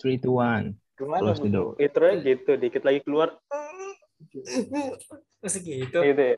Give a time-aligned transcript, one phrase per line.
[0.00, 0.80] Three, two, one.
[0.96, 1.76] Gimana Close the door.
[1.76, 3.36] Intronya gitu, dikit lagi keluar
[5.40, 6.00] Masih gitu.
[6.00, 6.36] gitu ya.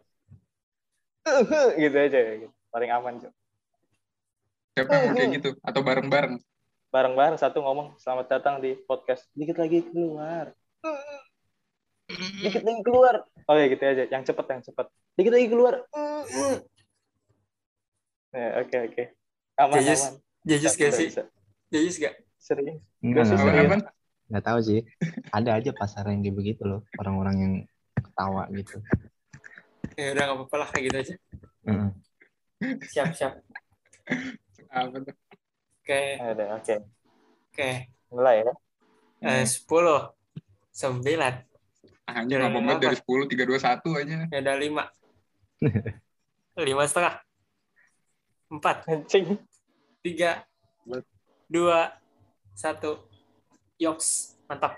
[1.79, 2.33] gitu aja ya.
[2.43, 2.55] Gitu.
[2.71, 3.33] Paling aman, Cok.
[4.73, 5.49] Siapa yang mau kayak gitu?
[5.63, 6.35] Atau bareng-bareng?
[6.95, 9.27] Bareng-bareng satu ngomong, selamat datang di podcast.
[9.35, 10.55] Dikit lagi keluar.
[12.41, 13.27] Dikit lagi keluar.
[13.51, 14.87] Oh ya gitu aja, yang cepet, yang cepet.
[15.19, 15.75] Dikit lagi keluar.
[18.33, 19.05] Ya, oke, oke.
[19.61, 20.15] Aman, Jajus, aman.
[20.47, 21.09] Jajus gak sih?
[21.69, 22.15] Jajus gak?
[22.43, 22.83] Serius.
[22.99, 23.77] Enggak, Gak enggak, susah, enggak, Apa?
[24.27, 24.81] enggak tahu sih.
[25.31, 26.83] Ada aja pasar yang kayak begitu loh.
[26.99, 27.55] Orang-orang yang
[27.95, 28.77] ketawa gitu.
[29.95, 31.15] Ya udah gak apa-apa lah kayak gitu aja.
[31.63, 31.89] Heeh.
[32.91, 33.33] Siap, siap.
[34.69, 35.15] Apa tuh?
[35.83, 36.75] Oke, Ada, oke.
[37.51, 37.71] oke.
[38.11, 38.55] Mulai ya.
[39.23, 40.11] Eh, 10,
[40.75, 41.47] 9,
[42.03, 44.17] Anjir, nggak banget dari 10, 3, 2, 1 aja.
[44.27, 44.83] ya udah 5.
[46.59, 47.15] 5 setengah.
[48.51, 49.27] 4, Anjing.
[50.03, 50.43] 3,
[51.47, 52.02] 2,
[52.55, 52.79] 1.
[53.81, 54.77] Yoks, mantap.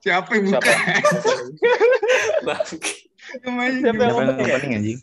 [0.00, 0.60] Siapa yang buka?
[0.64, 2.54] Siapa?
[2.64, 3.76] Siapa yang gimana?
[3.84, 4.54] Siapa yang opening ya?
[4.56, 4.98] opening anjing?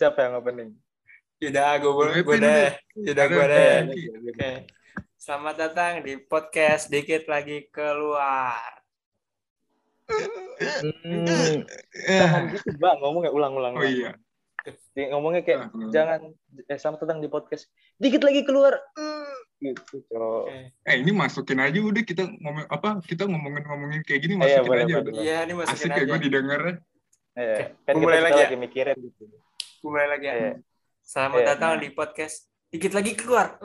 [0.00, 0.70] Siapa yang opening?
[1.42, 2.70] Yaudah, gue Gue deh.
[3.02, 3.76] Yaudah, Ada gue deh.
[4.30, 4.52] Oke.
[5.18, 8.82] Selamat datang di podcast Dikit Lagi Keluar.
[10.12, 11.62] Hmm,
[12.08, 12.98] Eh, gitu, Bang.
[13.02, 13.74] Ngomongnya ulang-ulang.
[13.78, 14.14] Oh iya.
[14.62, 16.30] Di- Ngomongnya kayak, jangan,
[16.62, 17.66] eh, selamat datang di podcast.
[17.98, 18.78] Dikit lagi keluar.
[19.58, 20.46] Gitu, Cok.
[20.46, 20.74] Oke.
[20.82, 24.66] Eh ini masukin aja udah kita ngomong apa kita ngomongin ngomongin kayak gini iya, masukin
[24.66, 25.02] boleh, aja boleh.
[25.06, 25.22] udah.
[25.22, 25.94] Iya, ini masukin Asik aja.
[25.94, 26.62] kayak gue didengar.
[27.32, 27.54] Iya.
[27.54, 28.42] Oke, Kan mulai kita lagi ya?
[28.46, 29.22] lagi mikirin gitu.
[29.82, 30.34] Mulai lagi ya.
[30.34, 30.52] Iya.
[31.02, 31.80] Selamat Iya, datang nah.
[31.82, 32.36] di podcast
[32.70, 33.46] Dikit Lagi Keluar.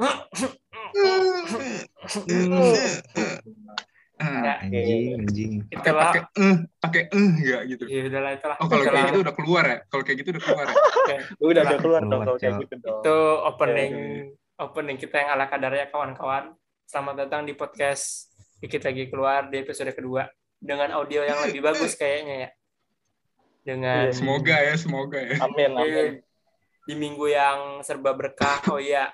[4.17, 5.51] Ah, Ya, anjing, anjing.
[5.69, 7.83] Pakai pakai eh pakai eh enggak gitu.
[7.85, 8.55] Ya udahlah itulah.
[8.57, 9.77] Oh kalau kayak gitu udah keluar ya?
[9.85, 10.75] Kalau kayak gitu udah keluar ya?
[10.97, 11.15] Oke.
[11.37, 13.01] Udah, udah keluar Keluar, dong kalau kayak gitu dong.
[13.05, 16.43] Itu opening Iya, opening kita yang ala kadarnya kawan-kawan.
[16.89, 20.25] Selamat datang di podcast Dikit Lagi Keluar di episode kedua
[20.57, 22.49] dengan audio yang lebih bagus kayaknya ya.
[23.61, 24.17] Dengan Iya.
[24.17, 25.37] Semoga ya, semoga ya.
[25.45, 25.93] Amin, amin.
[25.93, 26.11] Eh,
[26.89, 28.65] di minggu yang serba berkah.
[28.73, 29.13] Oh iya,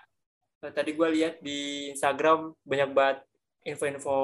[0.62, 3.20] tadi gue lihat di Instagram banyak banget
[3.64, 4.18] info-info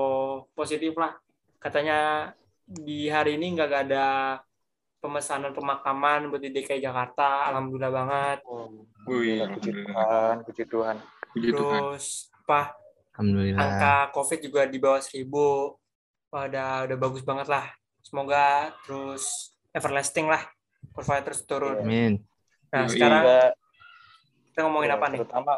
[0.54, 1.16] positif lah.
[1.60, 2.32] Katanya
[2.64, 4.38] di hari ini nggak ada
[5.00, 7.48] pemesanan pemakaman buat di DKI Jakarta.
[7.50, 8.38] Alhamdulillah banget.
[8.46, 9.72] Oh, Wih, Alhamdulillah, puji.
[9.72, 10.96] Tuhan, puji Tuhan.
[11.32, 11.48] Puji.
[11.56, 12.06] Terus
[12.46, 12.76] apa
[13.16, 13.60] Alhamdulillah.
[13.64, 15.80] angka COVID juga di bawah seribu.
[16.30, 17.66] Wah, udah udah bagus banget lah.
[18.04, 20.44] Semoga terus everlasting lah.
[20.94, 21.80] Kurvanya terus turun.
[21.80, 22.22] Amin.
[22.70, 23.24] Nah, sekarang
[24.52, 25.20] kita ngomongin ya, apa nih?
[25.26, 25.54] Terutama,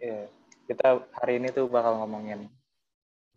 [0.00, 0.18] ya,
[0.72, 2.48] kita hari ini tuh bakal ngomongin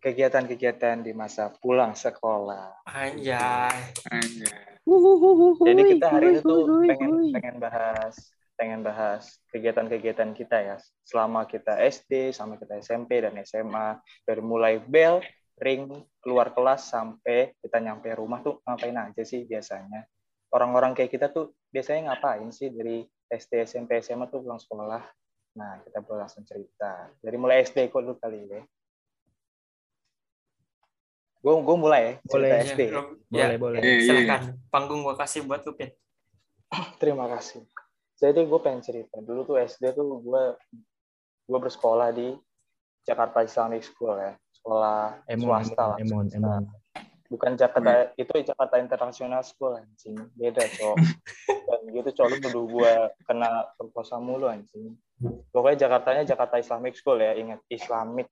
[0.00, 2.88] kegiatan-kegiatan di masa pulang sekolah.
[2.88, 3.92] Anjay.
[4.08, 4.80] Anjay.
[5.60, 8.14] Jadi kita hari ini tuh pengen pengen bahas
[8.56, 14.80] pengen bahas kegiatan-kegiatan kita ya selama kita SD, sama kita SMP dan SMA dari mulai
[14.80, 15.20] bel,
[15.60, 15.92] ring,
[16.24, 20.08] keluar kelas sampai kita nyampe rumah tuh ngapain aja sih biasanya.
[20.48, 25.04] Orang-orang kayak kita tuh biasanya ngapain sih dari SD, SMP, SMA tuh pulang sekolah.
[25.56, 27.08] Nah, kita boleh langsung cerita.
[27.18, 28.62] Dari mulai SD kok lu kali ya.
[31.40, 32.80] Gue gue mulai ya, cerita Boleh, SD.
[32.84, 33.78] Ya, Boleh, ya, boleh.
[33.80, 34.04] Iya, iya.
[34.04, 34.40] silakan.
[34.68, 35.90] Panggung gua kasih buat lu, Pin.
[37.00, 37.64] Terima kasih.
[38.20, 39.16] Jadi gue pengen cerita.
[39.24, 40.44] Dulu tuh SD tuh gue
[41.46, 42.34] gue bersekolah di
[43.06, 45.96] Jakarta Islamic School ya, sekolah Emon, swasta lah.
[46.02, 46.66] Emon, Emon.
[47.30, 50.98] Bukan Jakarta itu Jakarta International School anjing, beda cowok.
[51.70, 52.92] Dan gitu cowok lu dulu gue
[53.30, 54.98] kena perkosa mulu anjing.
[55.48, 58.28] Pokoknya Jakartanya Jakarta Islamic School ya, ingat Islamic.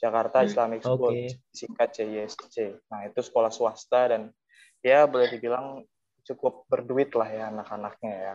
[0.00, 1.28] Jakarta Hmm, Islamic School, oke.
[1.52, 2.56] singkat JISC.
[2.88, 4.32] Nah itu sekolah swasta dan
[4.80, 5.84] ya boleh dibilang
[6.24, 8.34] cukup berduit lah ya anak-anaknya ya.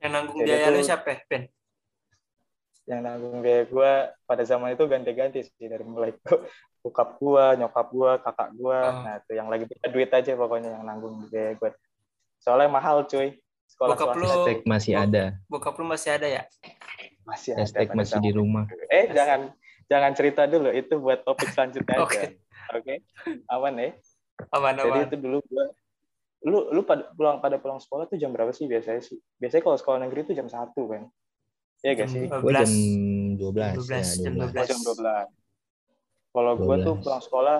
[0.00, 1.42] Yang nanggung Jadi biayanya tuh- siapa, ya, Pin?
[2.88, 3.92] yang nanggung biaya gue
[4.26, 6.10] pada zaman itu ganti-ganti sih dari mulai
[6.82, 8.80] bokap gue, nyokap gue, kakak gue.
[8.82, 9.02] Oh.
[9.06, 11.70] Nah itu yang lagi punya duit aja pokoknya yang nanggung biaya gue.
[12.38, 13.34] Soalnya mahal cuy.
[13.70, 15.24] Sekolah Bokap lu- Hashtag masih ada.
[15.46, 16.42] Bokap lu masih ada ya?
[17.22, 17.62] masih ada.
[17.62, 18.66] Hashtag masih di rumah.
[18.90, 19.54] Eh jangan
[19.86, 22.02] jangan cerita dulu itu buat topik selanjutnya aja.
[22.02, 22.22] Oke.
[22.74, 22.94] Oke.
[23.46, 23.90] Aman ya.
[24.50, 25.06] Aman, Jadi aman.
[25.06, 25.64] itu dulu gue
[26.40, 29.20] lu lu pada pulang pada pulang sekolah tuh jam berapa sih biasanya sih?
[29.36, 31.04] Biasanya kalau sekolah negeri tuh jam satu kan.
[31.80, 32.24] Iya gak sih?
[32.26, 32.60] Gue 12.
[32.60, 32.70] jam
[33.36, 33.76] 12.
[33.76, 34.48] 12, ya, jam 12.
[34.50, 35.28] Oh, jam 12.
[36.30, 37.04] Kalau gue tuh 12.
[37.04, 37.56] pulang sekolah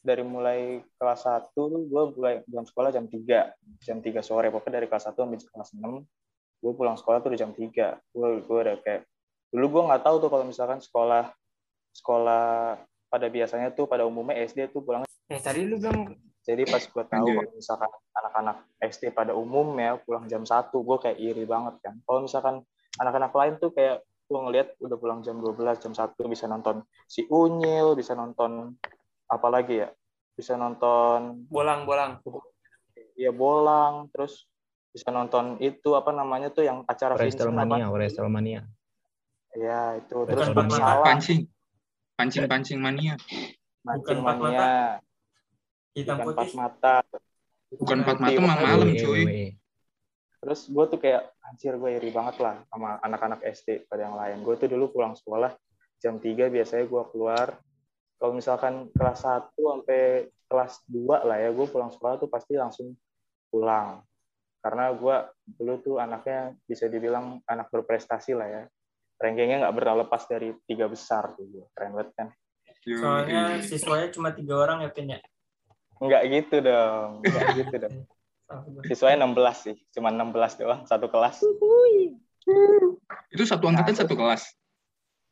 [0.00, 3.84] dari mulai kelas 1 tuh gue mulai pulang sekolah jam 3.
[3.84, 4.48] Jam 3 sore.
[4.48, 8.12] Pokoknya dari kelas 1 sampai kelas 6 gue pulang sekolah tuh udah jam 3.
[8.12, 9.04] Gue gue udah kayak
[9.50, 11.32] dulu gue nggak tahu tuh kalau misalkan sekolah
[11.90, 12.78] sekolah
[13.10, 16.10] pada biasanya tuh pada umumnya SD tuh pulang Eh, tadi lu bilang
[16.42, 21.18] jadi pas gue tahu kalau misalkan anak-anak SD pada umumnya pulang jam 1 gue kayak
[21.22, 22.66] iri banget kan kalau misalkan
[22.98, 27.26] anak-anak lain tuh kayak gue ngeliat udah pulang jam 12 jam 1 bisa nonton si
[27.30, 28.74] Unyil bisa nonton
[29.30, 29.88] apa lagi ya
[30.34, 32.18] bisa nonton Bolang, bolang.
[33.14, 34.50] ya bolang terus
[34.90, 38.60] bisa nonton itu apa namanya tuh yang acara Wrestlemania, Wrestlemania.
[39.54, 41.40] ya itu terus Bukan Bumi Empat Salah Pancing.
[42.18, 43.14] Pancing-pancing mania.
[43.86, 44.68] Mancing Bukan Empat Mania
[45.94, 46.58] Hitam bukan empat putih.
[46.58, 46.96] mata
[47.70, 49.54] Bukan empat mata mah malam, cuy.
[50.40, 54.42] Terus gue tuh kayak anjir gue iri banget lah sama anak-anak SD pada yang lain.
[54.42, 55.54] Gue tuh dulu pulang sekolah
[56.02, 57.54] jam 3 biasanya gue keluar.
[58.20, 62.92] Kalau misalkan kelas 1 sampai kelas 2 lah ya, gue pulang sekolah tuh pasti langsung
[63.48, 64.04] pulang.
[64.60, 65.16] Karena gue
[65.56, 68.62] dulu tuh anaknya bisa dibilang anak berprestasi lah ya.
[69.16, 71.64] Rankingnya nggak pernah lepas dari tiga besar tuh gue.
[71.72, 72.28] Keren banget kan.
[72.84, 75.20] Soalnya siswanya cuma tiga orang ya, Pin ya.
[75.96, 77.24] Nggak gitu dong.
[77.24, 77.96] Nggak gitu dong.
[78.84, 79.76] Siswanya 16 sih.
[79.96, 81.40] Cuma 16 doang, satu kelas.
[83.32, 84.59] Itu satu angkatan satu kelas.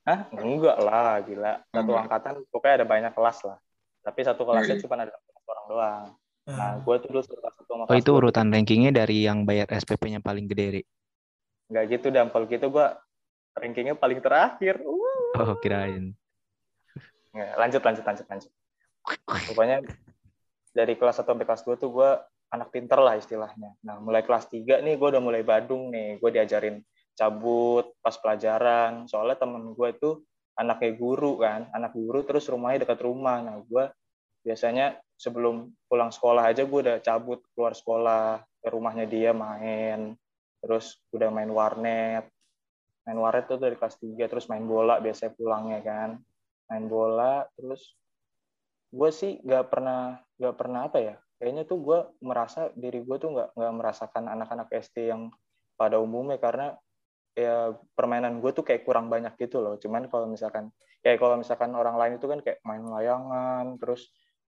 [0.09, 0.25] Hah?
[0.33, 1.53] Enggak lah, gila.
[1.69, 2.01] Satu Enggak.
[2.09, 3.59] angkatan pokoknya ada banyak kelas lah.
[4.01, 4.83] Tapi satu kelasnya Iya.
[4.89, 5.13] cuma ada
[5.45, 6.07] orang doang.
[6.49, 9.69] Nah, Nah, gue tuh dulu kelas satu sama Oh itu urutan rankingnya dari yang bayar
[9.69, 10.83] SPP-nya paling gede, Ri.
[11.69, 12.87] Enggak gitu, dan kalau gitu gue
[13.53, 14.81] rankingnya paling terakhir.
[14.81, 15.45] Uh.
[15.45, 16.17] Oh kirain.
[17.37, 18.51] Nggak, lanjut, lanjut, lanjut, lanjut.
[19.53, 19.85] Pokoknya
[20.73, 22.11] dari kelas 1 sampai kelas 2 tuh gue
[22.49, 23.77] anak pinter lah istilahnya.
[23.85, 26.17] Nah, mulai kelas 3 nih gue udah mulai badung nih.
[26.17, 26.81] Gue diajarin
[27.19, 29.11] cabut pas pelajaran.
[29.11, 30.23] Soalnya temen gue tuh
[30.55, 31.67] anaknya guru kan.
[31.75, 33.43] Anak guru terus rumahnya dekat rumah.
[33.43, 33.91] Nah, gue
[34.47, 40.15] biasanya sebelum pulang sekolah aja gue udah cabut keluar sekolah ke rumahnya dia main.
[40.63, 42.31] Terus udah main warnet.
[43.03, 44.15] Main warnet tuh dari kelas 3.
[44.31, 46.11] Terus main bola biasanya pulangnya kan.
[46.71, 47.43] Main bola.
[47.59, 47.99] Terus
[48.89, 53.37] gue sih nggak pernah nggak pernah apa ya kayaknya tuh gue merasa diri gue tuh
[53.37, 55.29] nggak nggak merasakan anak-anak SD yang
[55.77, 56.73] pada umumnya karena
[57.39, 59.79] ya permainan gue tuh kayak kurang banyak gitu loh.
[59.79, 60.75] Cuman kalau misalkan
[61.07, 64.11] kayak kalau misalkan orang lain itu kan kayak main layangan terus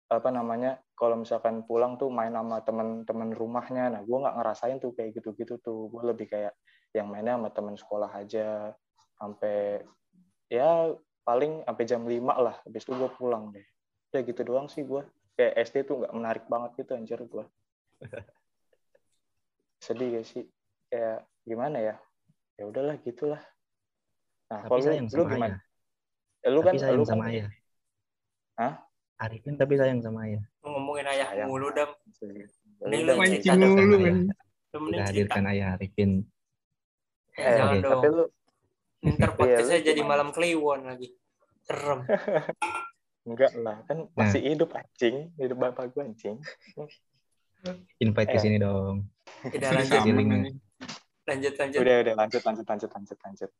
[0.09, 3.93] apa namanya kalau misalkan pulang tuh main sama teman-teman rumahnya.
[3.93, 5.93] Nah gue nggak ngerasain tuh kayak gitu-gitu tuh.
[5.93, 6.56] Gue lebih kayak
[6.97, 8.73] yang mainnya sama teman sekolah aja.
[9.21, 9.85] Sampai
[10.49, 12.56] ya paling sampai jam 5 lah.
[12.65, 13.67] Habis itu gue pulang deh.
[14.11, 15.05] Udah gitu doang sih gue
[15.37, 17.44] kayak SD tuh nggak menarik banget gitu anjir gue
[19.85, 20.44] sedih gak sih?
[20.91, 21.97] Kayak gimana ya
[22.61, 23.41] ya udahlah gitulah
[24.47, 25.61] nah Tapi kalau sayang lu sama gimana ayah.
[26.41, 27.49] Ya, lu kan Tapi sayang lu kan sama ayah.
[28.55, 28.75] Hah?
[29.19, 30.43] Arifin tapi sayang sama ayah.
[30.61, 31.49] ngomongin ayah Sayang.
[31.49, 31.91] mulu dam.
[32.21, 32.47] Ya
[32.83, 33.97] Ini udah, lu cerita Mancing mulu,
[34.91, 36.11] Kita hadirkan ayah Arifin.
[37.31, 37.93] Eh, Eh, jangan oke, dong.
[37.95, 38.25] tapi lu
[39.01, 41.09] Ntar Iya, podcastnya lu jadi malam kliwon lagi.
[41.63, 42.01] Serem.
[43.29, 44.17] enggak lah kan Nah.
[44.19, 46.37] masih hidup anjing hidup bapak gue anjing
[47.99, 48.43] Invite ke Eh.
[48.43, 49.05] sini dong.
[49.43, 50.69] Udah Sama lanjut.
[51.31, 51.79] Lanjut, lanjut.
[51.81, 53.50] udah udah lanjut lanjut lanjut lanjut lanjut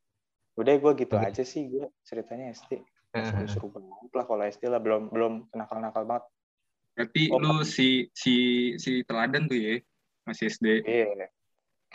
[0.58, 1.26] udah gue gitu Oke.
[1.31, 2.82] aja sih gue ceritanya SD
[3.14, 3.26] Heeh.
[3.31, 6.25] seru-seru banget lah kalau SD lah belum belum nakal-nakal banget
[7.00, 8.34] Berarti Oh, lu si si
[8.76, 9.75] si teladan tuh ya
[10.28, 10.67] masih SD.
[10.84, 11.32] Iya.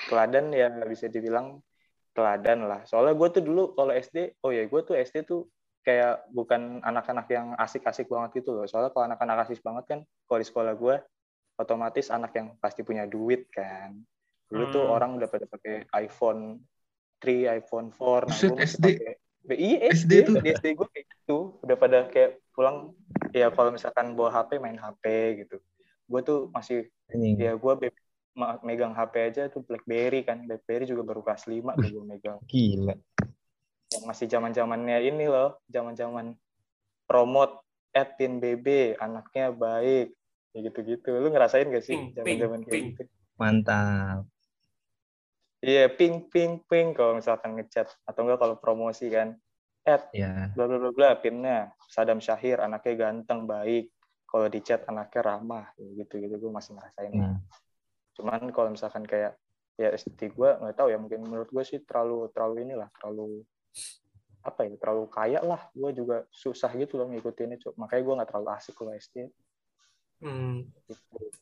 [0.10, 1.62] Teladan ya bisa dibilang
[2.16, 2.82] teladan lah.
[2.88, 5.46] Soalnya gue tuh dulu kalau SD, oh ya gue tuh SD tuh
[5.86, 8.66] kayak bukan anak-anak yang asik-asik banget gitu loh.
[8.66, 10.96] Soalnya kalau anak-anak asik banget kan, kalau di sekolah gue,
[11.62, 13.94] otomatis anak yang pasti punya duit kan.
[14.46, 14.94] Dulu tuh Hmm.
[14.94, 16.62] orang udah pada pakai iPhone
[17.20, 18.24] 3, iPhone 4.
[18.24, 18.86] Nah, Buset, gue masih SD?
[18.94, 19.14] pakai
[19.46, 20.36] Iya SD, SD tuh.
[20.42, 21.38] di SD gue kayak gitu.
[21.62, 22.98] Udah pada kayak pulang,
[23.30, 25.04] ya kalau misalkan bawa HP, main HP
[25.46, 25.62] gitu.
[26.06, 27.38] Gue tuh masih Anjing.
[27.38, 27.74] ya gue
[28.62, 32.92] megang HP aja tuh BlackBerry kan BlackBerry juga baru kelas 5 tuh gue megang Gila.
[33.94, 36.36] yang masih zaman zamannya ini loh zaman zaman
[37.08, 37.64] promote
[37.96, 40.12] Edin BB anaknya baik
[40.52, 43.02] ya gitu gitu lu ngerasain gak sih Ping, zaman ping, zaman kayak gitu
[43.40, 44.28] Mantap.
[45.66, 49.34] Iya ping ping ping kalau misalkan ngechat atau enggak kalau promosi kan
[49.86, 50.50] Ed Ya.
[50.54, 53.90] bla bla bla bla pinnya Sadam Syahir anaknya ganteng baik
[54.30, 57.38] kalau di chat anaknya ramah ya gitu gitu gue masih ngerasain Nah,
[58.14, 59.38] cuman kalau misalkan kayak
[59.76, 63.44] ya SD gue nggak tahu ya mungkin menurut gue sih terlalu terlalu inilah terlalu
[64.46, 67.76] apa ya terlalu kaya lah gue juga susah gitu loh ngikutinnya Cuk.
[67.76, 69.28] makanya gue nggak terlalu asik kalau SD
[70.24, 70.64] Hmm.
[70.88, 70.96] gitu.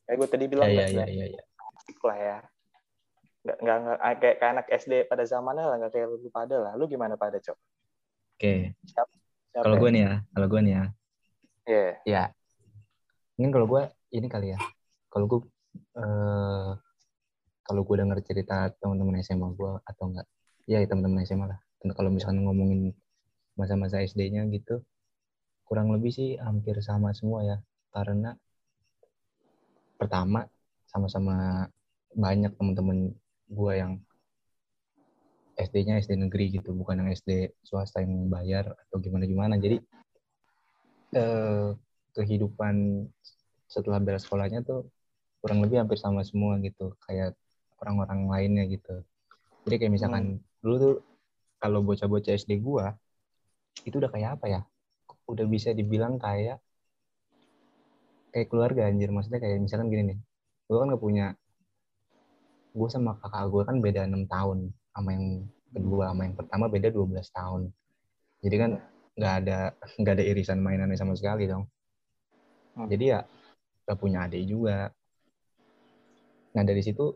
[0.09, 1.37] kayak gue tadi ya bilang ya nggak ya ya.
[1.37, 1.43] ya.
[1.77, 2.37] asik lah ya
[3.43, 6.71] nggak nggak nggak kayak kayak anak SD pada zamannya lah nggak kayak lu pada lah
[6.79, 7.57] lu gimana pada cok
[8.33, 8.73] Oke.
[8.83, 9.13] Siapa
[9.53, 9.81] Kalau ya?
[9.85, 10.83] gue nih ya, kalau gue nih ya,
[11.63, 11.85] Iya.
[12.03, 12.23] ya.
[13.37, 13.81] Mungkin kalau gue
[14.11, 14.59] ini kali ya.
[15.07, 15.39] Kalau gue
[15.95, 16.71] eh
[17.63, 20.27] kalau gue denger cerita teman-teman SMA gue atau enggak,
[20.65, 21.59] ya teman-teman SMA lah.
[21.93, 22.91] Kalau misalkan ngomongin
[23.53, 24.81] masa-masa SD-nya gitu,
[25.63, 27.57] kurang lebih sih hampir sama semua ya.
[27.93, 28.33] Karena
[29.95, 30.43] pertama
[30.89, 31.69] sama-sama
[32.11, 33.13] banyak teman-teman
[33.53, 33.93] gue yang
[35.53, 39.55] SD-nya SD negeri gitu, bukan yang SD swasta yang bayar atau gimana gimana.
[39.61, 39.77] Jadi
[41.13, 41.67] eh,
[42.17, 43.05] kehidupan
[43.69, 44.89] setelah beres sekolahnya tuh
[45.41, 47.37] kurang lebih hampir sama semua gitu, kayak
[47.81, 49.05] orang-orang lainnya gitu.
[49.69, 50.95] Jadi kayak misalkan dulu tuh
[51.61, 52.97] kalau bocah-bocah SD gua
[53.85, 54.61] itu udah kayak apa ya?
[55.29, 56.57] Udah bisa dibilang kayak
[58.33, 59.13] kayak keluarga anjir.
[59.13, 60.19] Maksudnya kayak misalkan gini nih.
[60.65, 61.25] Gua kan gak punya
[62.73, 65.27] gue sama kakak gue kan beda enam tahun sama yang
[65.73, 67.61] kedua sama yang pertama beda 12 tahun.
[68.43, 68.71] Jadi kan
[69.13, 69.59] nggak ada
[70.01, 71.69] nggak ada irisan mainannya sama sekali dong.
[72.73, 72.89] Hmm.
[72.89, 73.21] Jadi ya
[73.85, 74.89] gak punya adik juga.
[76.57, 77.13] Nah dari situ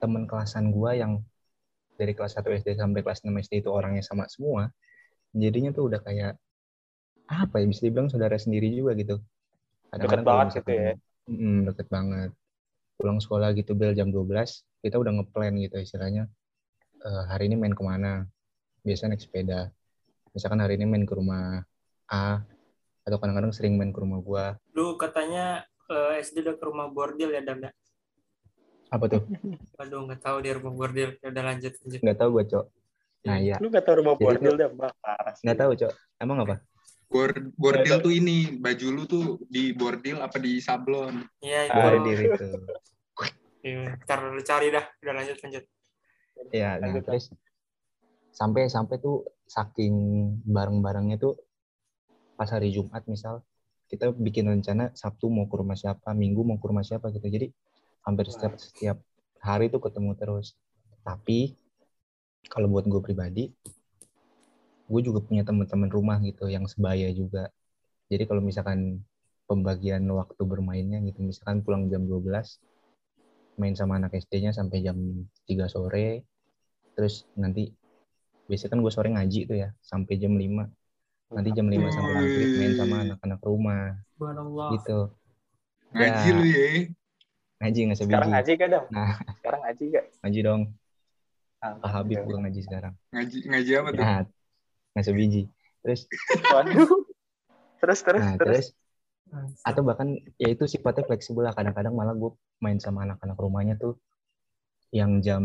[0.00, 1.20] teman kelasan gua yang
[1.94, 4.68] dari kelas 1 SD sampai kelas 6 SD itu orangnya sama semua,
[5.30, 6.34] jadinya tuh udah kayak
[7.24, 9.16] apa ya bisa dibilang saudara sendiri juga gitu.
[9.94, 10.92] Deket kalau banget gitu ya.
[11.30, 12.30] Mm, deket banget.
[12.94, 16.30] Pulang sekolah gitu bel jam 12, kita udah ngeplan gitu istilahnya.
[17.04, 18.24] eh, hari ini main ke mana?
[18.80, 19.68] Biasa naik sepeda.
[20.32, 21.60] Misalkan hari ini main ke rumah
[22.08, 22.40] A,
[23.04, 24.56] atau kadang-kadang sering main ke rumah gua.
[24.72, 27.60] Lu katanya eh, SD udah ke rumah bordil ya, Dam?
[27.60, 27.70] ya?
[28.88, 29.22] Apa tuh?
[29.76, 31.12] Aduh, nggak tahu dia rumah bordil.
[31.20, 32.00] Ya udah lanjut, lanjut.
[32.00, 32.64] Nggak tahu gua, Cok.
[33.24, 33.56] Nah, iya.
[33.56, 34.54] Lu gak tau rumah Jadi bordil.
[34.76, 35.44] Parah sih.
[35.48, 35.92] Nggak tahu, Cok.
[36.20, 36.60] Emang apa?
[37.08, 41.78] Bor- bordil tuh ini baju lu tuh di bordil apa di sablon Iya, itu.
[41.78, 42.48] Ah, Ada diri itu.
[43.64, 44.84] Iya, Ntar lu cari dah.
[45.00, 45.64] Udah lanjut, lanjut.
[46.50, 47.24] Ya, nah, Lanjut, terus
[48.34, 49.94] sampai sampai tuh saking
[50.42, 51.38] bareng-barengnya tuh
[52.34, 53.46] pas hari Jumat misal
[53.86, 57.24] kita bikin rencana Sabtu mau ke rumah siapa, Minggu mau ke rumah siapa gitu.
[57.30, 57.52] Jadi
[58.02, 58.96] hampir setiap setiap
[59.38, 60.58] hari tuh ketemu terus.
[61.06, 61.54] Tapi
[62.50, 63.48] kalau buat gue pribadi,
[64.84, 67.48] gue juga punya teman-teman rumah gitu yang sebaya juga.
[68.06, 69.00] Jadi kalau misalkan
[69.44, 72.60] pembagian waktu bermainnya gitu, misalkan pulang jam 12,
[73.54, 74.96] main sama anak SD-nya sampai jam
[75.44, 76.24] 3 sore,
[76.92, 77.72] terus nanti
[78.44, 80.68] biasanya kan gue sore ngaji tuh ya, sampai jam 5.
[81.30, 84.68] Nanti jam 5 sampai maghrib main sama anak-anak rumah Subhanallah.
[84.72, 84.98] gitu.
[85.90, 86.34] ngaji Ya.
[86.34, 86.66] lu ya
[87.54, 88.34] Ngaji nggak Sekarang sebiji.
[88.34, 88.84] ngaji gak, Dam?
[88.90, 89.14] Nah.
[89.40, 90.04] Sekarang ngaji gak?
[90.20, 90.62] Ngaji dong.
[91.64, 92.92] Pak Habib gue ngaji sekarang.
[93.08, 94.16] ngaji ngaji apa tuh Ya,
[94.94, 95.42] nggak sebiji.
[95.82, 96.06] Terus,
[96.50, 96.88] Waduh.
[97.84, 98.48] Terus, terus, nah terus.
[98.48, 98.66] terus
[99.64, 102.32] atau bahkan ya itu sifatnya fleksibel lah kadang-kadang malah gue
[102.62, 103.98] main sama anak-anak rumahnya tuh
[104.94, 105.42] yang jam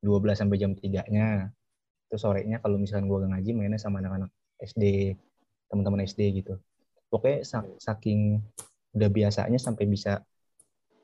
[0.00, 1.52] 12 sampai jam 3-nya
[2.08, 4.32] terus sorenya kalau misalkan gue ngaji mainnya sama anak-anak
[4.62, 5.14] SD
[5.68, 6.56] teman-teman SD gitu
[7.12, 8.40] pokoknya sa- saking
[8.96, 10.24] udah biasanya sampai bisa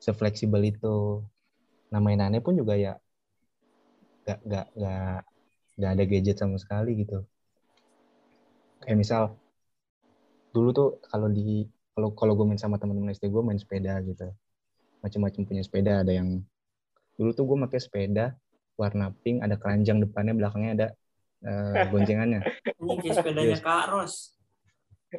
[0.01, 1.21] sefleksibel itu
[1.93, 2.97] nah mainannya pun juga ya
[4.27, 5.21] gak gak gak
[5.79, 7.23] gak ada gadget sama sekali gitu
[8.87, 9.35] kayak misal
[10.55, 14.31] dulu tuh kalau di kalau kalau gue main sama teman-teman SD gue main sepeda gitu
[15.03, 16.39] macam-macam punya sepeda ada yang
[17.19, 18.25] dulu tuh gue pakai sepeda
[18.79, 20.87] warna pink ada keranjang depannya belakangnya ada
[21.43, 22.41] eh, goncengannya
[22.79, 23.61] Ini kayak sepedanya Yes.
[23.61, 24.13] Kak Ros.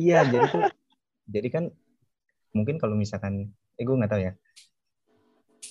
[0.00, 0.64] iya jadi tuh
[1.28, 1.64] jadi kan
[2.56, 4.32] mungkin kalau misalkan eh gue nggak tahu ya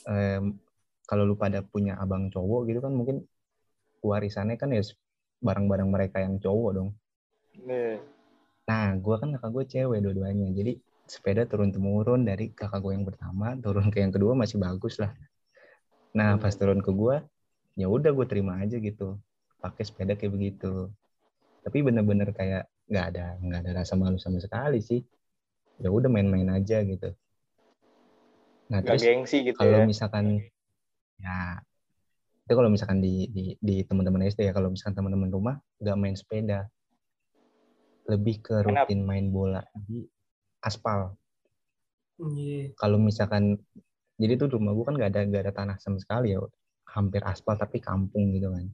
[0.08, 0.56] Em,
[1.04, 3.28] kalau lu pada punya abang cowok gitu kan mungkin
[4.00, 4.80] warisannya kan ya
[5.44, 6.90] barang-barang mereka yang cowok dong
[7.66, 7.98] Nih.
[8.68, 10.52] Nah, gue kan kakak gue cewek dua-duanya.
[10.52, 10.76] Jadi
[11.08, 15.16] sepeda turun temurun dari kakak gue yang pertama, turun ke yang kedua masih bagus lah.
[16.14, 17.16] Nah, pas turun ke gue,
[17.80, 19.16] ya udah gue terima aja gitu.
[19.64, 20.92] Pakai sepeda kayak begitu.
[21.64, 25.00] Tapi bener-bener kayak nggak ada nggak ada rasa malu sama sekali sih.
[25.80, 27.16] Ya udah main-main aja gitu.
[28.68, 29.88] Nah, Gak terus gengsi gitu kalau ya.
[29.88, 30.44] misalkan
[31.24, 31.64] ya
[32.48, 36.16] itu kalau misalkan di di, di teman-teman SD ya kalau misalkan teman-teman rumah nggak main
[36.16, 36.68] sepeda
[38.08, 38.88] lebih ke Kenapa?
[38.88, 40.04] rutin main bola di
[40.64, 41.14] aspal
[42.18, 42.74] Iya.
[42.74, 43.62] kalau misalkan
[44.18, 46.42] jadi tuh rumah gua kan nggak ada nggak ada tanah sama sekali ya
[46.90, 48.66] hampir aspal tapi kampung gitu kan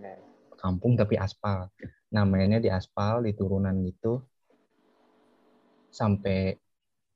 [0.00, 0.16] Nih.
[0.56, 1.68] kampung tapi aspal
[2.08, 4.24] nah mainnya di aspal di turunan gitu
[5.92, 6.56] sampai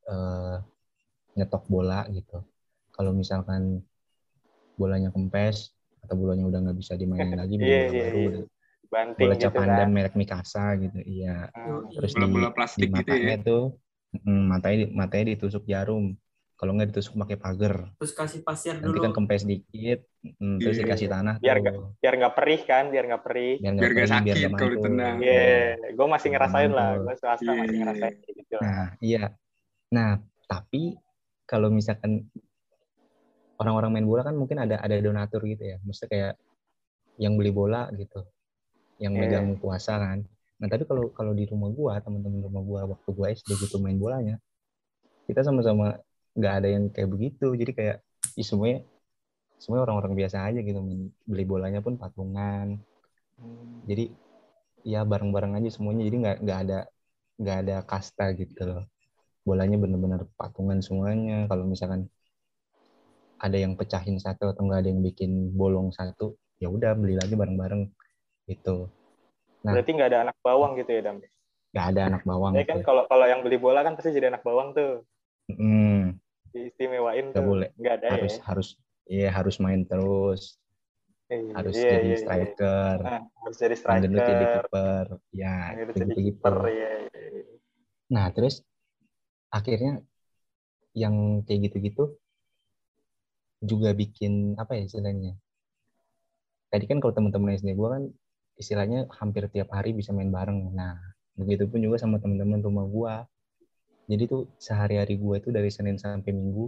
[0.09, 0.57] eh,
[1.38, 2.45] nyetok bola gitu
[2.92, 3.80] kalau misalkan
[4.76, 5.73] bolanya kempes
[6.04, 8.42] atau bolanya udah nggak bisa dimainin lagi bola iya, baru iya.
[8.88, 9.88] Banting bola gitu kan.
[9.92, 11.92] merek Mikasa gitu iya Hmm.
[11.92, 13.62] terus di, bola-bola di plastik gitu matanya ya tuh
[14.25, 16.04] mm, matanya di- matanya ditusuk jarum
[16.59, 19.04] kalau nggak ditusuk pakai pagar Terus kasih pasir nanti dulu.
[19.04, 20.83] kan kempes dikit mm, terus Iya.
[20.87, 21.62] dikasih tanah Biar tuh.
[21.62, 23.54] nggak Biar nggak perih kan, biar nggak perih.
[23.59, 24.71] biar Biar nggak perih, sakit kalau mantul.
[24.75, 25.16] ditendang.
[25.23, 25.42] Iya,
[25.95, 26.90] gue masih Biar ngerasain lah.
[26.99, 27.83] Gue swasta masih Iya.
[27.85, 28.57] ngerasain gitu.
[28.59, 29.23] Nah, iya.
[29.95, 30.11] Nah,
[30.50, 30.83] tapi
[31.47, 32.12] kalau misalkan
[33.59, 35.76] orang-orang main bola kan mungkin ada ada donatur gitu ya.
[35.83, 36.33] Maksudnya kayak
[37.18, 38.23] yang beli bola gitu.
[39.02, 39.21] Yang Iya.
[39.21, 40.19] megang kuasa kan.
[40.61, 43.99] Nah, tapi kalau kalau di rumah gua, teman-teman rumah gua waktu gua SD gitu main
[44.05, 44.35] bolanya,
[45.28, 45.87] kita sama-sama
[46.38, 47.47] nggak ada yang kayak begitu.
[47.61, 47.97] Jadi kayak
[48.40, 48.78] ih, semuanya
[49.62, 52.69] semuanya orang-orang biasa aja gitu main beli bolanya pun patungan
[53.88, 54.05] jadi
[54.93, 56.78] ya bareng-bareng aja semuanya jadi nggak nggak ada
[57.43, 58.83] nggak ada kasta gitu loh
[59.49, 62.02] bolanya bener-bener patungan semuanya kalau misalkan
[63.38, 67.35] ada yang pecahin satu atau nggak ada yang bikin bolong satu ya udah beli lagi
[67.38, 67.83] bareng-bareng
[68.49, 68.88] gitu
[69.67, 71.17] Nah, Berarti nggak ada anak bawang gitu ya, Dam?
[71.75, 72.52] Nggak ada anak bawang.
[72.55, 75.02] Ya kan kalau kalau yang beli bola kan pasti jadi anak bawang tuh.
[75.50, 76.17] Hmm.
[76.55, 77.43] Diistimewain tuh.
[77.43, 77.69] boleh.
[77.75, 78.43] Nggak ada harus, ya.
[78.47, 78.69] Harus
[79.09, 80.57] iya harus main terus.
[81.28, 82.97] Iya, harus iya, jadi iya, striker.
[82.97, 83.05] Iya.
[83.05, 84.00] Nah, harus jadi striker.
[84.00, 85.07] Gendut jadi kiper.
[85.35, 85.57] Ya,
[85.93, 86.57] jadi kiper.
[86.64, 87.43] Ya, ya.
[88.09, 88.64] Nah, terus
[89.52, 90.00] akhirnya
[90.97, 92.17] yang kayak gitu-gitu
[93.61, 95.37] juga bikin apa ya istilahnya?
[96.73, 98.05] Tadi kan kalau teman-teman SD gue kan
[98.59, 100.75] istilahnya hampir tiap hari bisa main bareng.
[100.75, 100.99] Nah,
[101.38, 103.15] begitu pun juga sama teman-teman rumah gua.
[104.11, 106.67] Jadi tuh sehari-hari gua itu dari Senin sampai Minggu,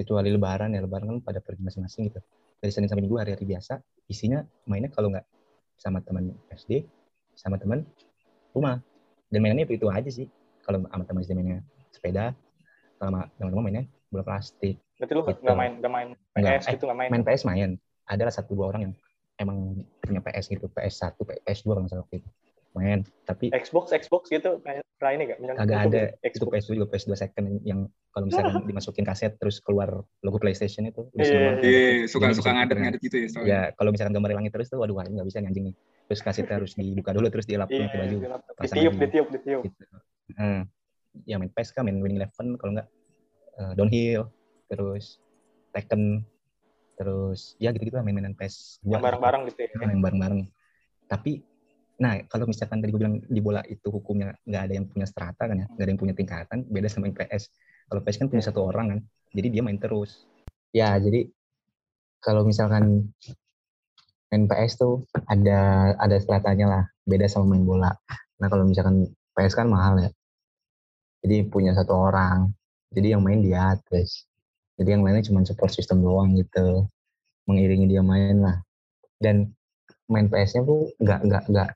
[0.00, 2.20] kecuali Lebaran ya, Lebaran kan pada pergi masing-masing gitu.
[2.64, 3.76] Dari Senin sampai Minggu hari-hari biasa,
[4.08, 5.28] isinya mainnya kalau nggak
[5.76, 6.88] sama teman SD,
[7.36, 7.84] sama teman
[8.56, 8.80] rumah.
[9.28, 10.26] Dan mainannya itu, itu aja sih.
[10.64, 11.60] Kalau sama teman SD mainnya
[11.92, 12.32] sepeda,
[12.96, 14.80] kalau sama teman-teman mainnya bola plastik.
[14.96, 15.40] Berarti lu gitu.
[15.44, 17.10] nggak main nggak main PS gitu nggak main?
[17.12, 17.70] Main PS main.
[18.10, 18.94] Adalah satu dua orang yang
[19.38, 21.14] emang punya PS gitu PS1
[21.46, 22.30] PS2 kalau misalnya waktu itu.
[22.70, 24.86] Main tapi Xbox Xbox gitu kayak
[25.18, 26.34] ini gak agak ada Xbox.
[26.38, 31.02] itu PS2 juga PS2 second yang kalau misalnya dimasukin kaset terus keluar logo PlayStation itu
[31.18, 33.50] iya yeah, yeah, suka suka ngadet-ngadet gitu ya soalnya.
[33.50, 35.76] ya kalau misalkan gambar langit terus tuh waduh nggak bisa anjing nih.
[36.06, 38.16] Terus kasetnya harus dibuka dulu terus dilap yeah, pakai baju
[38.62, 39.62] ditiup ditiup ditiup.
[39.66, 39.82] Gitu.
[40.38, 40.62] hmm.
[41.26, 42.88] ya main PES kan main Winning Eleven kalau nggak
[43.58, 44.30] uh, downhill
[44.70, 45.18] terus
[45.74, 46.22] Tekken
[47.00, 49.88] terus ya gitu-gitu lah main-mainan PES yang bareng-bareng gitu ya?
[49.88, 50.40] Yang bareng-bareng.
[51.08, 51.40] Tapi
[52.00, 55.48] nah kalau misalkan tadi gue bilang di bola itu hukumnya nggak ada yang punya strata
[55.48, 57.52] kan ya nggak ada yang punya tingkatan beda sama yang PS
[57.92, 59.00] kalau PS kan punya satu orang kan
[59.32, 60.28] jadi dia main terus.
[60.76, 61.28] Ya jadi
[62.20, 63.08] kalau misalkan
[64.28, 67.92] main PS tuh ada ada stratanya lah beda sama main bola.
[68.40, 70.10] Nah kalau misalkan PS kan mahal ya
[71.20, 72.52] jadi punya satu orang
[72.92, 74.29] jadi yang main dia terus
[74.80, 76.88] jadi yang lainnya cuma support system doang gitu
[77.44, 78.64] mengiringi dia main lah.
[79.20, 79.52] Dan
[80.08, 81.68] main PS-nya tuh nggak nggak nggak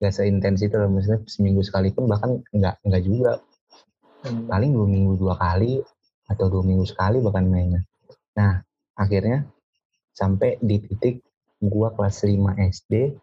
[0.00, 3.36] nggak seintens itu loh maksudnya seminggu sekali pun bahkan nggak nggak juga.
[4.18, 4.50] Hmm.
[4.50, 5.78] paling dua minggu dua kali
[6.26, 7.86] atau dua minggu sekali bahkan mainnya.
[8.34, 8.58] Nah
[8.96, 9.46] akhirnya
[10.16, 11.22] sampai di titik
[11.62, 13.14] gua kelas 5 SD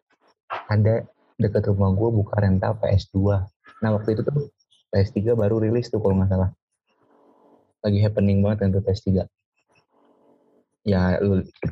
[0.71, 1.03] ada
[1.35, 3.19] dekat rumah gua buka rental PS2
[3.83, 4.47] nah waktu itu tuh
[4.95, 6.49] PS3 baru rilis tuh kalau nggak salah
[7.85, 9.29] lagi happening banget untuk PS3
[10.85, 11.17] ya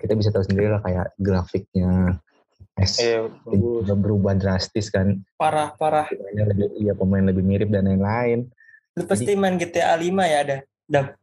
[0.02, 2.18] kita bisa tahu sendiri lah kayak grafiknya
[2.74, 5.22] S eh, udah berubah drastis kan.
[5.38, 6.10] Parah parah.
[6.10, 8.50] Pemainnya lebih iya pemain lebih mirip dan lain-lain.
[8.98, 10.58] Lu pasti main GTA 5 ya ada
[10.90, 11.14] Dap.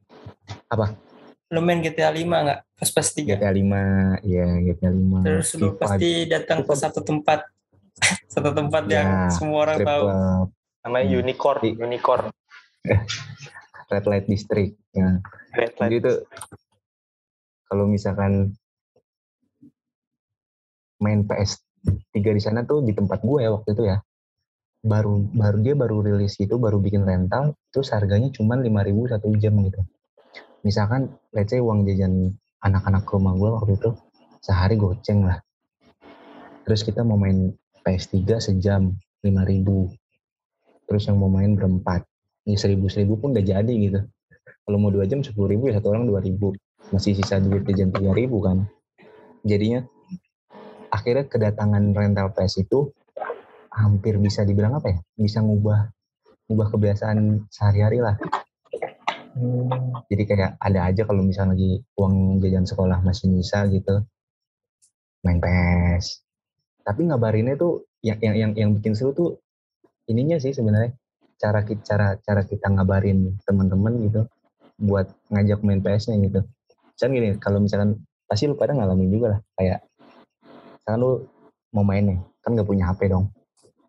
[0.71, 0.95] apa?
[1.51, 2.61] Lu main GTA 5 nggak?
[2.79, 3.35] Pas pas tiga?
[3.35, 7.43] GTA 5 ya GTA 5 terus lu pasti datang ke satu tempat.
[8.33, 10.05] Satu tempat ya, yang semua orang tahu.
[10.81, 11.21] namanya hmm.
[11.21, 12.25] unicorn unicorn
[13.91, 15.19] red light district ya.
[15.59, 15.91] red light.
[15.91, 16.13] jadi itu
[17.71, 18.55] kalau misalkan
[21.01, 23.99] main PS3 di sana tuh di tempat gue ya waktu itu ya
[24.81, 29.29] baru baru dia baru rilis itu baru bikin rental terus harganya cuma lima ribu satu
[29.37, 29.81] jam gitu
[30.65, 32.33] misalkan let's say uang jajan
[32.65, 33.91] anak-anak rumah gue waktu itu
[34.41, 35.41] sehari goceng lah
[36.65, 37.53] terus kita mau main
[37.85, 39.93] PS3 sejam lima ribu
[40.89, 42.10] terus yang mau main berempat
[42.51, 44.03] ini seribu seribu pun udah jadi gitu.
[44.67, 46.51] Kalau mau dua jam sepuluh ribu ya satu orang dua ribu.
[46.91, 48.67] Masih sisa duit jajan tiga ribu kan.
[49.47, 49.87] Jadinya
[50.91, 52.91] akhirnya kedatangan rental PS itu
[53.71, 54.99] hampir bisa dibilang apa ya?
[55.15, 55.95] Bisa ngubah
[56.51, 58.19] ngubah kebiasaan sehari-hari lah.
[59.31, 59.95] Hmm.
[60.11, 64.03] jadi kayak ada aja kalau misalnya lagi uang jajan sekolah masih bisa gitu
[65.23, 66.27] main PS
[66.83, 69.39] tapi ngabarinnya tuh yang yang yang, yang bikin seru tuh
[70.11, 70.99] ininya sih sebenarnya
[71.41, 74.29] cara cara cara kita ngabarin teman-teman gitu
[74.77, 76.41] buat ngajak main PS-nya gitu.
[77.01, 77.97] Kan gini, kalau misalkan
[78.29, 79.81] pasti lu pada ngalamin juga lah kayak
[80.77, 81.13] misalkan lu
[81.73, 83.33] mau main nih, kan nggak punya HP dong.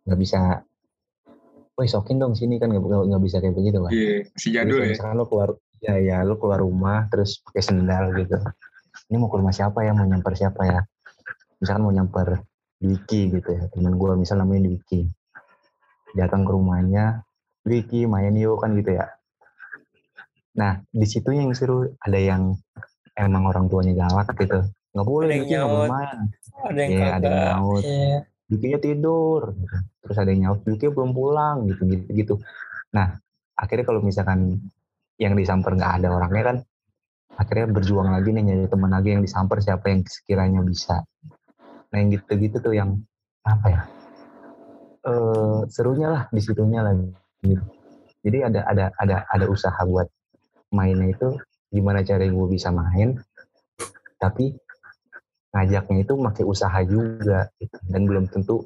[0.01, 0.65] nggak bisa
[1.77, 3.91] Woi sokin dong sini kan nggak nggak bisa kayak begitu kan.
[3.95, 4.91] Iya, si jadul ya.
[4.91, 5.49] Misalkan lu keluar
[5.81, 8.37] ya ya lu keluar rumah terus pakai sendal gitu.
[9.07, 9.95] Ini mau ke rumah siapa ya?
[9.95, 10.79] Mau nyamper siapa ya?
[11.63, 12.43] Misalkan mau nyamper
[12.83, 13.65] Wiki gitu ya.
[13.71, 15.09] Temen gue misal namanya Wiki.
[16.11, 17.23] Datang ke rumahnya,
[17.67, 19.08] Wiki main yuk kan gitu ya.
[20.58, 22.58] Nah, di situ yang seru ada yang
[23.15, 24.65] emang orang tuanya galak gitu.
[24.91, 26.17] Nggak boleh Wiki nggak boleh main.
[26.62, 27.84] Ada yang ya, ada yang nyaut.
[28.52, 28.78] Yeah.
[28.84, 29.41] Tidur.
[30.04, 32.34] Terus ada yang nyaut, Wiki belum pulang gitu gitu gitu.
[32.91, 33.15] Nah,
[33.56, 34.60] akhirnya kalau misalkan
[35.21, 36.58] yang disamper nggak ada orangnya kan
[37.38, 41.06] akhirnya berjuang lagi nih nyari teman lagi yang disamper siapa yang sekiranya bisa
[41.93, 42.97] nah yang gitu-gitu tuh yang
[43.45, 43.82] apa ya
[45.06, 47.06] eh serunya lah di situnya lagi
[47.45, 47.65] gitu.
[48.21, 50.08] jadi ada ada ada ada usaha buat
[50.71, 51.38] mainnya itu
[51.71, 53.17] gimana cara gue bisa main
[54.21, 54.54] tapi
[55.51, 57.75] ngajaknya itu pakai usaha juga gitu.
[57.91, 58.63] dan belum tentu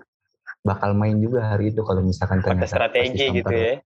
[0.65, 3.77] bakal main juga hari itu kalau misalkan ternyata strategi gitu ya.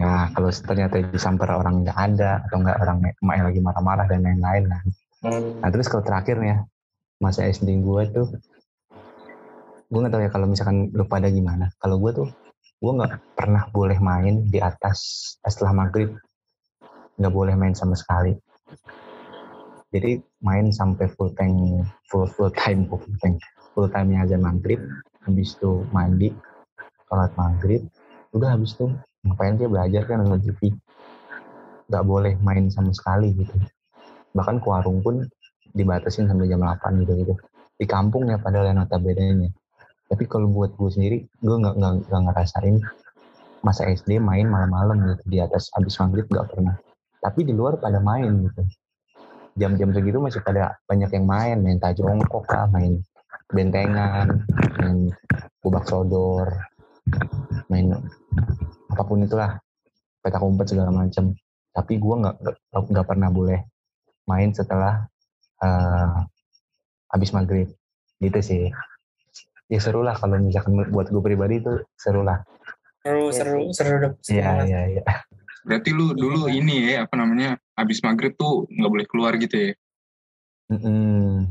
[0.00, 4.64] Nah, kalau ternyata disamper orang nggak ada atau nggak orang emaknya lagi marah-marah dan lain-lain
[4.68, 4.80] lah.
[5.20, 5.60] Hmm.
[5.60, 6.58] Nah, terus kalau terakhir nih ya,
[7.20, 8.26] masa SD gue tuh,
[9.92, 11.68] gue nggak tahu ya kalau misalkan lu pada gimana.
[11.76, 12.28] Kalau gue tuh,
[12.80, 14.98] gue nggak pernah boleh main di atas
[15.44, 16.16] setelah maghrib,
[17.20, 18.32] nggak boleh main sama sekali.
[19.92, 23.36] Jadi main sampai full time, full full time, full time,
[23.76, 24.80] full time azan maghrib,
[25.28, 26.32] habis itu mandi,
[27.04, 27.84] sholat maghrib,
[28.32, 28.88] udah habis itu
[29.28, 30.72] ngapain dia belajar kan TV
[31.90, 33.52] nggak boleh main sama sekali gitu.
[34.32, 35.26] Bahkan ke warung pun
[35.76, 37.34] dibatasin sampai jam 8 gitu gitu
[37.80, 39.50] di kampung ya padahal yang notabene
[40.10, 42.82] tapi kalau buat gue sendiri gue nggak nggak ngerasain
[43.62, 46.74] masa SD main malam-malam gitu di atas abis maghrib nggak pernah.
[47.22, 48.62] Tapi di luar pada main gitu.
[49.54, 52.98] Jam-jam segitu masih pada banyak yang main main tajongkok lah main
[53.54, 54.26] bentengan
[54.82, 55.10] main
[55.62, 56.46] kubak sodor
[57.66, 57.94] main
[58.90, 59.58] apa pun itulah
[60.22, 61.34] petak umpet segala macam
[61.70, 62.34] tapi gue nggak
[62.90, 63.62] nggak- pernah boleh
[64.26, 65.06] main setelah
[65.62, 66.18] eh,
[67.14, 67.70] habis maghrib.
[68.18, 68.64] Gitu sih
[69.70, 72.42] ya seru lah kalau misalkan buat gue pribadi itu seru lah
[73.00, 74.66] Seru, seru, seru iya banget.
[74.68, 75.02] iya iya
[75.60, 79.72] Berarti lu dulu ini ya apa namanya habis maghrib tuh nggak boleh keluar gitu ya?
[80.72, 81.48] Mm-mm.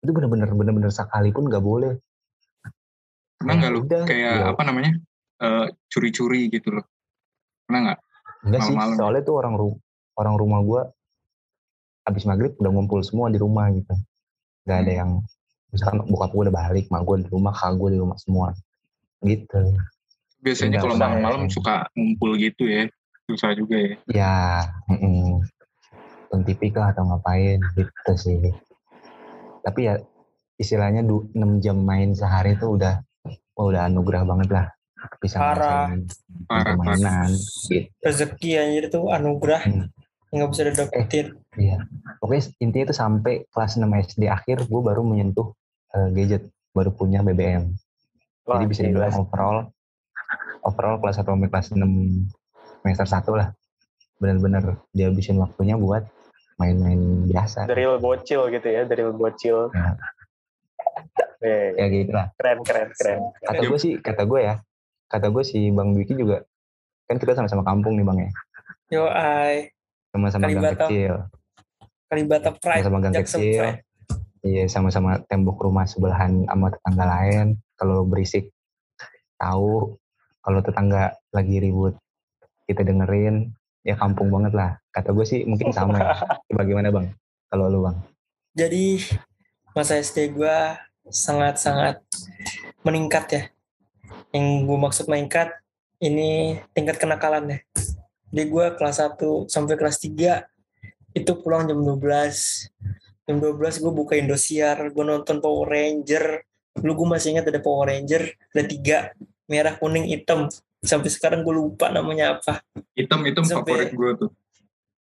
[0.00, 1.96] itu bener-bener bener-bener sekalipun nggak boleh
[3.36, 4.44] Pernah nggak lu Udah, kayak ya.
[4.52, 4.92] apa namanya
[5.44, 6.84] eh, curi-curi gitu loh?
[7.68, 7.98] Pernah nggak?
[8.46, 9.68] enggak sih soalnya tuh orang ru
[10.16, 10.82] orang rumah gue
[12.06, 13.90] habis maghrib udah ngumpul semua di rumah gitu
[14.64, 15.10] nggak ada yang
[15.76, 18.48] misalkan bokap gue udah balik mak gue di rumah kakak gue di rumah semua
[19.22, 19.62] gitu
[20.40, 22.86] Biasanya kalau malam-malam suka ngumpul gitu ya,
[23.26, 23.94] susah juga ya.
[24.08, 24.34] ya
[24.88, 25.42] mm
[26.26, 28.36] nonton TV kah atau ngapain gitu sih
[29.62, 29.96] tapi ya
[30.58, 33.00] istilahnya du- 6 jam main sehari itu udah
[33.56, 34.66] wah, udah anugerah banget lah
[35.22, 35.96] bisa Parah.
[36.50, 37.30] permainan
[37.70, 39.62] gitu Rezeki anjir itu anugerah.
[39.64, 39.86] Hmm.
[40.34, 41.26] Nggak bisa didapetin.
[41.56, 41.78] iya
[42.20, 45.54] pokoknya intinya itu sampai kelas 6 SD akhir gue baru menyentuh
[45.96, 46.42] eh, gadget
[46.76, 47.72] baru punya BBM
[48.44, 49.22] Wah, jadi bisa gila dibilang sih.
[49.24, 49.58] overall
[50.62, 51.80] overall kelas 1 sampai kelas 6
[52.84, 53.48] semester 1 lah
[54.16, 56.04] benar-benar dihabisin waktunya buat
[56.56, 59.68] main-main biasa real bocil gitu ya, real bocil.
[59.76, 59.92] Ya.
[61.44, 63.20] Eh, ya gitu lah keren, keren, keren.
[63.44, 64.54] kata gue sih kata gue ya
[65.06, 66.40] kata gue si bang Dwiki juga
[67.04, 68.30] kan kita sama-sama kampung nih bang ya
[68.86, 69.68] Yo, ay.
[70.14, 71.28] sama-sama gang kecil
[72.08, 72.80] Kalibata Pride.
[72.82, 73.80] sama-sama gang Jackson kecil Pride.
[74.46, 78.54] Iya sama-sama tembok rumah sebelahan sama tetangga lain kalau berisik
[79.36, 79.98] tahu
[80.40, 81.98] kalau tetangga lagi ribut
[82.70, 83.50] kita dengerin
[83.82, 86.14] ya kampung banget lah kata gue sih mungkin sama ya.
[86.58, 87.06] bagaimana bang
[87.50, 87.98] kalau lu bang
[88.56, 89.04] Jadi
[89.76, 90.56] masa SD gue
[91.12, 92.00] sangat-sangat
[92.82, 93.42] meningkat ya.
[94.32, 95.52] Yang gue maksud meningkat
[96.00, 97.58] ini tingkat kenakalan ya.
[98.32, 100.40] Jadi gue kelas 1 sampai kelas 3
[101.16, 102.00] itu pulang jam 12.
[103.26, 106.46] Jam 12 gue buka Indosiar, gue nonton Power Ranger.
[106.72, 108.22] Dulu gue masih ingat ada Power Ranger,
[108.54, 108.98] ada tiga,
[109.46, 110.46] merah, kuning, hitam.
[110.78, 112.62] Sampai sekarang gue lupa namanya apa.
[112.94, 114.30] Hitam-hitam Sampai- favorit gue tuh.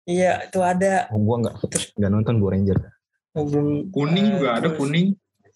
[0.04, 1.08] Iya, itu ada.
[1.08, 1.54] oh, gue nggak
[1.96, 2.78] nggak nonton Power Ranger
[3.30, 5.08] Oh, belum, Kuning eh, juga ada terus- kuning.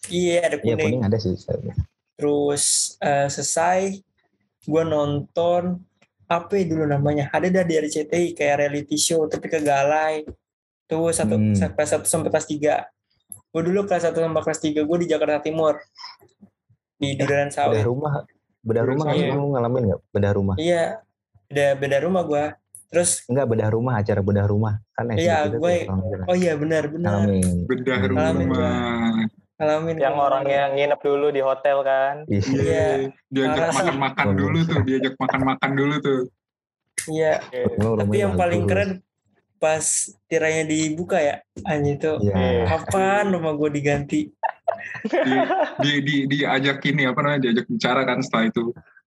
[0.05, 0.79] Iya, ada iya kuning.
[0.79, 1.33] kuning ada sih
[2.15, 2.63] terus
[3.01, 3.99] eh, selesai
[4.63, 5.81] gue nonton
[6.25, 10.23] apa ya dulu namanya ada dah di RCTI kayak reality show tapi ke Galai
[10.85, 11.53] tuh satu Hmm.
[11.55, 12.75] kelas satu sampai kelas tiga
[13.47, 15.79] gue dulu kelas satu sampai kelas tiga gue di Jakarta Timur
[16.95, 21.01] di Dudaran bedah Sawit rumah bedah Bedah rumah kamu ngalamin nggak bedah rumah iya
[21.45, 22.43] beda beda rumah gue
[22.87, 27.11] terus enggak bedah rumah acara bedah rumah kan Iya, gue- orang oh iya benar benar
[27.23, 29.13] ngalamin Bedah Ngalamin rumah.
[29.55, 30.25] ngalamin Yang gua.
[30.25, 32.15] orangnya nginep dulu di hotel kan.
[32.27, 32.43] Iya.
[32.51, 32.85] Iya.
[33.25, 33.77] Diajak Parah sih.
[33.79, 36.21] makan-makan dulu tuh, diajak makan-makan dulu tuh.
[37.07, 38.99] iya Eh, tapi yang paling keren
[39.55, 39.85] pas
[40.25, 42.67] tirainya dibuka ya anjing itu Iya.
[42.67, 44.21] kapan rumah gue diganti
[45.05, 45.33] Di,
[45.79, 48.63] di, di, diajak ini apa namanya, diajak bicara kan setelah itu.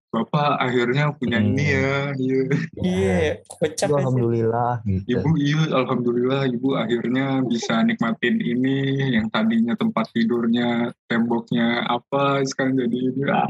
[0.08, 1.52] Bapak akhirnya punya Hmm.
[1.52, 1.92] ini ya.
[2.16, 2.40] Iya.
[2.80, 4.00] Iya, kocak Itu aja.
[4.00, 5.10] alhamdulillah gitu.
[5.12, 8.76] Ibu, iya, alhamdulillah ibu akhirnya bisa nikmatin ini
[9.12, 13.22] yang tadinya tempat tidurnya temboknya apa sekarang jadi ini.
[13.28, 13.44] Ah.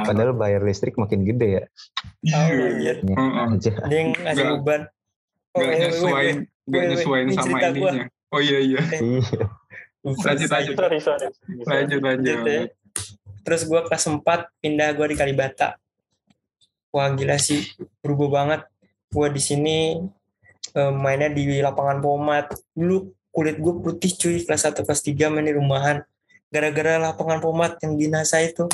[0.00, 1.64] Padahal bayar listrik makin gede ya.
[2.24, 2.38] Iya.
[2.48, 2.96] anjir.
[3.04, 3.46] Ya, Heeh.
[3.52, 3.72] aja.
[3.84, 4.82] Dia yang ngasih beban.
[5.58, 6.36] Oh, Nggak wait, nyesuain,
[6.70, 8.04] nggak nyesuaiin ini sama ininya.
[8.30, 8.78] Oh iya iya.
[8.78, 9.44] Iya.
[10.06, 10.76] Lanjut, lanjut.
[11.66, 12.38] Lanjut lanjut.
[13.42, 14.22] Terus gue kelas 4
[14.62, 15.80] pindah gue di Kalibata.
[16.94, 17.64] Wah gila sih,
[18.04, 18.60] berubah banget.
[19.10, 19.98] Gue di sini
[20.76, 22.54] eh, mainnya di lapangan Pomat.
[22.76, 26.04] Dulu kulit gue putih cuy, kelas 1 kelas 3 main di rumahan.
[26.48, 28.68] Gara-gara lapangan Pomat yang binasa itu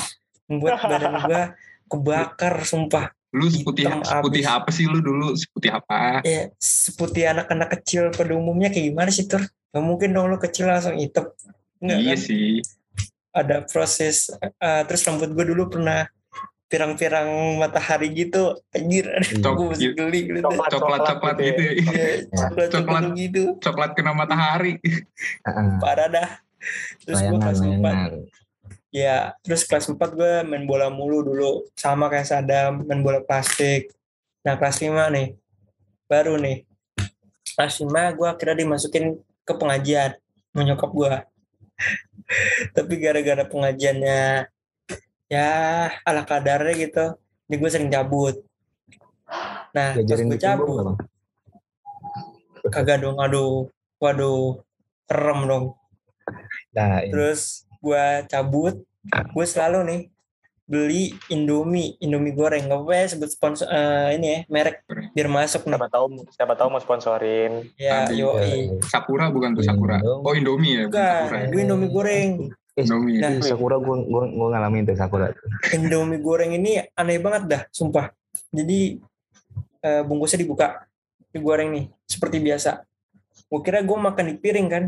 [0.45, 1.41] membuat badan gue
[1.91, 3.15] kebakar sumpah.
[3.35, 5.35] Lu seputih seputih apa sih lu dulu?
[5.35, 6.23] Seputih apa?
[6.23, 9.43] Ya, seputih anak-anak kecil pada umumnya kayak gimana sih Tur?
[9.43, 11.27] Gak mungkin dong lu kecil langsung hitam.
[11.83, 12.23] Enggak iya kan?
[12.23, 12.47] sih.
[13.35, 16.07] ada proses eh, terus rambut gue dulu pernah
[16.65, 17.27] pirang-pirang
[17.59, 19.43] matahari gitu anjir Iya.
[19.43, 21.59] gue masih geli gitu Coklat, Coklat coklat gitu.
[21.61, 21.71] ya.
[21.75, 22.71] Iya, coklat Coklat.
[22.71, 24.73] coklat gitu Coklat kena matahari.
[24.79, 25.67] Heeh.
[25.77, 26.29] parah dah
[27.03, 28.11] terus gue Layangan, kelas 4 layangan.
[28.95, 31.67] Ya terus kelas 4 gue main bola mulu dulu.
[31.75, 33.91] Sama kayak Sadam main bola plastik.
[34.47, 35.35] Nah kelas 5 nih.
[36.07, 36.63] Baru nih.
[37.59, 40.15] Kelas 5 gue akhirnya dimasukin ke pengajian
[40.55, 41.13] menyokap gue
[42.75, 44.47] tapi gara-gara pengajiannya
[45.27, 45.51] ya
[46.07, 47.05] ala kadarnya gitu
[47.45, 48.39] jadi gue sering cabut.
[49.75, 50.95] Nah pas Diajarin gue cabut
[52.71, 53.69] kagak dong aduh.
[54.01, 54.65] Waduh
[55.05, 55.65] serem dong.
[56.73, 57.13] Nah, ini.
[57.13, 60.01] Terus gua cabut, gue selalu nih
[60.65, 62.65] beli Indomie, Indomie goreng.
[62.65, 64.81] Gak apa ya sebut sponsor eh, ini ya merek
[65.13, 65.77] biar masuk nih.
[65.77, 67.69] Siapa tahu siapa tahu mau sponsorin.
[67.77, 68.33] Ya, yo
[68.81, 70.01] Sakura bukan tuh Sakura.
[70.01, 70.25] Indomie.
[70.25, 70.83] Oh Indomie ya.
[70.89, 71.47] bukan Bukan, Sakura ya.
[71.53, 72.29] gue Indomie goreng.
[72.75, 73.17] Eh, Indomie.
[73.21, 73.45] Nah.
[73.45, 75.25] Sakura gue gua, gua ngalamin tuh Sakura.
[75.69, 78.09] Indomie goreng ini aneh banget dah, sumpah.
[78.49, 78.97] Jadi
[79.85, 80.89] eh, bungkusnya dibuka,
[81.29, 82.81] digoreng nih, seperti biasa.
[83.45, 84.83] Gue kira gue makan di piring kan.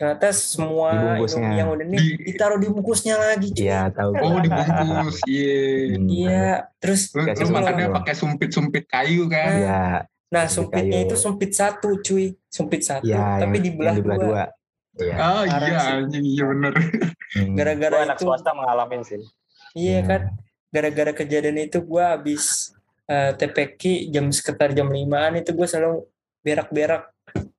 [0.00, 1.20] Ternyata semua
[1.52, 3.52] yang udah nih Di- ditaruh di bungkusnya lagi.
[3.52, 3.68] cuy.
[3.68, 4.16] Iya, tahu.
[4.16, 5.20] Oh dibungkus.
[5.28, 5.60] Iya.
[5.92, 6.08] Hmm.
[6.08, 6.48] Iya,
[6.80, 9.52] terus Lu, lu makannya pakai sumpit-sumpit kayu kan?
[9.54, 9.82] Iya,
[10.30, 11.04] Nah, Sumpit sumpitnya kayu.
[11.04, 12.32] itu sumpit satu, cuy.
[12.46, 13.44] Sumpit satu, iya.
[13.44, 14.24] tapi yang- dibelah, yang dibelah dua.
[14.24, 14.44] dua.
[14.96, 15.14] Iya.
[15.18, 16.72] Parah iya anjing iya bener.
[17.30, 17.54] Hmm.
[17.54, 19.20] Gara-gara Gue anak itu, swasta mengalamin sih.
[19.72, 20.08] iya Hmm.
[20.08, 20.20] kan.
[20.66, 22.72] Gara-gara kejadian itu gue habis
[23.04, 26.06] eh, TPQ jam sekitar jam limaan itu gue selalu
[26.40, 27.10] berak-berak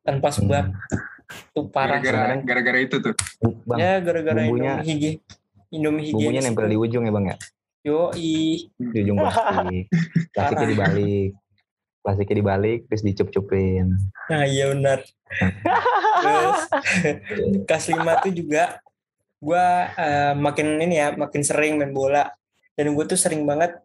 [0.01, 0.65] tanpa sebab.
[0.65, 1.11] Hmm.
[1.52, 2.00] Itu parah.
[2.00, 3.13] Gara-gara gara-gara itu tuh.
[3.65, 5.12] Bang, ya gara-gara bumbunya- Indomie higi.
[5.72, 7.36] Indomie higienis bumbunya nempel di ujung ya, Bang ya?
[7.82, 8.67] Yo, i.
[8.78, 9.86] Di ujung plastik.
[10.36, 11.30] Plastiknya dibalik.
[12.02, 13.86] Plastiknya dibalik, terus dicup-cupin.
[14.30, 15.00] Nah, iya benar.
[16.22, 16.60] Terus
[17.65, 18.63] kelas 5 tuh juga
[19.41, 19.65] gue
[20.38, 22.30] makin ini ya, makin sering main bola.
[22.74, 23.78] Dan gue tuh sering banget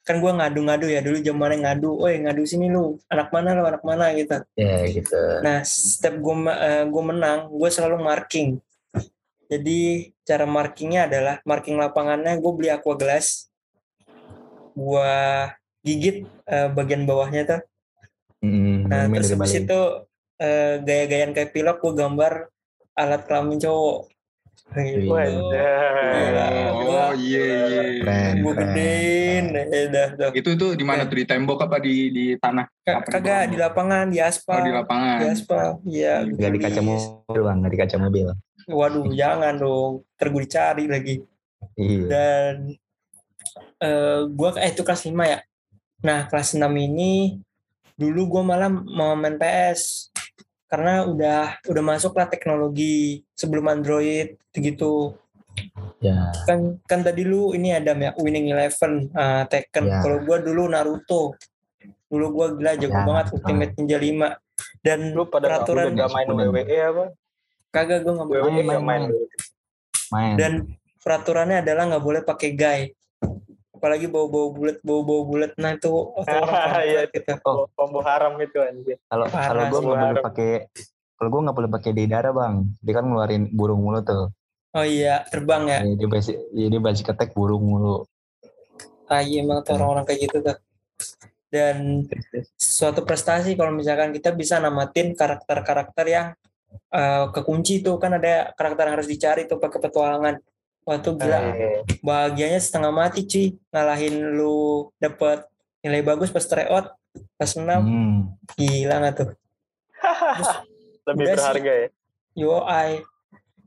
[0.00, 3.82] kan gue ngadu-ngadu ya dulu zamannya ngadu, oh ngadu sini lu, anak mana lu, anak
[3.84, 4.40] mana gitu.
[4.56, 5.20] Ya, gitu.
[5.44, 6.36] Nah, setiap gue
[6.88, 8.58] gue menang, gue selalu marking.
[9.50, 13.50] Jadi cara markingnya adalah marking lapangannya gue beli aqua glass,
[14.78, 15.12] gue
[15.82, 17.60] gigit eh, bagian bawahnya tuh.
[18.40, 19.80] Hmm, Nah, terus habis itu
[20.40, 22.32] eh, gaya-gayaan kayak pilot gue gambar
[22.96, 24.08] alat kelamin cowok.
[24.70, 25.10] Gitu.
[25.10, 27.42] Gila, Oh iya
[27.98, 28.38] iya.
[28.38, 30.30] Gue gedein, eh, dah.
[30.30, 32.70] Itu tuh di mana tuh di tembok apa di di tanah?
[32.86, 34.62] Kagak di lapangan, di aspal.
[34.62, 35.18] Oh di lapangan.
[35.18, 36.22] Di aspal, iya.
[36.22, 37.56] Nggak di kaca mobil, Bang.
[37.66, 38.26] Nggak di kaca mobil.
[38.70, 40.06] Waduh, jangan dong.
[40.14, 41.14] Ntar gue dicari lagi.
[41.74, 42.06] Iya.
[42.06, 42.54] Dan
[43.80, 45.40] eh gua eh itu kelas 5 ya.
[46.04, 47.42] Nah, kelas 6 ini
[47.98, 50.09] dulu gua malah mau main PS
[50.70, 55.18] karena udah udah masuk lah teknologi sebelum Android gitu.
[55.98, 56.30] Ya.
[56.46, 59.90] Kan kan tadi lu ini Adam ya Winning Eleven, uh, Tekken.
[59.90, 60.00] Ya.
[60.00, 61.34] Kalau gua dulu Naruto.
[62.06, 64.38] Dulu gua gila jago Ya, banget Ultimate Ninja 5.
[64.80, 66.26] Dan Lu pada peraturan udah gak main.
[66.30, 67.04] WWE apa?
[67.70, 68.82] kagak gua nggak boleh main, main.
[68.82, 69.02] main.
[70.10, 70.34] Main.
[70.34, 70.52] dan
[70.98, 72.80] peraturannya adalah nggak boleh pakai guy
[73.80, 75.88] apalagi bau-bau bulat bau-bau bulat nah itu
[76.28, 77.32] Iya, kampret gitu.
[77.48, 77.64] Oh.
[77.72, 79.00] Combo haram itu anjir.
[79.08, 80.50] Kalau kalau gue nggak boleh pakai
[81.16, 84.28] kalau gue nggak boleh pakai di darah bang, dia kan ngeluarin burung mulu tuh.
[84.70, 88.06] oh iya terbang ya dia basic, ya, dia basic attack burung mulu.
[89.10, 90.56] ah iya emang tuh orang-orang kayak gitu tuh
[91.50, 92.06] dan
[92.54, 96.26] suatu prestasi kalau misalkan kita bisa namatin karakter-karakter yang
[96.94, 100.38] eh, kekunci tuh kan ada karakter yang harus dicari tuh pakai petualangan
[100.82, 105.44] wah tuh gila Eh, bahagianya setengah mati cuy ngalahin lu dapet
[105.80, 106.92] nilai bagus pas tryout
[107.34, 108.18] pas menang Hmm.
[108.54, 109.28] gila nggak tuh
[111.02, 111.36] Lebih Udah sih.
[111.36, 111.88] berharga ya.
[112.32, 113.02] yo ai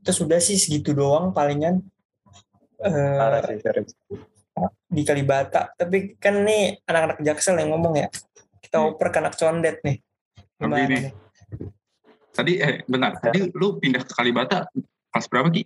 [0.00, 1.82] terus udah sih segitu doang palingan
[2.76, 3.94] Eh, sih, serius.
[4.86, 8.08] di Kalibata tapi kan nih anak-anak jaksel yang ngomong ya
[8.58, 8.90] kita Hmm.
[8.90, 9.98] oper ke anak condet nih
[10.54, 11.12] Tapi gimana nih,
[12.30, 14.66] Tadi eh bentar, tadi lu pindah ke Kalibata
[15.08, 15.62] kelas berapa Ki?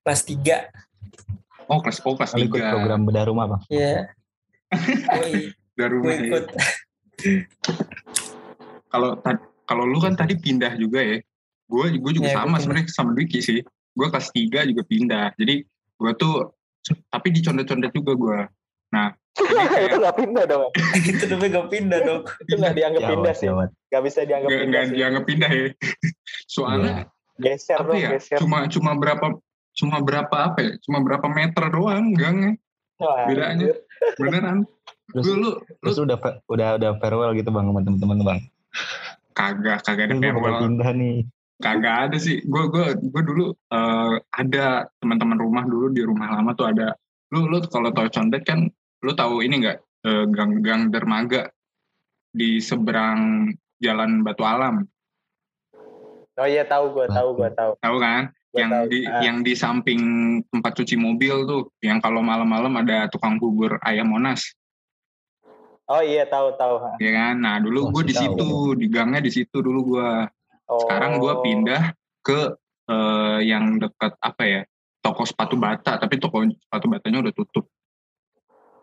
[0.00, 2.72] Kelas 3 Oh kelas oh kelas Lu ikut tiga.
[2.72, 3.62] program bedah rumah bang.
[3.68, 4.08] ya
[5.12, 5.44] Dari
[5.76, 6.20] gue rumah ya.
[6.24, 6.44] ikut
[8.88, 9.10] Kalau
[9.64, 11.18] kalau lu kan tadi pindah juga ya.
[11.68, 13.60] Gue gue juga Iya, gua sama sebenarnya sama Dwiki sih.
[13.92, 15.36] Gue kelas 3 juga pindah.
[15.36, 16.56] Jadi gue tuh
[17.12, 18.38] tapi dicondet-condet juga gue.
[18.88, 19.12] Nah,
[19.84, 20.72] itu nggak pindah dong.
[21.04, 22.20] itu namanya gak pindah dong.
[22.40, 23.48] Itu nggak dianggap pindah sih.
[23.52, 23.68] Jawab.
[23.92, 24.94] Nggak bisa dianggap nggak pindah sih.
[24.96, 25.66] dianggap pindah ya.
[26.56, 27.04] Soalnya Iya.
[27.38, 28.10] Geser dong, ya?
[28.16, 28.38] geser.
[28.40, 29.26] Cuma cuma berapa
[29.78, 30.72] cuma berapa apa ya?
[30.82, 32.58] Cuma berapa meter doang gangnya.
[32.98, 33.78] Wah, bedanya.
[34.18, 34.66] Beneran.
[35.08, 36.18] Terus, Lu lu terus lu udah
[36.50, 38.40] udah udah farewell gitu bang sama temen-temen bang.
[39.32, 40.58] kagak kagak ada farewell.
[40.66, 41.16] pindah nih.
[41.58, 46.54] kagak ada sih gue gue gue dulu eh, ada teman-teman rumah dulu di rumah lama
[46.54, 46.94] tuh ada
[47.30, 48.66] lu lu kalau tahu condet kan
[49.02, 51.50] lu tahu ini nggak eh, gang gang dermaga
[52.30, 54.86] di seberang jalan Batu Alam
[56.38, 57.74] Oh iya tahu gue, tahu gue, tahu.
[57.82, 58.84] tahu kan yang tahu.
[58.88, 59.20] di Ah.
[59.20, 60.00] yang di samping
[60.48, 64.56] tempat cuci mobil tuh yang kalau malam-malam ada tukang bubur ayam monas
[65.88, 67.00] Oh iya tahu tahu.
[67.00, 70.08] ya kan nah dulu gue di situ di gangnya di situ dulu gue
[70.68, 70.84] Oh.
[70.84, 72.52] sekarang gue pindah ke
[72.92, 74.60] eh, yang dekat apa ya
[75.00, 77.64] toko sepatu bata tapi toko sepatu batanya udah tutup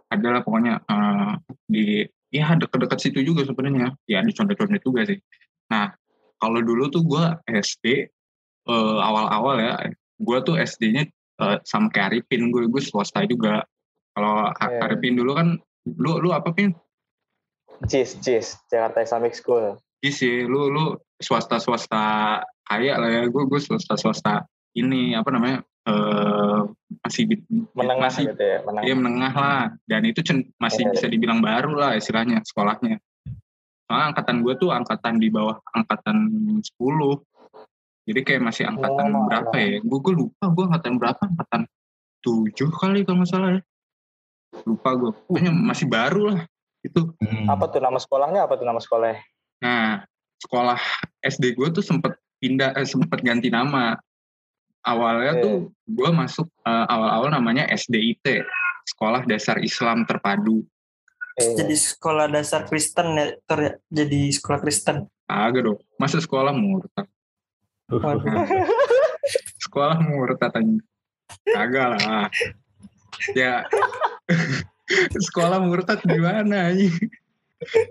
[0.10, 1.32] adalah pokoknya eh,
[1.69, 1.86] di
[2.34, 5.21] ya deket-deket situ juga sebenarnya ya di condet-condet juga sih
[5.69, 5.93] nah
[6.41, 8.10] kalau dulu tuh gue SD
[8.65, 9.73] eh, awal-awal ya
[10.15, 11.04] gue tuh SD-nya
[11.41, 13.63] eh, sama kayak Arifin gue gue swasta juga
[14.15, 14.80] kalau Iya.
[14.86, 15.47] Arifin dulu kan
[15.86, 16.73] lu lu apa pin
[17.86, 19.75] Cis, Cis, Jakarta Islamic School.
[19.99, 23.23] Iya sih, lu lu swasta swasta kaya lah ya.
[23.28, 26.60] Gue gue swasta swasta ini apa namanya eh
[27.04, 27.36] masih di,
[27.75, 28.84] Menengah masih gitu ya, menengah.
[28.88, 29.62] iya menengah lah.
[29.86, 32.95] Dan itu cen- masih Iya, bisa dibilang baru lah istilahnya sekolahnya.
[33.86, 36.17] Soalnya angkatan gue tuh angkatan di bawah angkatan
[36.63, 36.63] 10.
[38.05, 39.81] Jadi kayak masih angkatan Oh, berapa ya?
[39.81, 41.21] Gue gue lupa gue angkatan berapa?
[41.25, 41.61] Angkatan
[42.21, 43.61] 7 kali kalau nggak salah ya.
[44.65, 45.11] Lupa gue.
[45.25, 46.41] Pokoknya masih baru lah.
[46.85, 47.49] Itu Hmm.
[47.49, 48.45] Apa tuh nama sekolahnya?
[48.45, 49.17] Apa tuh nama sekolahnya?
[49.61, 50.05] Nah,
[50.37, 50.77] sekolah
[51.25, 53.97] SD gue tuh sempet pindah, eh, sempet ganti nama.
[54.85, 55.41] Awalnya Oke.
[55.41, 55.55] tuh
[55.89, 58.45] gue masuk eh, awal-awal namanya SDIT,
[58.85, 60.61] Sekolah Dasar Islam Terpadu.
[61.35, 63.73] Jadi sekolah dasar Kristen ya, Tor, ya?
[63.91, 65.03] jadi sekolah Kristen.
[65.27, 67.11] Agak dong, masa sekolah murtad.
[69.63, 70.76] Sekolah murtad aja.
[71.45, 72.30] Kagak lah.
[73.34, 73.65] Ya,
[75.30, 76.89] sekolah murtad gimana aja?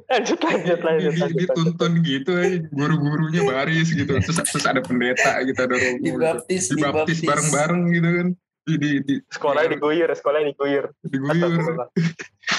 [0.07, 1.39] lanjut, lanjut, lanjut, Di- di- lanjut, lanjut.
[1.41, 4.13] Dituntun gitu aja, guru-gurunya baris gitu.
[4.21, 6.15] Terus, terus ada pendeta gitu, ada romo gitu.
[6.15, 8.29] Dibaptis, Dibaptis bareng-bareng gitu kan.
[8.65, 10.85] Di, di, di, Sekolahnya diguyur, sekolahnya diguyur.
[11.05, 11.61] diguyur.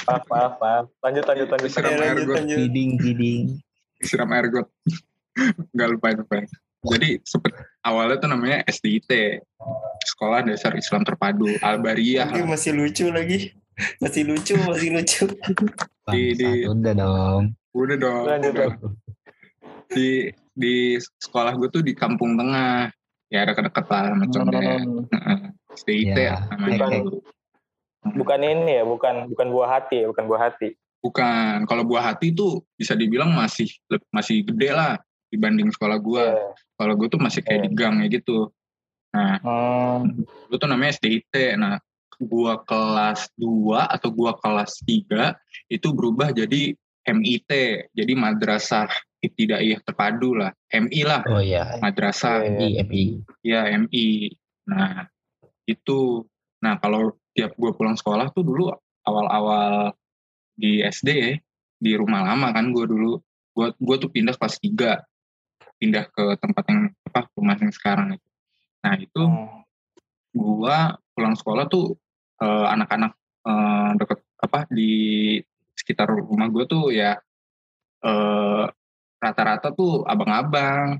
[0.06, 0.86] Maaf, maaf, maaf.
[1.02, 1.70] Lanjut, lanjut, lanjut.
[1.72, 2.58] Disiram Ya, air got, lanjut.
[2.62, 3.44] Kidding, kidding.
[3.98, 4.68] disiram air got.
[5.74, 6.36] Enggak lupa lupa.
[6.86, 7.10] Jadi
[7.82, 9.42] awalnya tuh namanya SDIT,
[10.06, 12.30] Sekolah Dasar Islam Terpadu Albariyah.
[12.30, 13.54] Lagi masih lucu lagi.
[14.00, 15.24] Masih lucu, masih lucu.
[16.14, 17.44] Di- di- udah dong.
[17.74, 18.26] Udah dong.
[18.30, 18.70] Udah.
[19.90, 22.94] Di di sekolah gue tuh di Kampung Tengah.
[23.34, 24.86] Ya deket-deket lah sama Condet.
[24.86, 25.40] Hmm, Heeh.
[25.76, 27.02] SDIT Ya, namanya.
[27.02, 27.20] dulu.
[28.06, 30.78] Bukan ini ya, bukan bukan buah hati ya, bukan buah hati.
[31.02, 31.66] Bukan.
[31.66, 33.66] Kalau buah hati tuh bisa dibilang masih
[34.14, 35.02] masih gede lah
[35.34, 36.26] dibanding sekolah gue.
[36.32, 36.50] Iya.
[36.76, 38.52] Kalau gue tuh masih kayak di gang ya gitu.
[39.16, 40.28] Nah, Hmm.
[40.52, 41.56] lu tuh namanya SDIT.
[41.56, 41.80] Nah,
[42.20, 45.36] gua kelas 2 atau gua kelas 3
[45.72, 46.76] itu berubah jadi
[47.08, 47.52] MIT.
[47.96, 48.92] Jadi Madrasah
[49.24, 50.52] Ibtidaiyah Terpadu lah.
[50.70, 52.44] MI lah, Oh iya, Madrasah.
[52.44, 52.52] Iya.
[52.60, 53.04] MI, MI.
[53.42, 54.36] Ya, MI.
[54.68, 55.08] Nah,
[55.66, 56.28] itu.
[56.60, 58.72] Nah, kalau tiap gua pulang sekolah tuh dulu
[59.06, 59.96] awal-awal
[60.56, 61.34] di SD ya,
[61.80, 63.20] di rumah lama kan gua dulu.
[63.56, 65.00] Gua gua tuh pindah kelas 3.
[65.76, 68.28] Pindah ke tempat yang apa rumah yang sekarang itu.
[68.80, 69.64] Nah, itu Hmm.
[70.32, 70.78] gua
[71.12, 71.96] pulang sekolah tuh
[72.38, 73.12] eh, anak-anak
[73.44, 74.92] eh, deket apa di
[75.74, 77.16] sekitar rumah gua tuh ya
[78.02, 78.64] eh,
[79.18, 81.00] rata-rata tuh abang-abang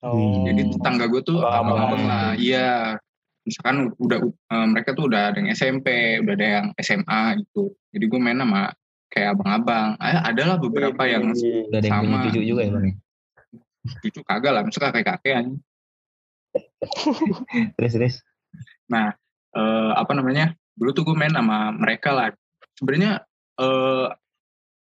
[0.00, 0.48] Oh.
[0.48, 2.08] jadi tetangga gue tuh Abang-abang.
[2.08, 2.96] lah iya
[3.42, 5.86] misalkan udah eh, mereka tuh udah ada yang SMP
[6.18, 8.72] udah ada yang SMA gitu jadi gue main sama
[9.06, 12.24] kayak abang-abang eh, adalah beberapa yang Wih, Udah ada yang punya Sama.
[12.24, 12.96] cucu juga ya bang?
[13.80, 15.60] Cucu kagak lah misalkan kayak kakean
[17.78, 18.14] Terus, terus.
[18.90, 19.14] Nah,
[19.54, 20.54] eh, apa namanya?
[20.74, 22.28] Dulu tuh gue main sama mereka lah.
[22.74, 23.22] Sebenarnya
[23.60, 24.08] eh,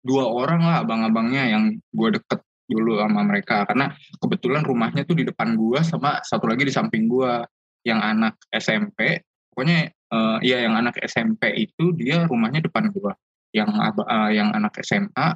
[0.01, 5.27] dua orang lah abang-abangnya yang gue deket dulu sama mereka karena kebetulan rumahnya tuh di
[5.27, 7.43] depan gue sama satu lagi di samping gue
[7.83, 9.21] yang anak SMP.
[9.51, 13.11] Pokoknya eh, ya yang anak SMP itu dia rumahnya depan gue.
[13.51, 13.69] Yang
[14.07, 15.27] eh, yang anak SMA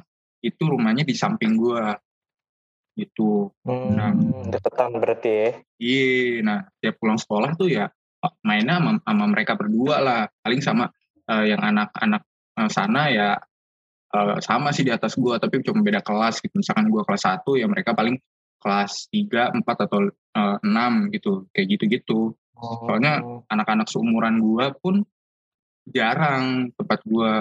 [0.42, 1.84] itu rumahnya di samping gue.
[2.96, 3.52] Gitu.
[3.62, 5.50] Hmm, deketan berarti ya.
[5.76, 7.92] Iya, nah tiap pulang sekolah tuh ya
[8.42, 10.22] mainnya sama, sama mereka berdua lah.
[10.40, 10.88] Paling sama
[11.28, 12.22] eh, yang anak-anak
[12.56, 13.36] eh, sana ya
[14.16, 17.42] uh, sama sih di atas gue tapi cuma beda kelas gitu misalkan gue kelas 1
[17.60, 18.16] ya mereka paling
[18.56, 22.88] kelas 3, 4 atau uh, 6 gitu kayak gitu-gitu Oh.
[22.88, 23.20] soalnya
[23.52, 25.04] anak-anak seumuran gue pun
[25.92, 27.32] jarang tempat gue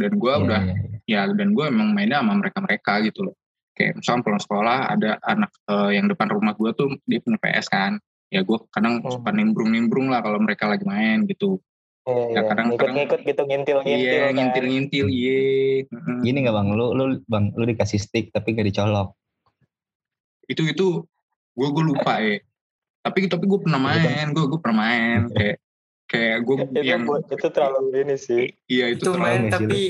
[0.00, 1.28] dan gue Iya, udah iya, iya.
[1.28, 3.36] ya dan gue emang mainnya sama mereka-mereka gitu loh
[3.80, 7.66] kayak misalnya pulang sekolah ada anak eh, yang depan rumah gue tuh dia punya PS
[7.66, 7.96] kan
[8.28, 9.10] ya gue kadang Hmm.
[9.10, 11.56] suka nimbrung-nimbrung lah kalau mereka lagi main gitu
[12.00, 12.40] Iya, Ya, iya.
[12.42, 14.32] kadang-kadang- Ngikut-ngikut gitu ngintil-ngintil iya kan.
[14.34, 15.40] ngintil-ngintil iya
[15.86, 16.16] Heeh.
[16.22, 19.12] Gini nggak bang, lu lu bang lu dikasih stick tapi nggak dicolok.
[20.46, 20.86] itu itu
[21.52, 22.40] gue gue lupa ya
[23.00, 25.56] tapi tapi gue pernah main gue gue pernah main kayak
[26.06, 28.44] kayak gue Itu, yang buat- itu terlalu ini sih.
[28.66, 29.80] iya itu itu terlalu- main tapi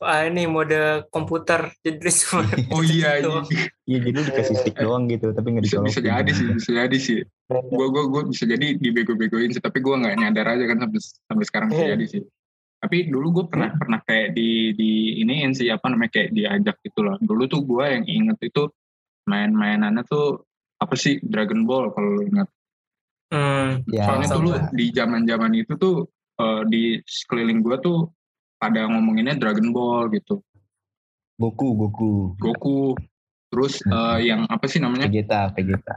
[0.00, 1.72] ah, ini mode komputer.
[1.80, 3.40] Jadi cuma oh iya iya.
[3.86, 7.20] Iya jadi dikasih stick doang gitu tapi nggak bisa bisa jadi sih bisa jadi sih.
[7.48, 11.44] Gue gue gue bisa jadi dibego-begoin sih tapi gue nggak nyadar aja kan sampai sampai
[11.46, 11.92] sekarang bisa Iya.
[11.94, 12.22] jadi sih.
[12.76, 14.90] Tapi dulu gue pernah pernah kayak di di
[15.20, 17.16] iniin sih apa namanya kayak diajak gitu loh.
[17.16, 18.68] Dulu tuh gue yang inget itu
[19.24, 20.44] main-mainannya tuh
[20.76, 22.48] apa sih Dragon Ball kalau lu ingat.
[23.26, 24.36] Hmm, Ya, soalnya sama.
[24.38, 28.12] dulu di zaman-zaman itu tuh eh, di sekeliling gue tuh
[28.56, 30.40] pada ngomonginnya Dragon Ball gitu
[31.36, 32.12] Goku, Goku.
[32.36, 32.78] Goku
[33.46, 33.92] terus Hmm.
[34.16, 35.96] eh, yang apa sih namanya Vegeta, Vegeta.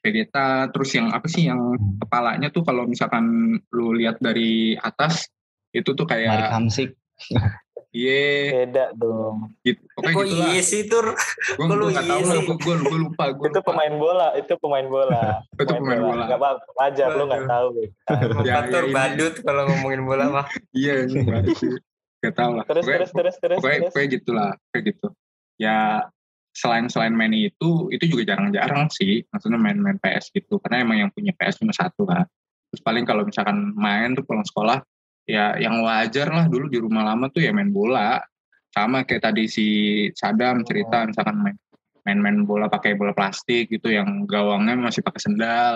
[0.00, 1.96] Vegeta terus yang apa sih yang Hmm.
[1.98, 3.24] kepalanya tuh kalau misalkan
[3.68, 5.30] lu lihat dari atas
[5.70, 6.98] itu tuh kayak Hamsik.
[7.92, 9.50] iya Beda dong.
[9.60, 12.36] gitu pokoknya kok gitu lah iya sih tur gue lu gue nggak tahu iya lah
[12.36, 12.46] sih?
[12.56, 15.22] gue lupa gue Itu pemain bola, itu pemain bola.
[15.58, 17.68] itu pemain bola Gak apa wajar lu nggak tahu.
[18.42, 21.22] Ya, Faktor ya, ini- badut kalau ngomongin bola mah iya sih
[22.20, 22.64] gak tau lah.
[22.68, 23.56] Terus Pokoknya- terus terus terus.
[23.58, 23.88] pokoknya terus.
[23.92, 25.06] pokoknya gitulah kayak gitu.
[25.56, 25.78] Ya
[26.50, 29.24] selain selain main itu itu juga jarang-jarang sih.
[29.28, 30.60] Maksudnya main-main PS gitu.
[30.60, 32.24] Karena emang yang punya PS cuma satu lah
[32.70, 34.78] terus paling kalau misalkan main tuh pulang sekolah
[35.26, 36.46] ya yang wajar lah.
[36.46, 38.20] Dulu di rumah lama tuh ya main bola.
[38.70, 39.66] Sama kayak tadi si
[40.14, 41.56] Sadam cerita misalkan main
[42.00, 45.74] main-main bola pakai bola plastik gitu yang gawangnya masih pakai sendal.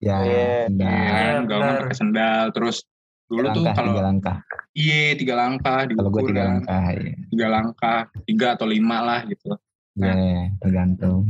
[0.00, 0.68] Ya, Iya.
[0.72, 1.82] nah, ya kan Iya, gawangnya benar.
[1.86, 2.44] pakai sendal.
[2.52, 2.76] Terus
[3.30, 4.36] dulu tuh langkah, kalau tiga langkah.
[4.74, 6.50] iya tiga langkah Kalau gue tiga kan.
[6.50, 7.14] langkah, ya.
[7.30, 9.54] tiga langkah tiga atau lima lah gitu
[9.94, 10.06] Nah.
[10.14, 11.26] Ya, tergantung.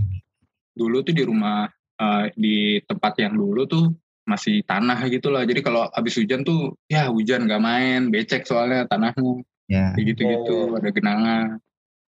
[0.72, 3.92] dulu tuh di rumah eh, di tempat yang dulu tuh
[4.24, 8.84] masih tanah gitu lah jadi kalau habis hujan tuh ya hujan nggak main becek soalnya
[8.86, 11.46] tanahnya Ya, kayak gitu gitu Iya, ada genangan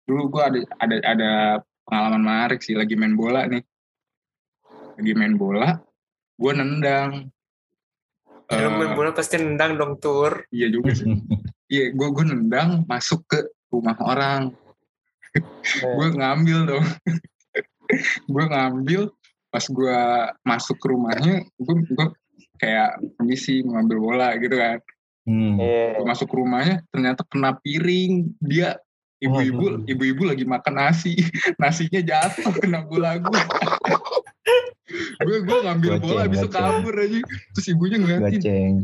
[0.04, 1.32] dulu gua ada ada ada
[1.82, 3.62] pengalaman menarik sih lagi main bola nih
[5.00, 5.80] lagi main bola
[6.36, 7.31] gua nendang
[8.52, 10.44] Lu Eh, main bola pasti nendang dong tur.
[10.52, 11.08] Iya juga sih.
[11.72, 14.52] Iya gua gua nendang masuk ke rumah orang.
[15.80, 16.86] Gue ngambil dong.
[18.32, 19.08] Gue ngambil
[19.52, 20.00] pas gue
[20.48, 22.06] masuk ke rumahnya gue gue
[22.56, 24.80] kayak permisi mau ngambil bola gitu kan.
[25.28, 25.60] Hmm.
[25.60, 26.00] Iya.
[26.00, 28.32] gue masuk ke rumahnya ternyata kena piring.
[28.40, 28.76] Dia
[29.20, 31.16] ibu-ibu ibu-ibu lagi makan nasi.
[31.60, 33.40] Nasinya jatuh kena bola gue
[35.22, 37.18] gue gue ngambil Goceng, bola habis itu kabur aja
[37.52, 38.74] terus ibunya ngeliatin Goceng.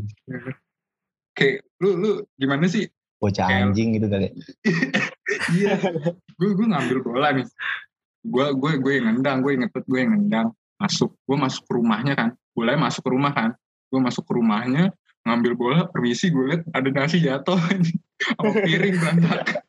[1.33, 2.87] kayak lu lu gimana sih
[3.19, 4.31] Bocah Kayak- anjing gitu kali.
[5.51, 5.75] Iya,
[6.39, 7.45] gue gue ngambil bola nih.
[8.23, 10.49] Gue gue gue yang nendang, gue inget gue yang nendang.
[10.79, 12.29] Masuk, gue masuk ke rumahnya kan.
[12.55, 13.51] Bolanya masuk ke rumah kan.
[13.91, 14.95] Gue masuk ke rumahnya,
[15.27, 17.59] ngambil bola, permisi gue liat ada nasi jatuh
[18.39, 19.63] sama piring berantakan.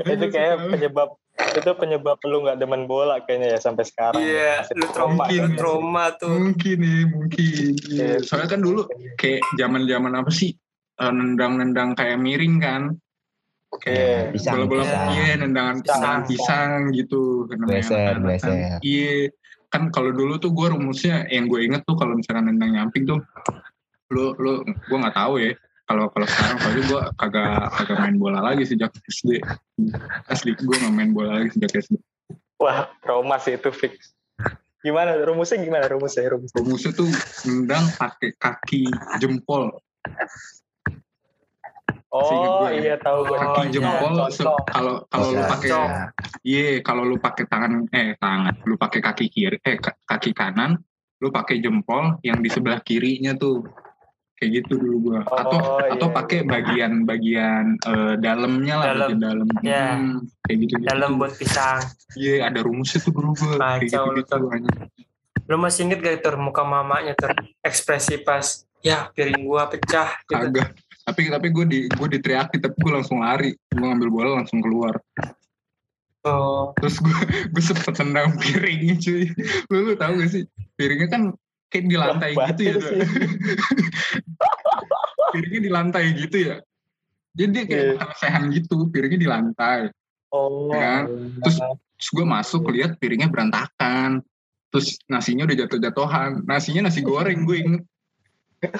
[0.00, 1.08] itu kayak penyebab
[1.50, 4.20] itu penyebab lu nggak demen bola kayaknya ya sampai sekarang.
[4.22, 5.40] iya Masih lu trauma Mungkin.
[5.42, 7.64] lu trauma tuh mungkin nih, mungkin.
[7.90, 8.12] Iya.
[8.22, 8.80] Soalnya kan dulu
[9.18, 10.50] kayak zaman zaman apa sih
[11.00, 12.82] eh, nendang-nendang kayak miring kan.
[13.70, 14.82] Kayak Pisang, bola-bola
[15.14, 16.00] iya nendangan Pisang.
[16.02, 17.46] pisang, pisang gitu.
[17.46, 17.58] Kan.
[18.22, 18.78] bleser.
[18.82, 19.30] Iya,
[19.70, 23.22] kan kalau dulu tuh gue rumusnya yang gue inget tuh kalau misalkan nendang nyamping tuh,
[24.10, 25.54] lu lu gue nggak tahu ya.
[25.90, 29.42] Kalau kalau sekarang soalnya gue kagak kagak main bola lagi sejak SD.
[30.30, 31.98] Asli gue nggak main bola lagi sejak SD.
[32.62, 34.14] Wah, trauma sih itu fix.
[34.86, 36.62] Gimana rumusnya gimana rumusnya rumusnya?
[36.62, 37.10] Rumusnya tuh
[37.42, 38.86] nendang pakai kaki
[39.18, 39.82] jempol.
[42.10, 42.94] Oh gue ya.
[42.94, 43.34] iya tahu gue.
[43.38, 43.74] Oh, Kaki iya.
[43.74, 44.14] jempol
[44.70, 45.50] kalau kalau lu Bisa.
[45.50, 45.90] pakai Cong.
[46.46, 50.78] Iya, kalau lu pakai tangan eh tangan, lu pakai kaki kiri eh ka- kaki kanan,
[51.18, 53.62] lu pakai jempol yang di sebelah kirinya tuh.
[54.40, 55.20] Kayak gitu dulu gua.
[55.22, 56.16] Atau Oh, atau iya.
[56.16, 59.00] pakai bagian-bagian eh, dalamnya lah, Dalam.
[59.04, 59.48] bagian dalam.
[59.60, 59.86] Ya.
[59.94, 60.86] Hmm, kayak gitu gitu.
[60.88, 61.80] dalam buat pisang
[62.16, 63.76] Iya, ada rumusnya tuh dulu gua.
[63.78, 64.42] Kayak lu, Tur.
[64.48, 64.80] anjing.
[65.44, 68.46] lu masih inget gak tur muka mamanya tur ekspresi pas
[68.80, 70.72] ya piring gua pecah gitu Kagak.
[71.00, 73.50] Tapi tapi gue di gue diteriaki tapi gue langsung lari.
[73.66, 74.94] Gue ngambil bola langsung keluar.
[76.22, 77.16] oh Terus gue
[77.50, 79.26] gue sempet tendang piringnya cuy.
[79.68, 80.44] Lu, lu tahu gak sih?
[80.76, 81.22] Piringnya kan
[81.70, 82.74] kayak di lantai gitu ya.
[85.32, 86.56] piringnya di lantai gitu ya.
[87.30, 87.92] jadi dia kayak Iya.
[87.94, 89.80] makan lesehan gitu piringnya di lantai
[90.30, 90.70] Oh.
[90.70, 91.10] Ya.
[91.42, 91.58] Terus,
[91.98, 94.22] terus gue masuk lihat piringnya berantakan
[94.70, 97.82] terus nasinya udah jatuh-jatuhan nasinya nasi goreng gue inget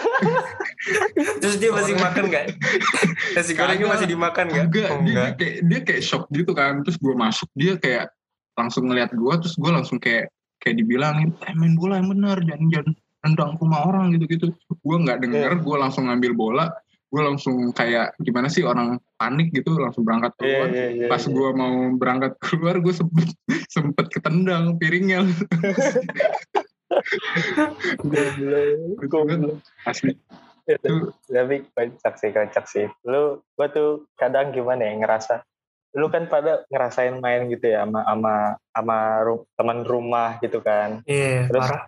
[1.41, 2.47] Terus dia masih makan nggak?
[3.35, 4.65] Nasi gorengnya masih dimakan nggak?
[4.71, 5.27] enggak Oh, dia, enggak.
[5.27, 8.07] dia kayak dia kayak shock gitu kan terus gue masuk dia kayak
[8.55, 10.31] langsung ngeliat gue terus gue langsung kayak
[10.61, 14.47] kayak dibilangin eh, main bola yang benar jangan jangan nendang ke rumah orang gitu gitu
[14.57, 16.65] gue nggak denger gue langsung ngambil bola
[17.11, 20.69] gue langsung kayak gimana sih orang panik gitu langsung berangkat Iya, keluar.
[20.71, 21.07] iya, iya.
[21.11, 23.29] pas gue mau berangkat keluar gue sempet
[23.75, 25.27] sempet ketendang piringnya.
[29.87, 30.15] Asli
[30.71, 30.95] Iya, itu
[31.27, 32.87] Tapi kocak sih, kocak sih.
[33.09, 35.43] Lu, gua tuh kadang gimana ya ngerasa,
[35.91, 38.35] lu kan pada ngerasain main gitu ya sama sama
[38.71, 41.03] sama ru- teman rumah gitu kan.
[41.03, 41.83] Iya, Terus parah.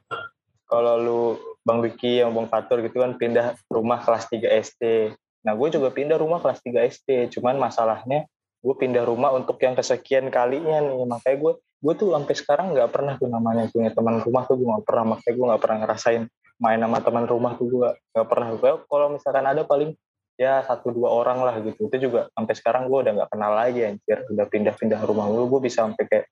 [0.66, 1.20] kalau lu
[1.62, 5.14] Bang Wiki yang Bang Fatur gitu kan pindah rumah kelas 3 SD.
[5.46, 7.30] Nah, gue juga pindah rumah kelas 3 SD.
[7.38, 8.26] Cuman masalahnya
[8.62, 11.06] gue pindah rumah untuk yang kesekian kalinya nih.
[11.06, 14.66] Makanya gue gue tuh sampai sekarang nggak pernah tuh namanya punya teman rumah tuh gue
[14.66, 15.04] nggak pernah.
[15.14, 16.22] Makanya gue nggak pernah ngerasain
[16.58, 17.88] main sama teman rumah tuh gue
[18.18, 18.48] nggak pernah.
[18.58, 19.94] Gue kalau misalkan ada paling
[20.34, 21.86] ya satu dua orang lah gitu.
[21.86, 24.18] Itu juga sampai sekarang gue udah nggak kenal lagi anjir.
[24.26, 25.44] Udah pindah-pindah rumah gue.
[25.46, 26.26] Gue bisa sampai kayak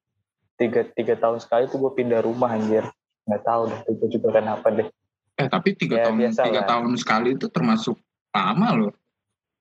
[0.55, 2.85] tiga tiga tahun sekali tuh gue pindah rumah anjir.
[3.25, 3.81] Nggak tahu deh.
[3.89, 4.89] Itu juga kenapa deh.
[5.35, 6.69] eh tapi tiga Ya, tahun biasa tiga lah.
[6.69, 7.97] tahun sekali itu termasuk
[8.31, 8.93] lama loh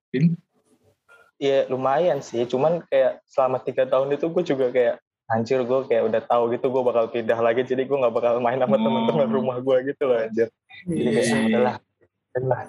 [0.10, 0.36] Vin
[1.38, 6.04] Iya lumayan sih, cuman kayak selama tiga tahun itu gue juga kayak anjir gue kayak
[6.04, 8.84] udah tahu gitu gue bakal pindah lagi jadi gue nggak bakal main sama Hmm.
[8.84, 10.52] teman-teman rumah gue gitu loh anjir.
[10.84, 11.32] Jadi kayak Iya.
[11.32, 11.76] ah, udahlah,
[12.36, 12.62] udahlah,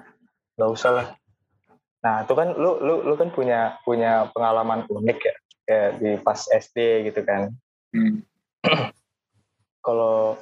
[0.55, 1.07] nggak usah lah.
[2.01, 5.35] Nah itu kan lu lu lu kan punya punya pengalaman unik ya
[5.69, 7.53] kayak di pas SD gitu kan.
[7.95, 8.25] Hmm.
[9.87, 10.37] Kalau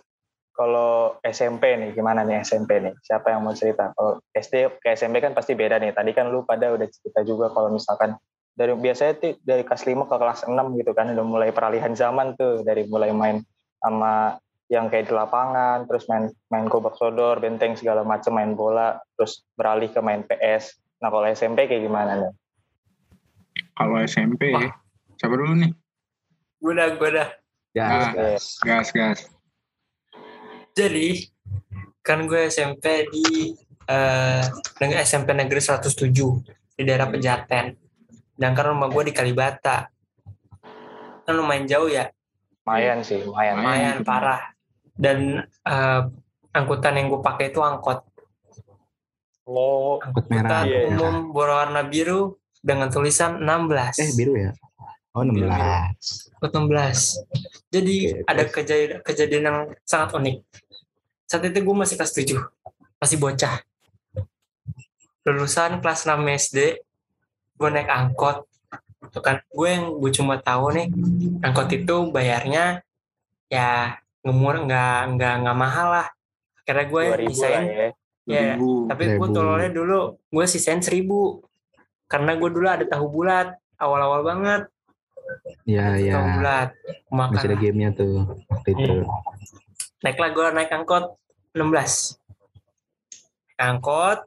[0.59, 2.91] kalau SMP nih gimana nih SMP nih?
[3.07, 3.95] Siapa yang mau cerita?
[3.95, 5.95] Kalau SD ke SMP kan pasti beda nih.
[5.95, 8.19] Tadi kan lu pada udah cerita juga kalau misalkan
[8.59, 12.35] dari biasanya tuh dari kelas 5 ke kelas 6 gitu kan udah mulai peralihan zaman
[12.35, 13.39] tuh dari mulai main
[13.79, 14.35] sama
[14.69, 19.47] yang kayak di lapangan, terus main main gobak sodor, benteng segala macam, main bola, terus
[19.57, 20.77] beralih ke main PS.
[20.99, 22.33] Nah kalau SMP kayak gimana nih?
[23.73, 24.75] kalau SMP Wah.
[25.15, 25.71] siapa dulu nih
[26.59, 27.29] Gue udah, gue udah.
[27.71, 28.11] Ya, Ah.
[28.11, 28.59] gas.
[28.59, 29.19] gas gas
[30.73, 31.31] Jadi,
[32.01, 34.43] kan gue SMP di eh,
[34.77, 36.43] neg- SMP Negeri 107
[36.75, 37.73] di daerah Pejaten.
[38.33, 39.87] Dan karena rumah gue di Kalibata.
[41.21, 42.11] Kan lumayan jauh ya,
[42.61, 43.55] Lumayan sih, lumayan.
[43.57, 44.05] lumayan Hmm.
[44.05, 44.43] parah.
[44.93, 46.03] Dan eh,
[46.53, 48.03] angkutan yang gue pakai itu angkot.
[49.49, 50.69] Oh, Angkut merah.
[50.93, 53.97] Umum berwarna biru dengan tulisan 16.
[53.97, 54.53] Eh, biru ya?
[55.17, 56.37] Oh, 16.
[56.37, 57.25] Angkot 16.
[57.73, 58.53] Jadi Oke, ada terus?
[58.53, 60.37] kejadian, kejadian yang sangat unik.
[61.25, 62.37] Saat itu gue masih kelas 7.
[63.01, 63.57] Masih bocah.
[65.25, 66.85] Lulusan kelas 6 SD.
[67.57, 68.45] Gue naik angkot.
[69.09, 70.93] Tuh kan, gue yang gue cuma tahu nih,
[71.41, 72.85] angkot itu bayarnya
[73.49, 76.09] ya ngemur nggak nggak nggak mahal lah.
[76.69, 77.89] Karena gue 2000 lah misain ya.
[78.29, 78.93] Ya, Ribu.
[78.93, 81.41] tapi gue tololnya dulu gue sisain seribu.
[82.09, 84.63] Karena gue dulu ada tahu bulat awal-awal banget.
[85.65, 86.13] Iya, iya.
[86.17, 86.69] tahu bulat
[87.09, 87.37] makan.
[87.37, 89.05] Masih ada gamenya tuh waktu itu.
[89.99, 91.19] naiklah gue naik angkot
[91.59, 91.91] 16 Naik
[93.59, 94.19] angkot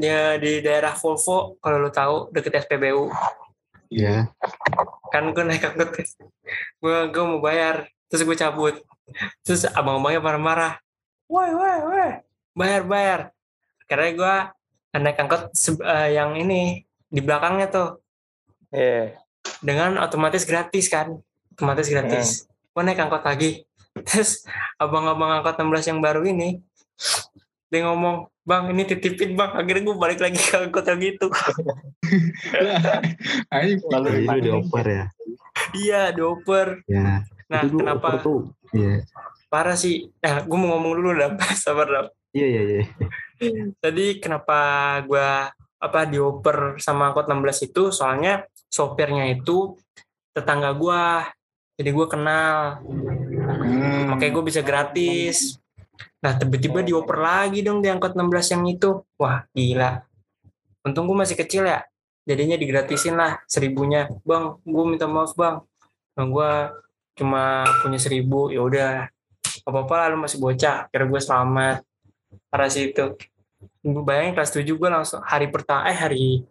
[0.00, 3.12] dia di daerah Volvo kalau lu tahu deket SPBU
[3.92, 4.32] Iya.
[5.12, 5.92] kan gue naik angkot
[6.80, 8.74] gue gue mau bayar terus gue cabut.
[9.42, 10.74] Terus abang-abangnya marah-marah.
[11.30, 12.10] Woi woi woi.
[12.54, 13.20] Bayar bayar
[13.90, 14.34] karena gue
[14.96, 17.88] naik angkot se- eh, yang ini di belakangnya tuh.
[18.70, 19.18] Iya.
[19.58, 21.18] dengan otomatis gratis kan
[21.50, 22.28] otomatis gratis.
[22.70, 23.66] Gue naik angkot lagi.
[24.06, 24.46] Terus
[24.78, 26.62] abang-abang angkot 16 yang baru ini
[27.66, 29.50] dia ngomong bang ini titipin bang.
[29.52, 31.26] Akhirnya gue balik lagi ke angkot yang itu.
[33.50, 35.04] Ayo, Lalu itu dioper ya.
[35.72, 36.82] iya dioper.
[36.86, 37.26] Ya.
[37.50, 38.22] nah itu kenapa?
[38.22, 38.54] tuh.
[38.70, 39.02] Iya.
[39.50, 40.14] parah sih.
[40.20, 42.84] Nah gue mau ngomong dulu dah sabar dah Iya, iya, iya.
[43.80, 44.58] Tadi kenapa
[45.08, 45.30] gue
[45.80, 49.80] apa dioper sama angkot 16 itu soalnya sopirnya itu
[50.36, 51.02] tetangga gue
[51.80, 52.84] jadi gue kenal.
[53.40, 54.12] Hmm.
[54.12, 55.56] makanya gue bisa gratis.
[56.20, 59.00] Nah tiba-tiba dioper lagi dong di angkot 16 yang itu.
[59.16, 60.04] Wah gila.
[60.84, 61.80] Untung gue masih kecil ya.
[62.28, 64.12] Jadinya digratisin lah seribunya.
[64.28, 65.64] Bang gue minta maaf bang.
[66.20, 66.50] Nah, gue
[67.16, 68.92] cuma punya seribu ya udah.
[69.64, 70.92] Apa apa lah lu masih bocah.
[70.92, 71.80] Kira gue selamat
[72.50, 73.14] parah sih itu
[73.80, 76.42] gue bayangin kelas 7 gue langsung hari pertama eh hari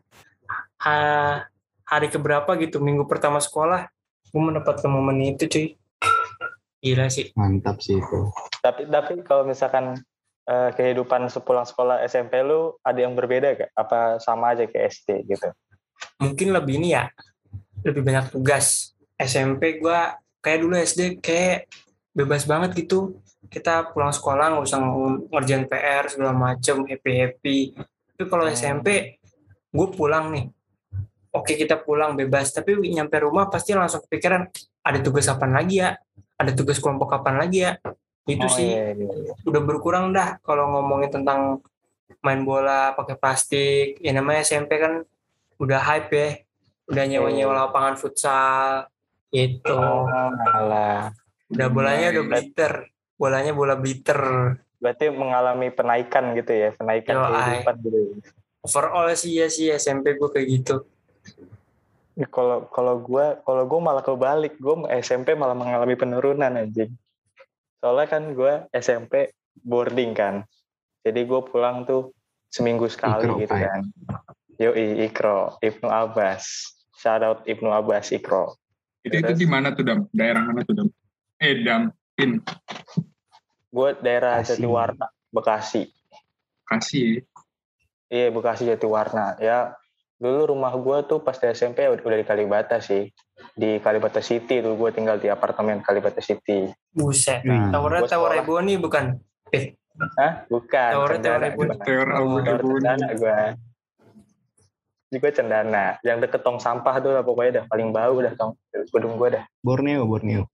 [0.79, 1.45] ha-
[1.85, 3.85] hari keberapa gitu minggu pertama sekolah
[4.29, 5.67] gue mendapatkan momen itu cuy
[6.79, 8.31] gila sih Mantap sih itu.
[8.63, 9.99] Tapi tapi kalau misalkan
[10.47, 13.71] eh, kehidupan sepulang sekolah SMP lu ada yang berbeda gak?
[13.75, 15.51] Apa sama aja kayak SD gitu?
[16.15, 17.11] mungkin lebih ini ya
[17.83, 19.99] lebih banyak tugas SMP gue
[20.39, 21.67] kayak dulu SD kayak
[22.11, 23.19] bebas banget gitu.
[23.47, 24.79] Kita pulang sekolah nggak usah
[25.31, 27.57] ngerjain PR segala macem happy happy
[28.19, 28.51] tapi kalau Hmm.
[28.53, 28.87] SMP
[29.71, 30.51] gue pulang nih.
[31.31, 32.51] Oke kita pulang bebas.
[32.51, 34.43] Tapi nyampe rumah pasti langsung kepikiran
[34.83, 35.95] ada tugas apa lagi ya?
[36.35, 37.79] Ada tugas kelompok kapan lagi ya?
[38.27, 38.67] Itu Oh, sih.
[38.67, 39.33] iya, iya, iya.
[39.41, 41.63] udah berkurang dah kalau ngomongin tentang
[42.19, 43.87] main bola pakai plastik.
[44.03, 45.07] Ya namanya SMP kan
[45.55, 46.29] udah hype ya.
[46.91, 48.89] Udah nyewa-nyewa lapangan futsal
[49.31, 50.09] itu Oh,
[50.51, 51.13] alah.
[51.49, 52.73] Udah bolanya udah blitter
[53.19, 54.21] bolanya bola blitter
[54.79, 57.99] Berarti mengalami penaikan gitu ya, penaikan Yo, kehidupan gitu.
[58.63, 60.75] overall sih ya sih SMP gue kayak gitu
[62.31, 66.91] Kalau kalau gue kalau gue malah kebalik, gue SMP malah mengalami penurunan anjing.
[67.79, 69.31] Soalnya kan gue SMP
[69.63, 70.43] boarding kan,
[70.99, 72.11] jadi gue pulang tuh
[72.51, 73.81] seminggu sekali Ikro, gitu kan.
[74.59, 76.43] Yoi Ikro, Ibnu Abbas,
[76.99, 78.59] shout out Ibnu Abbas Ikro.
[78.99, 80.03] Itu itu di mana tuh dam?
[80.11, 80.87] Daerah mana tuh dam?
[81.39, 82.43] Eh dam, pin
[83.71, 84.59] Gue daerah Bekasi.
[84.59, 85.81] Jatiwarna, Bekasi.
[86.67, 87.23] kasih.
[88.11, 89.39] Iya Bekasi Jatiwarna.
[89.39, 89.79] Ya
[90.19, 93.07] dulu rumah gue tuh pas di SMP udah udah di Kalibata sih.
[93.55, 96.67] Di Kalibata City tuh gue tinggal di apartemen Kalibata City.
[96.91, 97.71] buset Hmm.
[97.71, 98.43] towernya tower sekolah.
[98.43, 99.15] Ebony bukan
[99.55, 99.79] eh
[100.19, 100.43] Hah?
[100.51, 100.91] Bukan.
[100.95, 101.75] Towernya Tower Ebony.
[101.79, 102.39] Tower.
[102.59, 103.39] Cendana gue.
[105.09, 105.85] Ini gue Cendana.
[106.03, 108.59] Yang deket tong sampah tuh lah pokoknya dah paling bau dah tong
[108.91, 109.43] gedung gue dah.
[109.63, 110.49] Borneo, Borneo.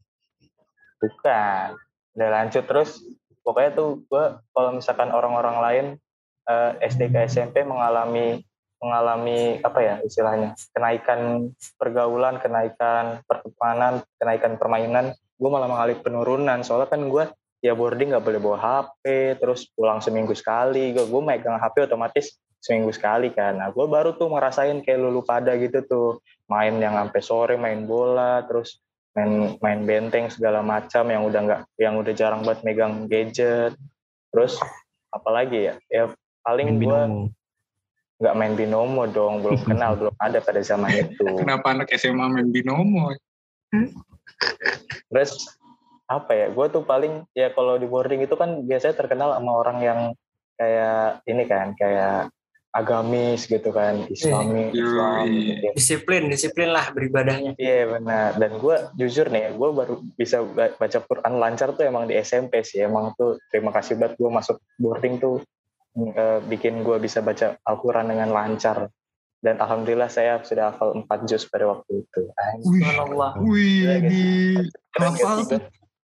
[1.00, 1.68] Bukan.
[2.16, 3.04] Udah lanjut terus.
[3.46, 4.26] Pokoknya tuh gue
[4.56, 5.86] kalau misalkan orang-orang lain
[6.50, 8.42] eh, SD ke SMP mengalami
[8.82, 16.60] mengalami apa ya istilahnya kenaikan pergaulan, kenaikan pertemanan, kenaikan permainan, gue malah mengalami penurunan.
[16.62, 17.26] Soalnya kan gue
[17.64, 20.94] ya boarding nggak boleh bawa HP, terus pulang seminggu sekali.
[20.94, 23.58] Gue gue megang HP otomatis seminggu sekali kan.
[23.62, 26.10] Nah gue baru tuh ngerasain kayak lulu pada gitu tuh
[26.50, 28.85] main yang sampai sore main bola, terus
[29.16, 33.72] main main benteng segala macam yang udah nggak yang udah jarang buat megang gadget.
[34.36, 34.60] Terus
[35.08, 35.76] apalagi ya?
[35.88, 36.04] Ya
[36.44, 37.32] paling gue binomo.
[38.20, 41.24] nggak main binomo dong, belum kenal, belum ada pada zaman itu.
[41.40, 43.16] Kenapa anak SMA main binomo?
[45.08, 45.32] Terus
[46.12, 46.48] apa ya?
[46.52, 50.00] Gue tuh paling ya kalau di boarding itu kan biasanya terkenal sama orang yang
[50.60, 52.36] kayak ini kan, kayak
[52.76, 54.84] agamis gitu kan, Islami, Yoi.
[54.84, 55.24] Islam.
[55.32, 55.68] gitu.
[55.74, 58.36] disiplin disiplin lah beribadahnya Iya benar.
[58.36, 62.60] Dan gue jujur nih, gue baru bisa ba- baca Quran lancar tuh emang di SMP
[62.62, 62.84] sih.
[62.84, 65.40] Emang tuh terima kasih banget gue masuk boarding tuh
[65.96, 68.92] eh, bikin gue bisa baca Al-Quran dengan lancar.
[69.40, 72.22] Dan alhamdulillah saya sudah hafal 4 juz pada waktu itu.
[72.36, 72.66] Anjing.
[72.68, 74.24] Wih, Subhanallah wih, Gila, di
[74.92, 75.38] hafal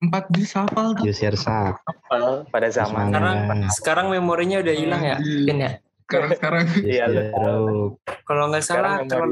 [0.00, 1.04] empat di hafal tuh.
[1.34, 1.82] Sak.
[1.82, 3.10] hafal pada zaman.
[3.10, 3.36] sekarang
[3.74, 5.46] sekarang memorinya udah hilang ya Anjing.
[5.50, 5.72] Pin ya
[6.10, 7.06] Sekarang sekarang Iya,
[8.26, 9.30] kalau nggak salah kalau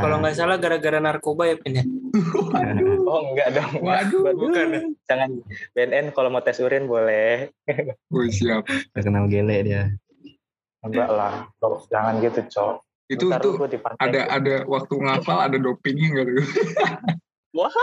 [0.00, 1.84] kalau nggak salah gara-gara narkoba ya Pin ya
[3.10, 3.84] Oh enggak dong.
[3.84, 4.32] Waduh.
[4.32, 5.30] bukan ya Jangan
[5.76, 7.52] BNN kalau mau tes urin boleh.
[8.14, 8.64] Oh siap.
[8.96, 9.84] Terkenal gele dia.
[10.80, 11.46] Enggak lah.
[11.92, 12.74] Jangan gitu, Cok.
[13.10, 13.50] Itu itu
[13.98, 16.46] ada ada waktu ngafal ada dopingnya nggak tuh?
[17.58, 17.74] Wah.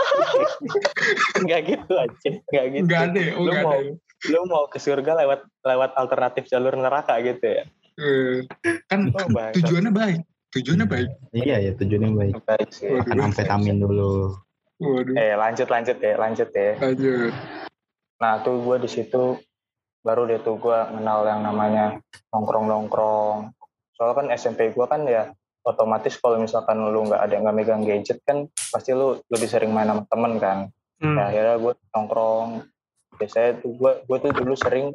[1.38, 2.30] Enggak gitu aja.
[2.48, 2.84] Enggak gitu.
[2.88, 3.32] Nggak ada, ya?
[3.36, 4.07] oh Lu nggak mau- ada.
[4.26, 7.62] Lu mau ke surga lewat lewat alternatif jalur neraka gitu ya.
[7.94, 8.42] Eh,
[8.86, 9.54] Kan Oh, baik.
[9.54, 11.08] tujuannya baik, tujuannya baik.
[11.32, 12.34] Iya ya tujuannya baik.
[12.42, 12.90] Baik sih.
[12.90, 13.06] Waduh.
[13.06, 14.34] Kan amfetamin dulu.
[14.78, 16.74] Waduh, Eh, lanjut lanjut ya, lanjut ya.
[16.78, 17.34] lanjut.
[18.18, 19.38] Nah, tuh gue di situ
[20.02, 21.98] baru deh tuh gue kenal yang namanya
[22.30, 23.54] nongkrong-nongkrong.
[23.94, 25.30] Soalnya kan SMP gue kan ya
[25.62, 29.86] otomatis kalau misalkan lu nggak ada nggak megang gadget kan pasti lu lebih sering main
[29.86, 30.58] sama temen kan.
[30.98, 31.14] Hmm.
[31.14, 32.48] Nah, akhirnya gue nongkrong.
[33.18, 34.94] Biasanya tuh gue gue tuh dulu sering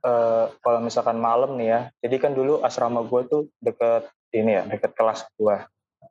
[0.00, 1.80] eh kalau misalkan malam nih ya.
[2.04, 5.56] Jadi kan dulu asrama gue tuh deket ini ya, deket kelas gue.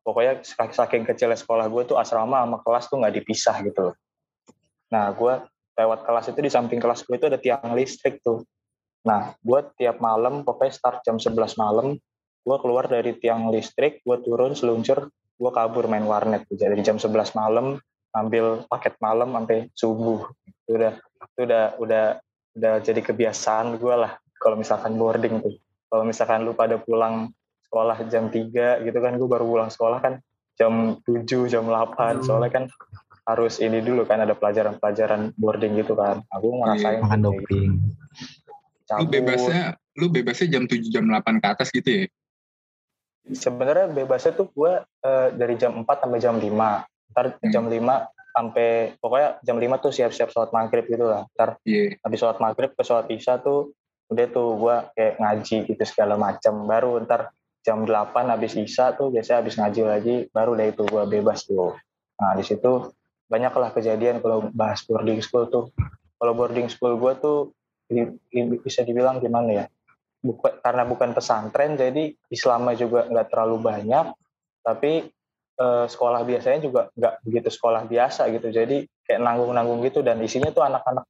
[0.03, 3.95] Pokoknya saking kecilnya sekolah gue tuh asrama sama kelas tuh nggak dipisah gitu loh.
[4.89, 5.33] Nah, gue
[5.77, 8.43] lewat kelas itu di samping kelas gue itu ada tiang listrik tuh.
[9.05, 11.95] Nah, gue tiap malam, pokoknya start jam 11 malam,
[12.43, 16.43] gue keluar dari tiang listrik, gue turun, seluncur, gue kabur main warnet.
[16.51, 17.79] Jadi jam 11 malam,
[18.15, 20.29] ambil paket malam sampai subuh.
[20.65, 22.05] Itu udah, itu udah, udah,
[22.57, 24.17] udah jadi kebiasaan gue lah.
[24.39, 25.55] Kalau misalkan boarding tuh.
[25.89, 27.33] Kalau misalkan lu pada pulang
[27.65, 30.13] sekolah jam 3 gitu kan, gue baru pulang sekolah kan
[30.57, 32.25] jam 7, jam 8.
[32.25, 32.63] Soalnya kan
[33.29, 36.25] harus ini dulu kan ada pelajaran-pelajaran boarding gitu kan.
[36.33, 37.71] Aku ngerasain Makan doping.
[37.77, 39.09] Lu cabut.
[39.13, 42.05] bebasnya, lu bebasnya jam 7 jam 8 ke atas gitu ya?
[43.29, 46.49] Sebenarnya bebasnya tuh gue eh, dari jam 4 sampai jam 5.
[47.11, 47.51] Ntar Hmm.
[47.51, 51.25] jam 5 sampai pokoknya jam 5 tuh siap-siap sholat maghrib gitu lah.
[51.35, 51.97] Ntar Iya.
[52.05, 53.73] habis sholat maghrib ke sholat isya tuh
[54.09, 56.65] udah tuh gue kayak ngaji gitu segala macam.
[56.65, 61.03] Baru ntar jam 8 habis isa tuh biasanya habis ngaji lagi baru deh itu gue
[61.05, 61.75] bebas tuh
[62.19, 62.91] nah di situ
[63.27, 65.67] banyaklah kejadian kalau bahas boarding school tuh
[66.15, 67.37] kalau boarding school gue tuh
[68.63, 69.65] bisa dibilang gimana ya
[70.23, 74.05] bukan karena bukan pesantren jadi Islamnya juga nggak terlalu banyak
[74.63, 75.11] tapi
[75.59, 78.47] eh, sekolah biasanya juga nggak begitu sekolah biasa gitu.
[78.49, 79.99] Jadi kayak nanggung-nanggung gitu.
[79.99, 81.03] Dan isinya tuh anak-anak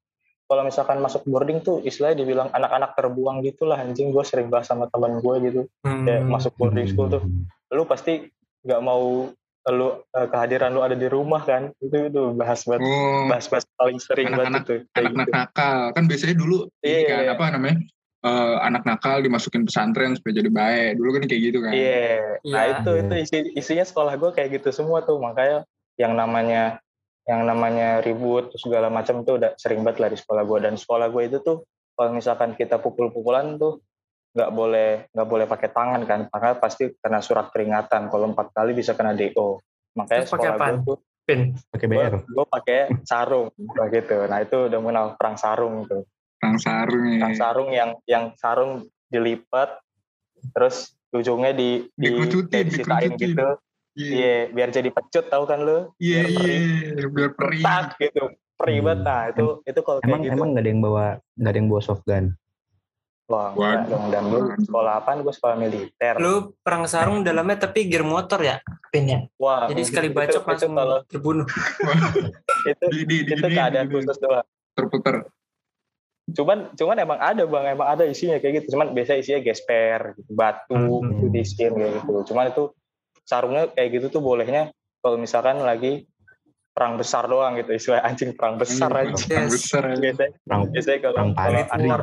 [0.49, 4.09] kalau misalkan masuk boarding tuh istilahnya dibilang anak-anak terbuang gitulah anjing.
[4.09, 5.61] Gue sering bahas sama teman gue gitu.
[5.85, 6.09] Hmm.
[6.09, 7.21] kayak masuk boarding school tuh
[7.69, 8.25] lu pasti
[8.65, 9.29] nggak mau
[9.69, 11.69] lu uh, kehadiran lu ada di rumah kan?
[11.77, 15.37] Itu itu bahas bahas oh, bahas, bahas paling sering anak -anak, banget itu anak-anak gitu.
[15.37, 15.79] nakal.
[15.93, 17.33] Kan biasanya dulu yeah, ini kan yeah.
[17.37, 17.77] apa namanya
[18.23, 20.91] uh, anak nakal dimasukin pesantren supaya jadi baik.
[20.99, 21.73] Dulu kan kayak gitu kan.
[21.73, 21.89] Iya.
[21.89, 22.51] Yeah.
[22.51, 22.79] nah yeah.
[22.79, 25.19] itu itu isi, isinya sekolah gue kayak gitu semua tuh.
[25.19, 25.63] Makanya
[25.99, 26.79] yang namanya
[27.27, 31.13] yang namanya ribut segala macam tuh udah sering banget lah di sekolah gue dan sekolah
[31.13, 31.61] gue itu tuh
[31.93, 33.85] kalau misalkan kita pukul-pukulan tuh
[34.33, 36.19] nggak boleh nggak boleh pakai tangan kan.
[36.27, 38.11] Karena pasti kena surat peringatan.
[38.11, 39.59] Kalau empat kali bisa kena do
[39.97, 40.97] makanya Terus sekolah gue tuh
[41.27, 41.53] pin?
[41.69, 43.51] Pakai BR gue pakai sarung.
[43.89, 44.17] Gitu.
[44.27, 46.03] Nah itu udah mengenal perang sarung tuh
[46.39, 47.19] perang sarung ya.
[47.19, 49.83] perang sarung yang yang sarung dilipat
[50.55, 52.65] terus ujungnya di di dikucutin,
[53.19, 53.59] gitu
[53.99, 54.41] Iya, yeah.
[54.55, 55.91] biar jadi pecut tahu kan lu?
[55.99, 56.55] Iya, yeah, iya,
[56.95, 57.63] yeah, biar perih.
[57.65, 58.87] Tak gitu, perih hmm.
[58.87, 58.99] banget.
[59.03, 60.33] Nah, itu itu kalau emang gitu.
[60.39, 62.25] emang nggak ada yang bawa nggak ada yang bawa soft gun.
[63.29, 63.53] Wah,
[63.85, 64.09] dong.
[64.09, 65.13] Dan lu sekolah apa?
[65.21, 66.17] Gue sekolah militer.
[66.17, 68.57] Lu perang sarung dalamnya tapi gear motor ya,
[68.89, 69.29] pinnya.
[69.37, 69.69] Wah.
[69.69, 71.45] Jadi sekali bacok langsung kalau terbunuh.
[72.65, 74.47] itu di, di, di, itu keadaan khusus doang.
[74.73, 75.29] Terputar.
[76.35, 78.77] Cuman cuman emang ada bang, emang ada isinya kayak gitu.
[78.77, 81.09] Cuman biasa isinya gesper, gitu, batu, hmm.
[81.09, 82.13] gitu, di skin kayak gitu.
[82.33, 82.63] Cuman itu
[83.23, 86.09] sarungnya kayak gitu tuh bolehnya kalau misalkan lagi
[86.73, 87.71] perang besar doang gitu.
[87.75, 92.01] Istilah anjing perang besar aja perang besar biasanya, perang, biasanya kalau, kalau antar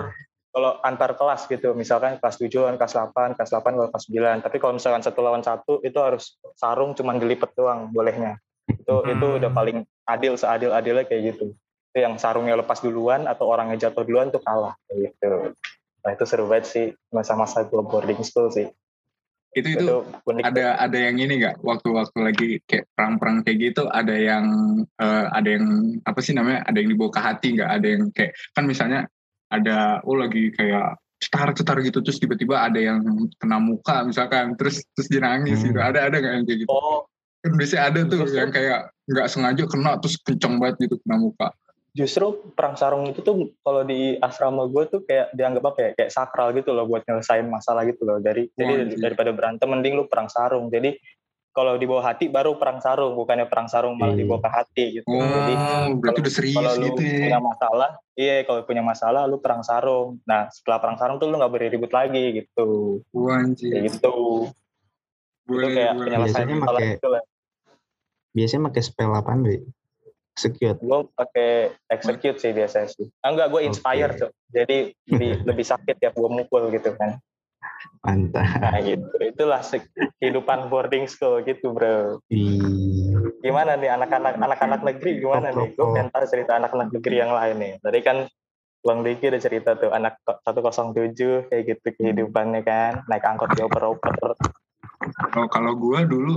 [0.56, 1.68] kalau antar kelas gitu.
[1.76, 5.44] Misalkan kelas 7 kelas 8 kelas 8 kalau kelas 9 tapi kalau misalkan satu lawan
[5.44, 8.40] satu itu harus sarung cuma dilipet doang bolehnya.
[8.66, 9.12] Itu hmm.
[9.16, 11.52] itu udah paling adil seadil adilnya kayak gitu.
[11.52, 11.65] itu
[11.96, 15.56] yang sarungnya lepas duluan atau orangnya jatuh duluan tuh kalah gitu.
[16.04, 18.68] Nah itu seru banget sih masa-masa gue boarding school sih.
[19.56, 19.86] Itu itu
[20.44, 21.64] ada ada yang ini nggak?
[21.64, 24.44] Waktu-waktu lagi kayak perang-perang kayak gitu ada yang
[25.00, 27.70] uh, ada yang apa sih namanya ada yang dibawa ke hati nggak?
[27.80, 29.00] Ada yang kayak kan misalnya
[29.48, 33.00] ada oh lagi kayak cetar-cetar gitu terus tiba-tiba ada yang
[33.40, 35.72] kena muka misalkan terus terus dia nangis gitu.
[35.72, 35.80] hmm.
[35.80, 36.70] gitu ada ada nggak yang kayak gitu?
[36.70, 37.08] Oh.
[37.40, 41.48] kan biasanya ada tuh yang kayak nggak sengaja kena terus kenceng banget gitu kena muka
[41.96, 46.12] justru perang sarung itu tuh kalau di asrama gue tuh kayak dianggap apa ya kayak
[46.12, 48.20] sakral gitu loh buat nyelesain masalah gitu loh.
[48.20, 49.00] Dari oh, jadi iya.
[49.00, 50.68] daripada berantem mending lu perang sarung.
[50.68, 50.92] Jadi
[51.56, 54.84] kalau di bawah hati baru perang sarung bukannya perang sarung malah di bawah ke hati
[55.00, 55.08] gitu.
[55.08, 55.54] Oh, jadi
[56.04, 57.16] kalau, udah serius kalau gitu lu ya.
[57.24, 60.20] punya masalah iya kalau punya masalah lu perang sarung.
[60.28, 63.00] Nah setelah perang sarung tuh lu nggak boleh ribut lagi gitu.
[63.00, 63.24] Oh,
[63.56, 64.52] kayak gitu.
[65.48, 67.24] Boleh, itu kayak penyelesaian masalah gitu lah.
[68.36, 69.64] biasanya pakai spell apa nih
[70.36, 70.78] execute.
[70.84, 73.08] Gue pakai execute sih biasanya sih.
[73.24, 74.20] Ah, enggak gue inspire okay.
[74.20, 74.78] tuh jadi
[75.08, 77.16] lebih lebih sakit ya gue mukul gitu kan.
[78.04, 78.44] Mantap.
[78.60, 79.16] Nah gitu.
[79.16, 79.64] Itulah
[80.20, 82.20] kehidupan boarding school gitu bro.
[83.40, 85.24] Gimana nih anak-anak anak-anak negeri?
[85.24, 85.72] Gimana nih?
[85.72, 87.72] Gue pengen tahu cerita anak-anak negeri yang lain nih.
[87.80, 88.28] Tadi kan
[88.86, 93.02] Bang Diki udah cerita tuh anak 107 kayak gitu kehidupannya kan.
[93.08, 94.36] Naik angkot dioper-oper.
[95.36, 96.34] Oh kalau gue dulu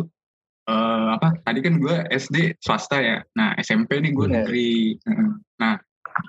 [0.69, 3.17] uh, apa tadi kan gue SD swasta ya.
[3.33, 4.33] Nah SMP nih gue yeah.
[4.37, 4.71] negeri.
[5.57, 5.73] Nah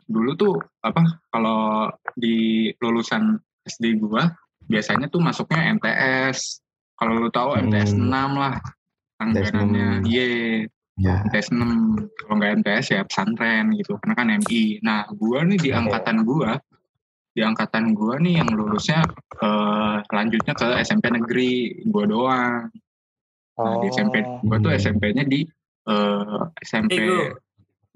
[0.08, 3.36] dulu tuh apa kalau di lulusan
[3.68, 4.22] SD gue
[4.70, 6.62] biasanya tuh masuknya MTS
[6.96, 7.68] kalau lu tahu hmm.
[7.68, 8.56] MTS 6 lah
[9.20, 9.88] anggarannya.
[10.08, 10.30] Iya.
[11.00, 11.18] Yeah.
[11.28, 15.70] MTS 6 kalau nggak MTS ya pesantren gitu karena kan MI nah gue nih di
[15.72, 16.50] angkatan gue
[17.30, 19.06] di angkatan gue nih yang lulusnya
[19.38, 21.78] uh, lanjutnya ke SMP negeri.
[21.86, 22.68] Gue doang
[23.58, 24.70] Nah, di SMP gue tuh.
[24.72, 25.40] SMP-nya di
[25.90, 27.18] uh, eh, SMP Pego.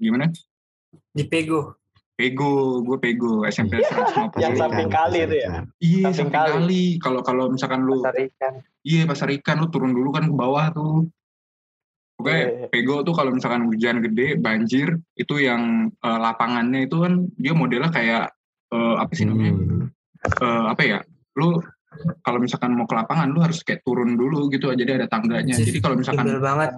[0.01, 0.25] gimana?
[1.15, 1.59] Di Pego.
[2.15, 4.39] Pego, gue Pego, SMP 150.
[4.39, 5.67] yang samping kali itu ya?
[5.83, 6.83] Iya, samping, kali.
[7.03, 8.53] Kalau kalau misalkan lu Pasar ikan.
[8.87, 11.11] Iya, pasar ikan lu turun dulu kan ke bawah tuh.
[12.15, 12.69] Oke, okay, yeah.
[12.71, 17.91] Pego tuh kalau misalkan hujan gede, banjir, itu yang uh, lapangannya itu kan dia modelnya
[17.91, 18.31] kayak
[18.71, 19.51] uh, apa sih namanya?
[19.59, 19.85] Hmm.
[20.39, 20.99] Uh, apa ya?
[21.35, 21.59] Lu
[22.21, 25.55] kalau misalkan mau ke lapangan lu harus kayak turun dulu gitu jadi ada tangganya.
[25.55, 26.69] Jadi kalau misalkan banget.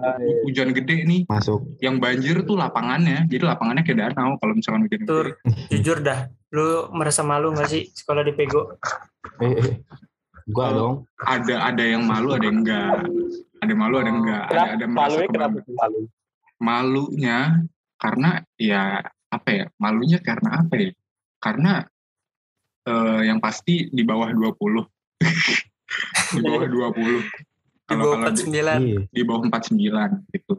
[0.46, 1.78] hujan gede nih masuk.
[1.82, 3.26] yang banjir tuh lapangannya.
[3.26, 7.68] Jadi lapangannya kayak danau kalau misalkan hujan Tur, gede jujur dah lu merasa malu gak
[7.68, 8.80] sih sekolah di Pego?
[9.44, 9.72] Eh, eh.
[10.48, 10.94] gua dong.
[11.20, 13.04] ada ada yang malu ada yang enggak
[13.60, 16.00] ada malu ada yang enggak ada ada merasa malu malu?
[16.58, 17.38] Malunya
[18.00, 20.90] karena ya apa ya malunya karena apa ya?
[21.38, 21.72] Karena
[22.88, 27.30] uh, yang pasti di bawah 20 di bawah 20 di
[27.86, 29.00] Kalau- bawah kalau di- 49 Iya.
[29.08, 30.54] di bawah 49 gitu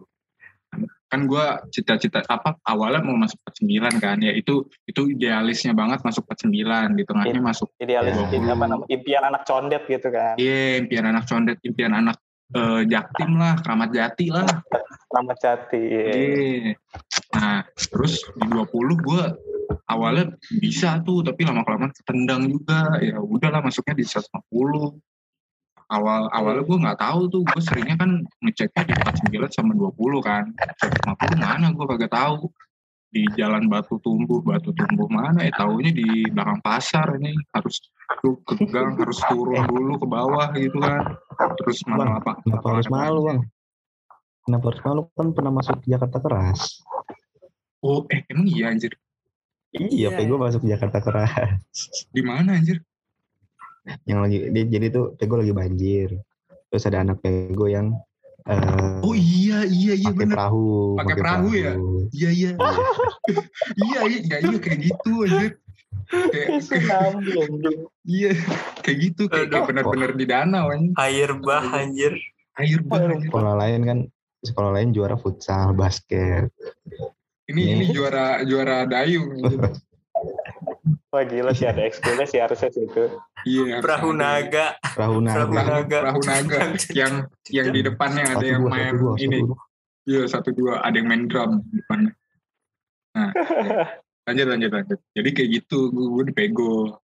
[1.10, 1.42] kan gue
[1.74, 7.02] cita-cita apa awalnya mau masuk 49 kan ya itu itu idealisnya banget masuk 49 di
[7.02, 8.30] tengahnya masuk Idealis Ya.
[8.30, 10.38] ini apa namanya impian anak condet gitu kan.
[10.38, 12.18] iya impian anak condet impian anak
[12.50, 14.46] eh, jaktim lah keramat jati lah
[15.10, 15.82] Nama Jati.
[15.82, 16.14] iya.
[16.14, 16.74] Iya.
[17.34, 18.70] Nah, terus di 20
[19.02, 19.24] gue
[19.90, 22.98] awalnya bisa tuh, tapi lama-kelamaan ketendang juga.
[23.02, 24.98] Ya udahlah masuknya di 150.
[25.90, 28.12] Awal awalnya gue nggak tahu tuh, gue seringnya kan
[28.46, 28.94] ngeceknya di
[29.34, 30.46] 49 sama 20 kan.
[31.18, 32.50] 150 mana gue kagak tahu.
[33.10, 37.82] Di jalan batu tumbuh, batu tumbuh mana ya taunya di belakang pasar ini harus
[38.22, 41.18] tuh ke gang harus turun dulu ke bawah gitu kan.
[41.58, 42.38] Terus mana apa?
[42.46, 43.42] Kenapa harus malu bang?
[44.46, 46.86] Kenapa harus malu kan pernah masuk Jakarta keras?
[47.82, 48.94] Oh, eh emang iya anjir.
[49.78, 51.70] Iya, Pego masuk Jakarta keras.
[52.16, 52.82] Di mana anjir?
[54.06, 56.10] Yang lagi dia, jadi tuh Pego lagi banjir.
[56.70, 57.94] Terus ada anak Pego yang
[58.50, 61.74] eh Oh iya iya iya pakai perahu, Pakai perahu ya?
[62.10, 62.50] Iya iya.
[63.86, 65.52] iya iya iya iya kayak gitu anjir.
[66.10, 67.62] Kayak Sinambung.
[68.10, 68.32] iya
[68.82, 70.94] kayak gitu kayak, bener-bener di danau anjir.
[70.98, 72.14] air bah anjir
[72.58, 73.30] Air bah anjir.
[73.30, 74.00] Sekolah lain kan
[74.42, 76.50] sekolah lain juara futsal, basket.
[77.50, 79.34] Ini ini juara juara dayung.
[79.42, 79.60] anjir.
[81.10, 83.10] Wah gila sih ada ekskulnya sih harusnya sih itu.
[83.42, 83.82] Iya.
[83.82, 85.42] perahu naga Perahu naga.
[85.50, 85.98] Perahu naga.
[86.06, 86.58] perahu naga
[86.94, 87.14] yang
[87.50, 89.40] yang di depannya ada Satu yang dua, main satu dua, ini.
[89.42, 89.54] satu.
[90.06, 92.14] Iya satu dua ada yang main drum di depannya.
[93.18, 93.30] Nah
[94.30, 95.00] lanjut lanjut lanjut.
[95.18, 97.02] Jadi kayak gitu gue, gue dipego.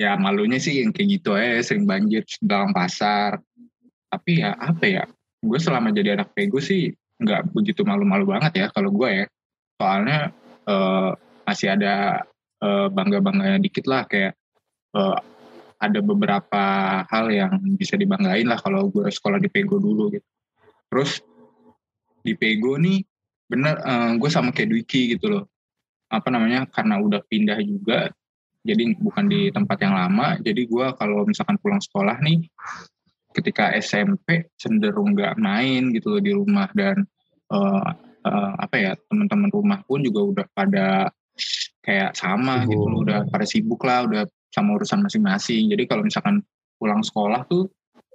[0.00, 3.36] Ya malunya sih yang kayak gitu aja sering banjir dalam pasar.
[4.08, 5.04] Tapi ya apa ya?
[5.44, 6.88] Gue selama jadi anak pego sih
[7.20, 9.26] nggak begitu malu-malu banget ya kalau gue ya.
[9.80, 10.28] Soalnya
[10.68, 11.10] eh,
[11.48, 12.20] masih ada
[12.60, 14.36] eh, bangga-bangganya dikit lah kayak
[14.92, 15.18] eh,
[15.80, 16.64] ada beberapa
[17.08, 20.28] hal yang bisa dibanggain lah kalau gue sekolah di pego dulu gitu.
[20.92, 21.24] Terus
[22.20, 23.00] di pego nih
[23.48, 25.44] bener eh, gue sama kayak Dwiki gitu loh
[26.10, 28.10] apa namanya karena udah pindah juga
[28.60, 32.44] jadi bukan di tempat yang lama jadi gue kalau misalkan pulang sekolah nih
[33.30, 37.06] ketika SMP cenderung nggak main gitu loh di rumah dan
[37.50, 37.90] eh,
[38.20, 40.86] eh, apa ya teman-teman rumah pun juga udah pada
[41.80, 42.70] kayak sama Sibuk.
[42.76, 46.44] gitu loh udah pada sibuk lah udah sama urusan masing-masing jadi kalau misalkan
[46.76, 47.70] pulang sekolah tuh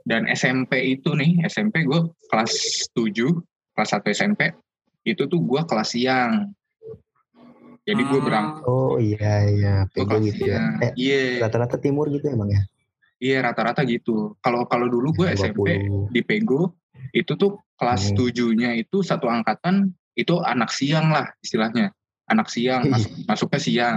[0.06, 1.98] dan SMP itu nih SMP gue
[2.30, 2.54] kelas
[2.94, 3.14] 7
[3.74, 4.54] kelas 1 SMP
[5.02, 6.54] itu tuh gue kelas siang
[7.86, 8.26] jadi gue Hmm.
[8.26, 10.58] berangkat Oh iya iya, kelas gitu ya.
[10.58, 12.62] siang Eh, iya rata-rata timur gitu emang ya?
[13.18, 16.14] iya rata-rata gitu kalau kalau dulu gue SMP 20.
[16.14, 16.74] di Pego
[17.12, 18.16] itu tuh kelas Hmm.
[18.18, 21.92] tujuhnya itu satu angkatan itu anak siang lah istilahnya.
[22.26, 23.96] Anak siang masuk masuknya siang.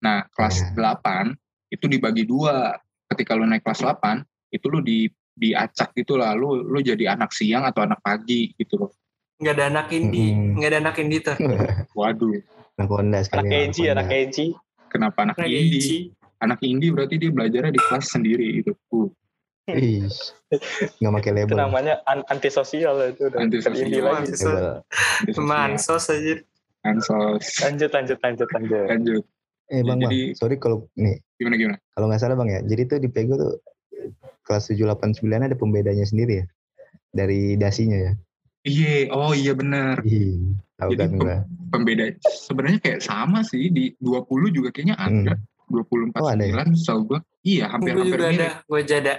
[0.00, 0.96] Nah kelas Ya.
[0.96, 1.34] 8
[1.68, 2.78] itu dibagi dua.
[3.10, 4.22] Ketika lu naik kelas 8
[4.54, 6.32] itu lu di diacak gitu lah.
[6.38, 8.90] Lu lu jadi anak siang atau anak pagi gitu loh.
[9.40, 10.56] Nggak ada anak indie Mm-mm.
[10.60, 11.36] nggak ada anak indie tuh.
[11.98, 12.38] Waduh.
[12.78, 13.48] Anak Honda sekali.
[13.50, 14.46] Anak Eji, anak Eji.
[14.88, 16.02] kenapa anak anak indie indie
[16.40, 18.72] anak indie berarti dia belajarnya di kelas sendiri gitu.
[18.90, 19.08] uh,
[19.66, 20.08] Ih,
[20.98, 21.56] nggak pakai Itu label.
[21.58, 23.38] namanya an- antisosial itu udah.
[23.38, 24.06] Antisosial.
[24.16, 24.82] Antisosial.
[25.20, 25.30] Label.
[25.30, 26.40] teman sos aja
[26.80, 28.86] ansos Lanjut, lanjut, lanjut, lanjut.
[28.88, 29.24] lanjut
[29.68, 32.60] Eh bang, bang, Jadi- sorry kalau nih gimana gimana kalau nggak salah bang ya.
[32.64, 33.52] Jadi tuh di Pego tuh
[34.42, 36.46] kelas 7, 8, 9 ada pembedanya sendiri ya
[37.08, 38.12] dari dasinya ya.
[38.60, 41.36] iya oh iya benar Ih, tahu Jadi kan pem- gua.
[41.70, 45.46] pembeda sebenarnya kayak sama sih di 20 juga kayaknya ada Hmm.
[45.70, 46.52] 24 Oh, ada ya?
[46.66, 49.14] 9 setahu gue iya gue hampir-hampir juga ada mirip gue jada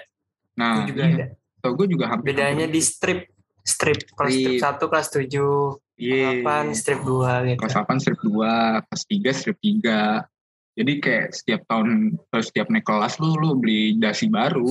[0.61, 3.19] nah gue juga iya, ada setahu gue juga hampir bedanya di strip
[3.61, 4.61] strip kelas strip Strip.
[4.61, 5.53] satu kelas tujuh
[5.97, 10.29] iya delapan strip dua gitu kelas 8 strip 2 kelas 3 strip 3
[10.71, 14.69] jadi kayak setiap tahun eh, setiap naik kelas lu lu beli dasi baru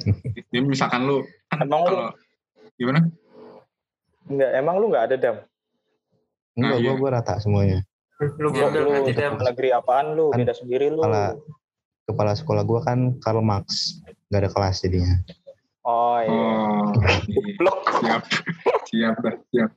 [0.50, 2.08] jadi misalkan lu kan Emang lu- kalau
[2.74, 3.00] gimana
[4.22, 5.36] Enggak, emang lu nggak ada dam?
[6.54, 6.92] Enggak, Nah, gua iya.
[6.96, 7.78] gua rata semuanya.
[8.22, 10.30] lu Lu, gembel lu dam negeri apaan lu?
[10.30, 11.02] Kan Beda sendiri lu.
[11.02, 11.34] kepala-
[12.02, 13.98] Kepala sekolah gua kan Karl Marx,
[14.32, 15.16] nggak ada kelas jadinya.
[15.82, 16.32] Oh iya.
[16.32, 16.88] oh
[17.28, 17.52] iya.
[17.54, 17.78] Blok.
[17.92, 18.22] siap
[18.86, 19.16] siap
[19.46, 19.70] siap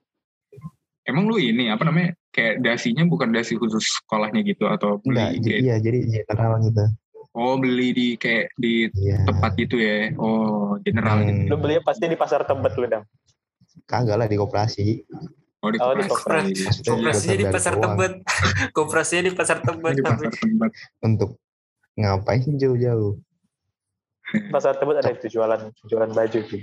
[1.03, 5.37] emang lu ini apa namanya kayak dasinya bukan dasi khusus sekolahnya gitu atau Enggak, beli
[5.37, 6.83] j- kayak, iya jadi general gitu.
[7.31, 9.21] oh beli di kayak di Iya.
[9.23, 11.27] tempat gitu ya oh general Hmm.
[11.27, 13.03] gitu Lu belinya pasti di pasar Tebet lu dam.
[13.83, 15.03] Kagak lah di koperasi.
[15.59, 16.53] oh di Oh, di koperasi
[16.95, 18.13] Maksudnya di pasar tebet
[18.71, 20.69] Kooperasinya di pasar tebet di tapi pasar tempat
[21.01, 21.29] Untuk
[21.93, 23.17] ngapain jauh-jauh?
[24.49, 26.61] Pasar Tebet ada itu jualan jualan baju tuh.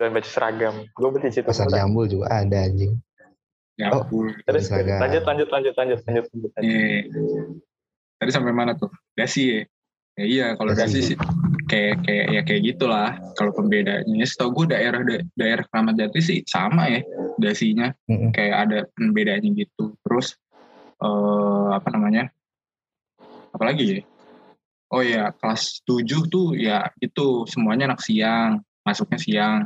[0.00, 0.74] Jualan baju seragam.
[0.96, 1.46] Gue beli situ.
[1.46, 2.96] Pasar Jambul juga ada anjing.
[3.80, 4.04] ya Oh.
[4.44, 5.00] Terus Seragam.
[5.00, 6.50] lanjut lanjut lanjut lanjut lanjut lanjut.
[6.56, 6.60] lanjut.
[6.60, 7.08] Iya.
[8.20, 9.60] tadi sampai mana tuh dasi ya
[10.12, 11.00] Ya iya kalau Dasi.
[11.00, 11.16] sih
[11.72, 15.00] kayak kayak ya kayak gitulah kalau pembedanya setahu gue daerah
[15.40, 17.00] daerah Kramat Jati sih sama ya
[17.40, 18.30] dasinya mm-hmm.
[18.36, 20.36] kayak ada pembedanya gitu terus
[21.00, 22.28] uh, apa namanya
[23.56, 24.00] apalagi ya
[24.92, 29.60] oh ya kelas 7 tuh ya itu semuanya anak siang masuknya siang.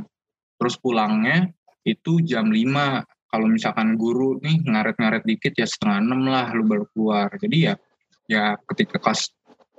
[0.57, 1.53] Terus pulangnya
[1.85, 6.85] itu jam 5 kalau misalkan guru nih ngaret-ngaret dikit ya setengah enam lah lu baru
[6.95, 7.29] keluar.
[7.37, 7.75] Jadi ya
[8.31, 9.29] ya ketika kelas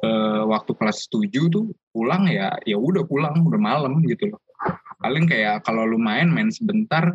[0.04, 4.42] eh, waktu kelas 7 tuh pulang ya ya udah pulang udah malam gitu loh.
[4.98, 7.14] Paling kayak kalau lu main main sebentar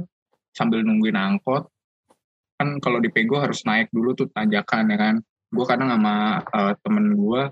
[0.55, 1.69] sambil nungguin angkot.
[2.59, 5.15] Kan kalau di Pego harus naik dulu tuh tanjakan ya kan.
[5.53, 7.43] Gue kadang sama uh, temen gue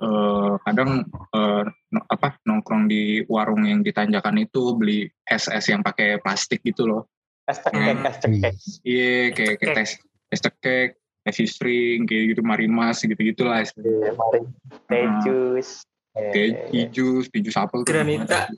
[0.00, 1.64] uh, kadang uh,
[2.12, 7.02] apa nongkrong di warung yang ditanjakan itu beli es es yang pakai plastik gitu loh.
[7.46, 8.54] Es cekek es cekek.
[8.84, 9.90] Iya kayak kayak tes
[10.32, 10.88] es cekek
[11.26, 14.40] es string kayak gitu marimas gitu gitulah iya mari
[14.86, 15.68] teh jus.
[16.16, 16.48] Teh
[16.92, 18.50] jus teh jus apel granita.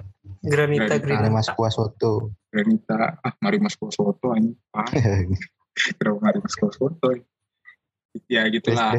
[0.42, 1.22] Granita granita.
[1.22, 2.34] marimas kuah soto.
[2.50, 3.18] Granita.
[3.22, 4.88] Ah marimas kuah soto ini ah
[5.98, 7.14] kenapa marimas kuah soto?
[8.26, 8.98] Ya gitulah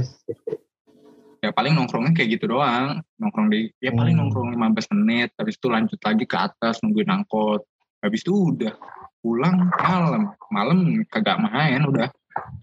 [1.39, 2.99] ya paling nongkrongnya kayak gitu doang.
[3.19, 4.21] Nongkrong di ya paling hmm.
[4.31, 7.63] nongkrong 15 menit habis itu lanjut lagi ke atas nungguin angkot.
[7.99, 8.73] Habis itu udah
[9.19, 10.23] pulang malam.
[10.51, 10.77] Malam
[11.07, 12.07] kagak main udah.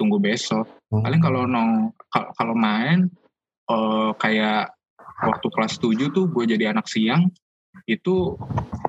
[0.00, 0.68] Tunggu besok.
[0.88, 1.02] Hmm.
[1.02, 3.10] paling kalau nong kalau main
[3.66, 4.70] uh, kayak
[5.26, 7.26] waktu kelas 7 tuh gue jadi anak siang
[7.84, 8.38] itu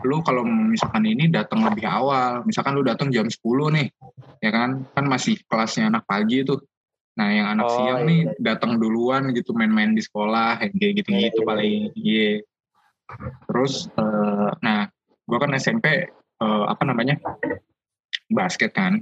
[0.07, 2.45] lu kalau misalkan ini datang lebih awal.
[2.47, 3.35] Misalkan lu datang jam 10
[3.75, 3.87] nih
[4.39, 4.87] ya kan?
[4.95, 6.63] Kan masih kelasnya anak pagi tuh
[7.17, 8.09] Nah yang anak oh, siang iya.
[8.09, 12.13] nih datang duluan gitu main-main di sekolah kayak gitu-gitu iya, paling iya.
[12.13, 12.35] Yeah.
[13.49, 14.87] Terus uh, nah
[15.27, 16.07] gue kan SMP
[16.39, 17.17] uh, eh, apa namanya
[18.29, 19.01] basket kan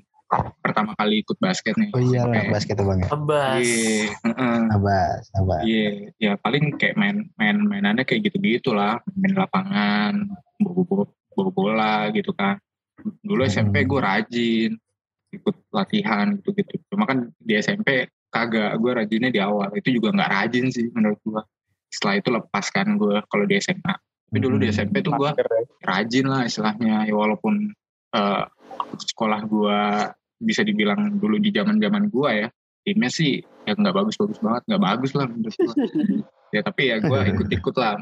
[0.59, 1.91] pertama kali ikut basket nih.
[1.93, 3.07] Oh iya lah basket bang ya.
[3.13, 3.61] Abas.
[3.61, 4.09] Iya.
[4.26, 5.61] Uh, abas, abas.
[5.63, 10.26] Iya, ya paling kayak main main mainannya kayak gitu-gitu lah, main lapangan,
[10.57, 11.05] bobo,
[11.36, 12.57] bola gitu kan.
[13.22, 13.51] Dulu hmm.
[13.53, 14.72] SMP gue rajin,
[15.36, 16.79] ikut latihan gitu-gitu.
[16.91, 19.71] Cuma kan di SMP kagak, gue rajinnya di awal.
[19.75, 21.41] Itu juga nggak rajin sih menurut gue.
[21.91, 23.95] Setelah itu lepaskan gue kalau di SMA.
[24.25, 25.45] Tapi dulu di SMP tuh gue ya.
[25.86, 27.07] rajin lah istilahnya.
[27.07, 27.71] Ya walaupun
[28.15, 28.43] uh,
[28.99, 29.79] sekolah gue
[30.41, 32.47] bisa dibilang dulu di zaman zaman gue ya
[32.86, 35.75] timnya sih ya nggak bagus-bagus banget nggak bagus lah menurut gue
[36.55, 37.97] ya tapi ya gue ikut-ikut lah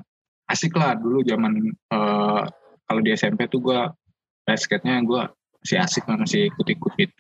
[0.49, 2.43] asik lah dulu zaman uh,
[2.89, 3.79] kalau di SMP tuh gue
[4.43, 5.23] basketnya gue
[5.63, 7.15] masih asik masih ikut-ikut gitu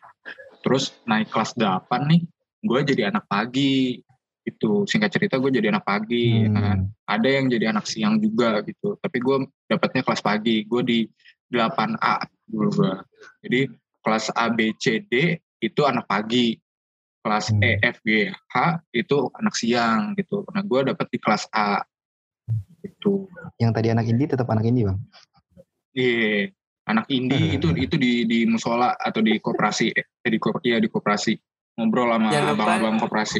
[0.63, 2.23] terus naik kelas 8 nih
[2.63, 3.99] gue jadi anak pagi.
[4.43, 6.55] Itu singkat cerita gue jadi anak pagi ya hmm.
[6.55, 6.79] kan.
[7.07, 8.99] Ada yang jadi anak siang juga gitu.
[8.99, 10.99] Tapi gue dapatnya kelas pagi gue di
[11.53, 12.93] 8A dulu gue
[13.45, 13.59] jadi
[14.03, 16.55] kelas A B C D itu anak pagi.
[17.23, 17.63] Kelas hmm.
[17.63, 18.55] E F G H
[18.91, 20.43] itu anak siang gitu.
[20.51, 21.79] Nah gue dapet di kelas A.
[22.83, 23.31] Itu
[23.63, 24.99] yang tadi anak indi tetap anak indi bang?
[25.95, 26.51] Iya
[26.83, 29.87] anak indi itu itu di di musola atau di koperasi.
[29.95, 31.33] Eh, di ya di koperasi.
[31.73, 33.39] Ngobrol sama abang-abang koperasi.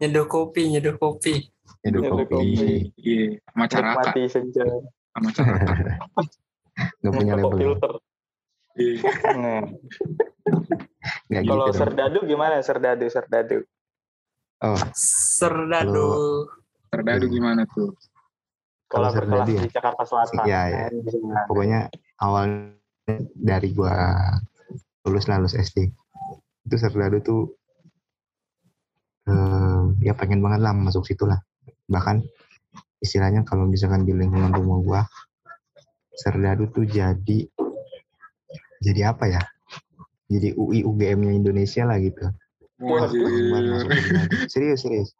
[0.00, 1.44] Nyeduh kopi nyeduh kopi.
[1.84, 2.92] Nyeduh kopi.
[3.00, 4.10] iya sama caraka
[5.10, 5.74] sama caraka
[7.00, 7.58] nggak punya label.
[7.58, 7.92] filter.
[9.36, 9.64] Nah.
[11.44, 12.62] Kalau gitu serdadu gimana?
[12.64, 13.58] Serdadu serdadu?
[14.64, 14.80] Oh.
[14.96, 16.08] Serdadu.
[16.88, 17.92] Serdadu gimana tuh?
[18.90, 19.62] Kalau berkelas ya?
[19.62, 20.44] di Jakarta Selatan.
[20.50, 20.86] Iya, ya.
[21.46, 21.80] Pokoknya
[22.20, 22.76] awal
[23.34, 23.92] dari gua
[25.08, 25.90] lulus lah lulus SD
[26.70, 27.42] itu serdadu tuh
[29.26, 31.40] eh, ya pengen banget lah masuk situ lah.
[31.90, 32.22] Bahkan
[33.00, 35.00] istilahnya kalau misalkan di lingkungan rumah gua
[36.14, 37.48] serdadu tuh jadi
[38.80, 39.42] jadi apa ya?
[40.30, 42.22] Jadi UI UGM-nya Indonesia lah gitu.
[44.46, 45.10] Serius serius.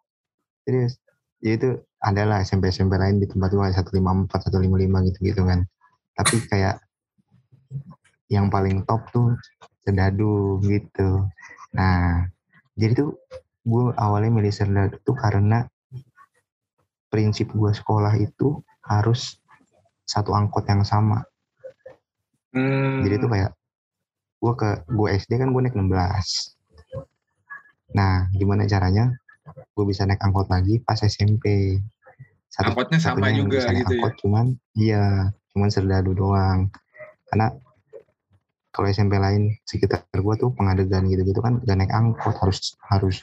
[0.62, 0.92] Serius.
[1.40, 5.02] Ya itu adalah SMP SMP lain di tempat gua satu lima empat satu lima lima
[5.08, 5.66] gitu gitu kan.
[6.14, 6.78] Tapi kayak
[8.30, 9.34] yang paling top tuh
[9.82, 11.26] Serdadu gitu.
[11.74, 12.30] Nah,
[12.78, 13.18] jadi tuh
[13.66, 15.66] gue awalnya milih Serdadu tuh karena
[17.10, 19.42] prinsip gue sekolah itu harus
[20.06, 21.26] satu angkot yang sama.
[22.54, 23.02] Hmm.
[23.02, 23.50] Jadi tuh kayak
[24.40, 25.90] gue ke gue SD kan gue naik 16.
[27.98, 29.10] Nah, gimana caranya?
[29.74, 31.78] Gue bisa naik angkot lagi pas SMP.
[32.50, 33.98] Satu, Angkotnya sama juga bisa naik gitu ya?
[33.98, 34.18] angkot, ya?
[34.22, 35.06] Cuman iya,
[35.54, 36.70] cuman serdadu doang.
[37.30, 37.54] Karena
[38.70, 43.16] kalau SMP lain sekitar gue tuh pengadegan gitu-gitu kan gak naik angkot harus harus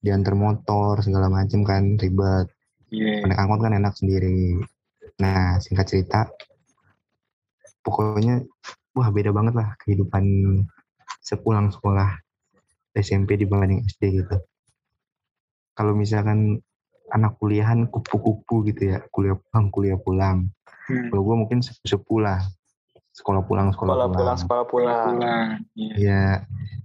[0.00, 2.48] diantar motor segala macem kan ribet.
[2.88, 3.24] Yeah.
[3.26, 4.60] naik angkot kan enak sendiri.
[5.20, 6.28] Nah singkat cerita
[7.84, 8.40] pokoknya
[8.96, 10.24] wah beda banget lah kehidupan
[11.20, 12.20] sepulang sekolah
[12.96, 14.36] SMP dibanding SD gitu.
[15.74, 16.62] Kalau misalkan
[17.12, 20.48] anak kuliahan kupu-kupu gitu ya kuliah pulang kuliah pulang.
[20.84, 21.08] Hmm.
[21.08, 22.44] kalau gue mungkin sepuh lah
[23.14, 25.12] sekolah pulang sekolah, Sekolah pulang, pulang, sekolah pulang.
[25.78, 25.94] Iya.
[26.02, 26.22] ya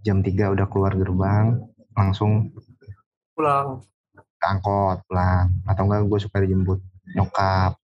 [0.06, 1.58] jam 3 udah keluar gerbang
[1.98, 2.54] langsung
[3.34, 3.82] pulang.
[4.14, 5.50] ke angkot pulang.
[5.66, 6.80] Atau enggak gue suka dijemput
[7.18, 7.76] nyokap.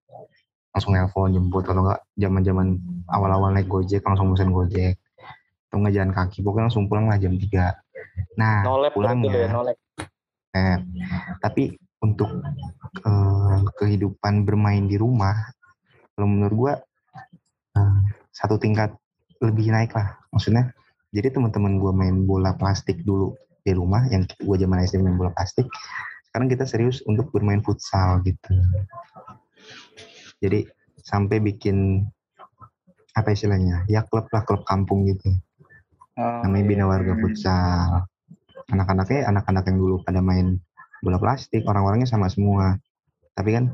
[0.72, 1.66] Langsung nelpon jemput.
[1.66, 2.68] Atau enggak zaman zaman
[3.10, 4.96] awal-awal naik gojek langsung pesen gojek.
[5.68, 6.46] Atau enggak jalan kaki.
[6.46, 7.84] Pokoknya langsung pulang lah jam 3
[8.40, 9.76] nah Nolep pulang ya, nolep.
[10.56, 10.78] Eh,
[11.44, 12.32] tapi untuk
[13.04, 15.36] eh, kehidupan bermain di rumah,
[16.16, 16.74] kalau menurut gua
[17.76, 18.00] eh,
[18.36, 18.92] satu tingkat
[19.40, 20.20] lebih naik lah.
[20.36, 20.76] Maksudnya,
[21.16, 23.32] jadi teman-teman gua main bola plastik dulu
[23.64, 25.66] di rumah, yang gua zaman SD main bola plastik.
[26.30, 28.52] Sekarang kita serius untuk bermain futsal gitu.
[30.44, 30.68] Jadi
[31.00, 32.04] sampai bikin
[33.16, 33.88] apa istilahnya?
[33.88, 35.32] Ya klub lah klub kampung gitu
[36.16, 36.70] Oh, namanya iya.
[36.72, 37.14] Bina Warga.
[37.20, 38.08] Futsal.
[38.72, 40.64] Anak-anaknya anak-anak yang dulu pada main
[41.04, 42.80] bola plastik, orang-orangnya sama semua.
[43.36, 43.66] Tapi kan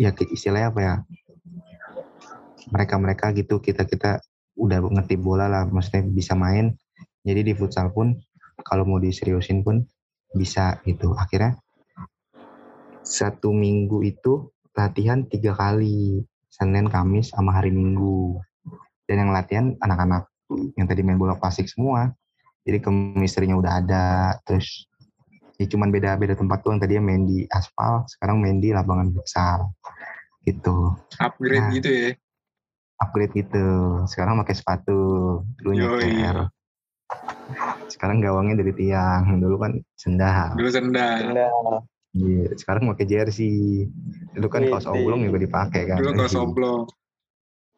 [0.00, 0.94] ya ke- istilahnya apa ya?
[2.68, 4.20] Mereka-mereka gitu, kita-kita
[4.60, 6.76] udah ngerti bola lah, maksudnya bisa main.
[7.24, 8.12] Jadi di futsal pun
[8.60, 9.80] kalau mau diseriusin pun
[10.36, 11.16] bisa gitu.
[11.16, 11.56] Akhirnya
[13.00, 18.38] satu minggu itu latihan tiga kali, Senin, Kamis, sama hari Minggu.
[19.08, 20.30] Dan yang latihan anak-anak
[20.78, 22.12] yang tadi main bola plastik semua.
[22.62, 24.06] Jadi chemistry-nya udah ada.
[24.46, 24.86] Terus
[25.58, 29.74] ya cuman beda-beda tempat tuh yang tadinya main di aspal, sekarang main di lapangan futsal.
[30.46, 30.94] Gitu.
[31.18, 31.72] Upgrade Nah.
[31.74, 32.10] gitu ya
[33.00, 33.66] upgrade gitu
[34.06, 35.00] sekarang pakai sepatu
[35.60, 36.52] dulu nyetir.
[37.90, 41.50] sekarang gawangnya dari tiang dulu kan sendal dulu sendal.
[42.10, 42.58] Iya, yeah.
[42.58, 43.86] sekarang pakai jersey.
[44.34, 46.02] Dulu kan kaos oblong juga dipakai kan.
[46.02, 46.82] Dulu kaos oblong.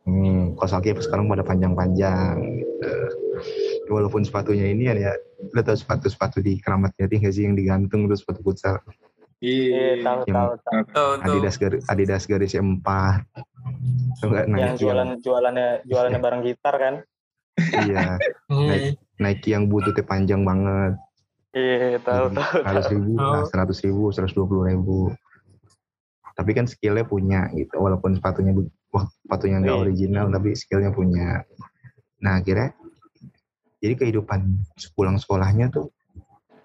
[0.08, 2.40] Hmm, kaos kaki sekarang pada panjang-panjang.
[2.40, 2.92] Gitu.
[3.92, 5.12] Walaupun sepatunya ini ya,
[5.52, 8.80] lo tau sepatu-sepatu di keramat Jati nggak sih yang digantung terus sepatu futsal?
[9.42, 11.10] Iya, tahu tahu.
[11.28, 13.26] Adidas garis Adidas garis empat.
[14.22, 15.20] Enggak, yang jualan yang...
[15.22, 16.94] jualannya jualannya barang gitar kan?
[17.84, 18.16] iya.
[18.48, 18.68] Hmm.
[18.68, 18.90] Nike,
[19.20, 20.96] Nike yang bututnya panjang banget.
[21.52, 22.60] Iya, tahu iya, tahu.
[22.64, 24.98] Seratus ribu, nah, seratus ribu, seratus dua puluh ribu.
[26.32, 28.56] Tapi kan skillnya punya gitu, walaupun sepatunya
[28.88, 29.84] wah sepatunya nggak iya.
[29.84, 31.44] original, tapi skillnya punya.
[32.24, 32.72] Nah akhirnya,
[33.84, 34.48] jadi kehidupan
[34.96, 35.92] pulang sekolahnya tuh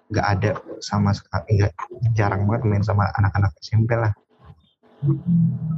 [0.08, 1.68] nggak ada sama sekali,
[2.16, 4.16] jarang banget main sama anak-anak SMP lah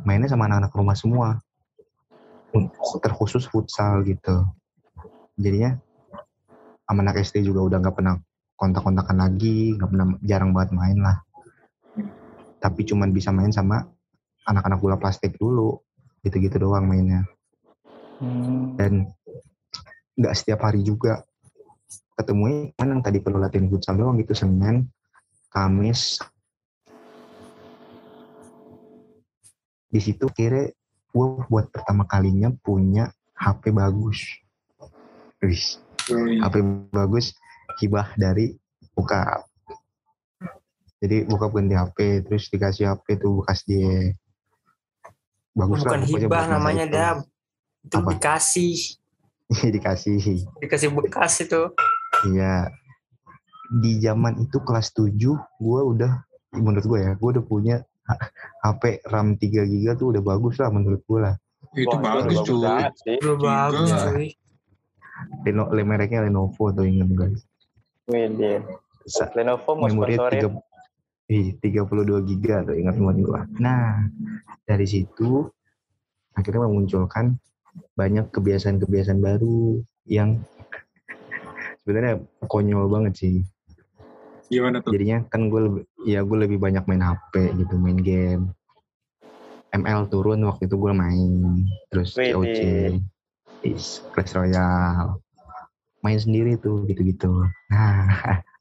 [0.08, 1.28] mainnya sama anak-anak rumah semua.
[3.04, 4.46] Terkhusus futsal gitu.
[5.38, 5.78] Jadinya
[6.90, 8.18] sama anak SD juga udah nggak pernah
[8.58, 11.18] kontak-kontakan lagi nggak pernah jarang banget main lah.
[12.60, 13.86] Tapi cuman bisa main sama
[14.50, 15.80] anak-anak bola plastik dulu
[16.26, 17.24] gitu-gitu doang mainnya.
[18.20, 18.76] Hmm.
[18.76, 19.08] dan
[20.20, 21.24] nggak setiap hari juga.
[22.20, 24.92] Ketemunya cuman yang tadi perlu latihan futsal doang gitu Senin
[25.48, 26.20] Kamis
[29.90, 30.70] di situ kira
[31.10, 34.22] gue buat pertama kalinya punya HP bagus
[35.40, 35.64] Wih,
[36.12, 36.36] Yoi.
[36.44, 36.56] HP
[36.92, 37.32] bagus
[37.80, 38.60] hibah dari
[38.92, 39.48] bokap.
[41.00, 44.12] Jadi bokap ganti HP, terus dikasih HP tuh bekas dia.
[45.56, 46.96] Bagus bukan lah hibah namanya itu.
[46.96, 47.18] dam
[47.80, 48.10] itu Apa?
[48.12, 48.76] dikasih
[49.76, 50.18] dikasih.
[50.60, 51.72] dikasih bekas itu
[52.28, 52.68] Iya.
[53.80, 56.20] Di zaman itu kelas 7 gue udah
[56.52, 57.76] menurut gue ya, gue udah punya
[58.66, 61.36] HP RAM 3 GB tuh udah bagus lah menurut gue lah.
[61.76, 62.56] Itu Wah, bagus cuy.
[62.58, 64.28] udah bagus cuy
[65.44, 67.42] Leno, mereknya Lenovo tuh ingat guys.
[69.10, 70.32] Sa- Lenovo mau sponsorin.
[70.32, 70.48] tiga,
[71.28, 73.42] ih, 32 giga tuh ingat banget gua.
[73.60, 74.08] Nah,
[74.64, 75.50] dari situ
[76.34, 77.36] akhirnya memunculkan
[77.94, 80.40] banyak kebiasaan-kebiasaan baru yang
[81.84, 83.36] sebenarnya konyol banget sih.
[84.50, 84.92] Gimana tuh?
[84.98, 88.50] Jadinya kan gue lebih, ya gue lebih banyak main HP gitu, main game.
[89.70, 91.62] ML turun waktu itu gue main,
[91.94, 92.34] terus Widih.
[92.34, 92.60] COC,
[93.62, 95.22] is Clash Royale,
[96.02, 97.46] main sendiri tuh gitu-gitu.
[97.70, 98.10] Nah,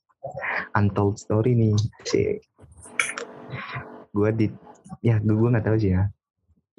[0.79, 1.73] untold story nih
[2.05, 2.37] sih.
[4.13, 4.47] Gue di,
[5.01, 6.05] ya gue nggak tahu sih ya.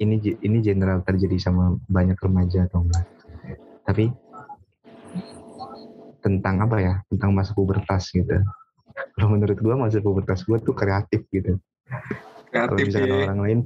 [0.00, 3.04] Ini ini general terjadi sama banyak remaja atau enggak.
[3.84, 4.08] Tapi
[6.22, 6.94] tentang apa ya?
[7.10, 8.40] Tentang masa pubertas gitu.
[8.94, 11.58] Kalau menurut gue masa pubertas gue tuh kreatif gitu.
[12.50, 13.24] Kalau Kreatif misalkan ya.
[13.30, 13.58] orang lain,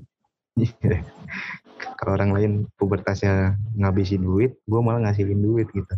[1.99, 5.95] kalau orang lain pubertasnya ngabisin duit, gue malah ngasihin duit gitu.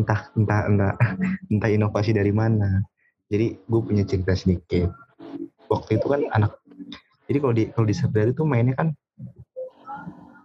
[0.00, 0.92] Entah entah entah
[1.52, 2.80] entah inovasi dari mana.
[3.28, 4.88] Jadi gue punya cerita sedikit.
[5.66, 6.62] Waktu itu kan anak,
[7.26, 8.94] jadi kalau di kalau di Serdari tuh mainnya kan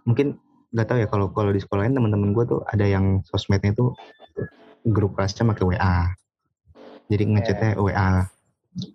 [0.02, 0.34] mungkin
[0.74, 3.94] nggak tahu ya kalau kalau di sekolah lain teman-teman gue tuh ada yang sosmednya tuh
[4.82, 6.10] grup kelasnya pakai WA.
[7.10, 8.26] Jadi ngechatnya WA.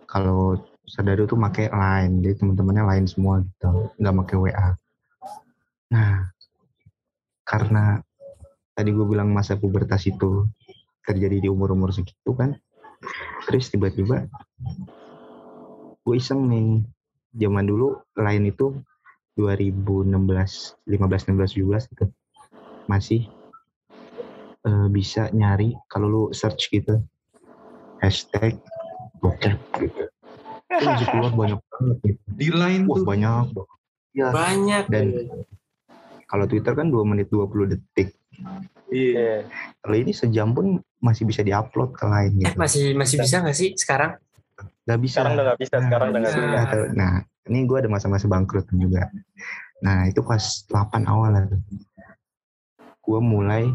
[0.08, 0.56] Kalau
[0.88, 4.68] saudara tuh pakai line jadi teman-temannya lain semua gitu nggak pakai WA
[5.92, 6.32] nah
[7.44, 8.00] karena
[8.72, 10.48] tadi gue bilang masa pubertas itu
[11.04, 12.56] terjadi di umur-umur segitu kan
[13.44, 14.24] terus tiba-tiba
[16.00, 16.88] gue iseng nih
[17.36, 18.72] zaman dulu lain itu
[19.36, 20.08] 2016
[20.88, 22.04] 15 16 17 itu
[22.88, 23.28] masih
[24.64, 27.04] uh, bisa nyari kalau lu search gitu
[27.98, 28.58] hashtag
[29.18, 30.02] bokep gitu
[30.70, 32.20] itu keluar banyak banget gitu.
[32.30, 33.44] di line Wah, tuh banyak
[34.12, 34.28] ya.
[34.30, 34.84] Banyak.
[34.86, 35.06] dan
[36.24, 38.14] kalau Twitter kan 2 menit 20 detik
[38.88, 39.34] iya Iya.
[39.78, 40.66] kalau ini sejam pun
[40.98, 44.16] masih bisa diupload ke lain Eh, gitu masih masih bisa nggak sih sekarang?
[44.82, 46.48] Gak bisa Sekarang udah nggak bisa, sekarang udah nggak bisa.
[46.48, 46.78] bisa.
[46.96, 47.12] Nah,
[47.44, 49.12] ini gue ada masa-masa bangkrut juga.
[49.78, 51.44] Nah, itu pas 8 awal lah.
[52.98, 53.68] Gue mulai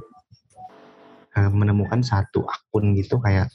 [1.31, 3.53] eh, menemukan satu akun gitu kayak,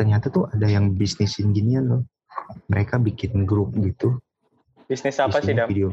[0.00, 2.02] ternyata tuh ada yang bisnisin ginian loh.
[2.72, 4.16] Mereka bikin grup gitu.
[4.88, 5.68] Bisnis apa sih, isinya Dam?
[5.68, 5.88] Video.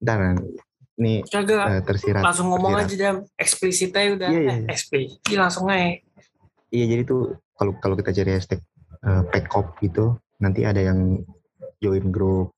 [0.00, 0.40] Ntar,
[0.98, 2.22] ini Kagak eh, tersirat.
[2.24, 2.96] langsung ngomong tersirat.
[2.96, 4.54] aja dam eksplisit aja udah Iya, iya.
[4.54, 6.00] Eh, eksplisit langsung aja
[6.68, 8.60] Iya, jadi tuh kalau kalau kita cari hashtag
[9.02, 11.22] uh, pekop gitu, nanti ada yang
[11.80, 12.52] join grup.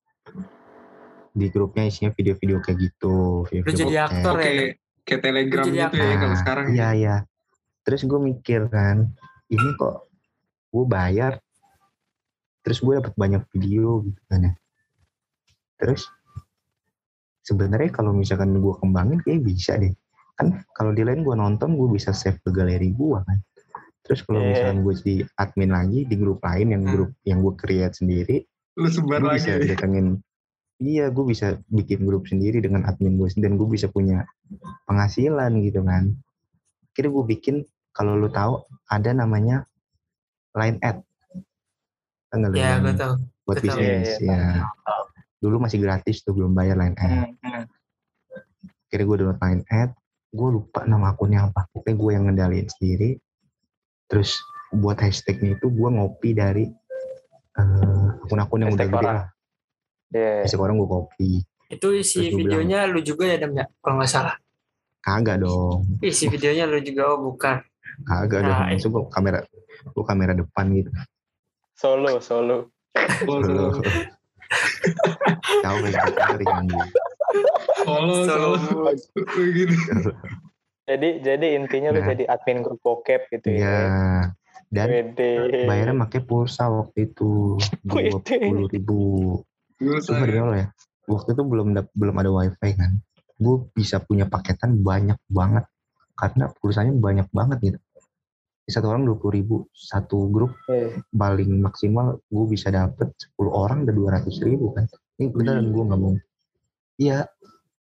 [1.31, 3.47] Di grupnya isinya video-video kayak gitu.
[3.49, 4.75] Video Lu jadi aktor oke ya
[5.07, 6.21] kayak telegram gitu ya apa?
[6.21, 7.17] kalau sekarang Iya, iya.
[7.87, 9.15] Terus gue mikir kan,
[9.49, 10.10] ini kok
[10.71, 11.39] gue bayar,
[12.63, 14.53] terus gue dapat banyak video gitu kan ya.
[15.77, 16.07] Terus
[17.43, 19.93] sebenarnya kalau misalkan gue kembangin kayak bisa deh.
[20.39, 23.39] Kan kalau di lain gue nonton gue bisa save ke galeri gue kan.
[24.07, 24.49] Terus kalau Iya.
[24.55, 26.93] misalkan gue jadi admin lagi di grup lain yang Hmm.
[26.95, 28.37] grup yang gue create sendiri,
[28.79, 30.19] lu sebar lagi bisa datengin
[30.81, 34.25] iya gue bisa bikin grup sendiri dengan admin gue dan gue bisa punya
[34.89, 36.17] penghasilan gitu kan
[36.91, 37.57] akhirnya gue bikin
[37.93, 39.69] kalau lu tahu ada namanya
[40.55, 40.99] line ad
[42.31, 43.67] Tau nggak lu ya tau buat betul.
[43.75, 44.67] bisnis Iya, ya.
[45.39, 47.65] dulu masih gratis tuh belum bayar line ad Hmm, hmm.
[48.87, 49.91] akhirnya gue download line ad
[50.31, 51.67] gue lupa nama akunnya apa.
[51.71, 53.19] Pokoknya gue yang ngendaliin sendiri.
[54.07, 54.39] Terus
[54.71, 56.71] buat hashtagnya itu gue ngopi dari
[57.53, 59.17] eh, akun-akun yang udah Hashtag gede orang.
[59.19, 59.27] lah.
[60.11, 60.35] Iya.
[60.47, 61.31] hashtag orang gue copy.
[61.67, 63.67] Itu isi Terus videonya lu juga ya dam ya?
[63.79, 64.37] Kalau nggak salah.
[65.01, 65.83] Kagak dong.
[65.99, 67.59] Isi videonya lu juga oh bukan
[68.03, 69.39] Kagak dong, Nah, maksud gue kamera,
[69.85, 70.91] gue kamera depan gitu.
[71.75, 72.69] Solo, solo.
[73.23, 73.81] Solo,
[75.63, 76.45] Tahu gitu dari
[77.87, 78.91] solo, solo, Solo.
[79.55, 80.11] gitu.
[80.85, 82.09] Jadi jadi intinya lu Nah.
[82.11, 83.63] jadi admin grup bokep gitu Iya.
[83.63, 83.89] ya.
[84.71, 85.67] Dan Wede.
[85.67, 89.01] bayarnya pakai pulsa waktu itu dua puluh ribu.
[89.79, 90.69] Demi Allah ya,
[91.07, 92.99] waktu itu belum dap- belum ada wifi kan.
[93.35, 95.65] Gue bisa punya paketan banyak banget
[96.21, 97.79] karena pulsanya banyak banget gitu.
[98.69, 103.83] Satu orang dua puluh ribu, satu grup Eh, paling maksimal gue bisa dapet 10 orang
[103.83, 104.87] udah dua ratus ribu kan.
[105.19, 106.15] Ini beneran gue nggak mau.
[107.01, 107.27] Iya.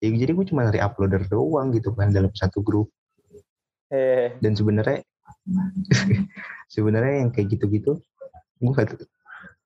[0.04, 2.92] Ya, jadi gue cuma dari uploader doang gitu kan dalam satu grup.
[3.90, 5.02] eh, dan sebenarnya
[6.74, 8.02] sebenarnya yang kayak gitu-gitu
[8.58, 9.10] gue tahu-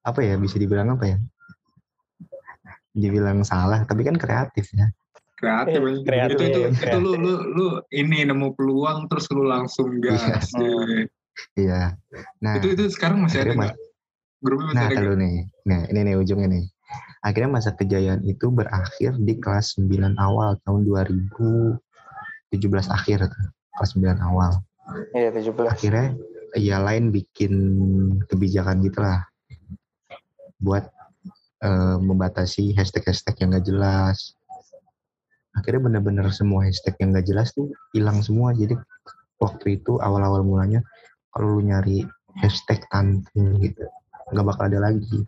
[0.03, 1.17] apa ya bisa dibilang apa ya
[2.91, 4.91] dibilang salah tapi kan kreatif ya
[5.39, 6.83] kreatif, Eh, kreatif, itu itu kreatif.
[6.83, 10.59] itu lu lu lu ini nemu peluang terus lu langsung gas Iya.
[10.59, 10.99] Iya.
[11.55, 11.81] iya
[12.43, 13.75] nah itu itu sekarang masih ada nggak?
[14.43, 16.65] Grupnya masih nah ada kalau nih nah ini nih ujungnya nih.
[17.19, 21.79] Akhirnya masa kejayaan itu berakhir di kelas 9 awal tahun 2017
[22.89, 23.19] akhir
[23.75, 24.51] kelas 9 awal.
[25.15, 25.67] Iya 17.
[25.67, 26.07] akhirnya
[26.57, 27.53] ya lain bikin
[28.27, 29.23] kebijakan gitulah.
[30.59, 30.87] Buat
[31.59, 34.38] eh, membatasi hashtag-hashtag yang gak jelas
[35.57, 38.53] akhirnya bener-bener semua hashtag yang gak jelas tuh hilang semua.
[38.53, 38.77] Jadi
[39.39, 40.83] waktu itu awal-awal mulanya
[41.33, 42.03] kalau lu nyari
[42.37, 43.83] hashtag tante gitu
[44.29, 45.25] nggak bakal ada lagi.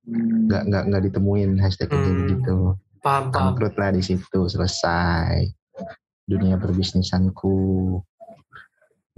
[0.00, 0.48] Hmm.
[0.48, 2.30] nggak nggak nggak ditemuin hashtag yang kayak Hmm.
[2.32, 2.56] gitu.
[3.00, 5.48] Paham bangkrut lah di situ selesai.
[6.24, 7.56] Dunia perbisnisanku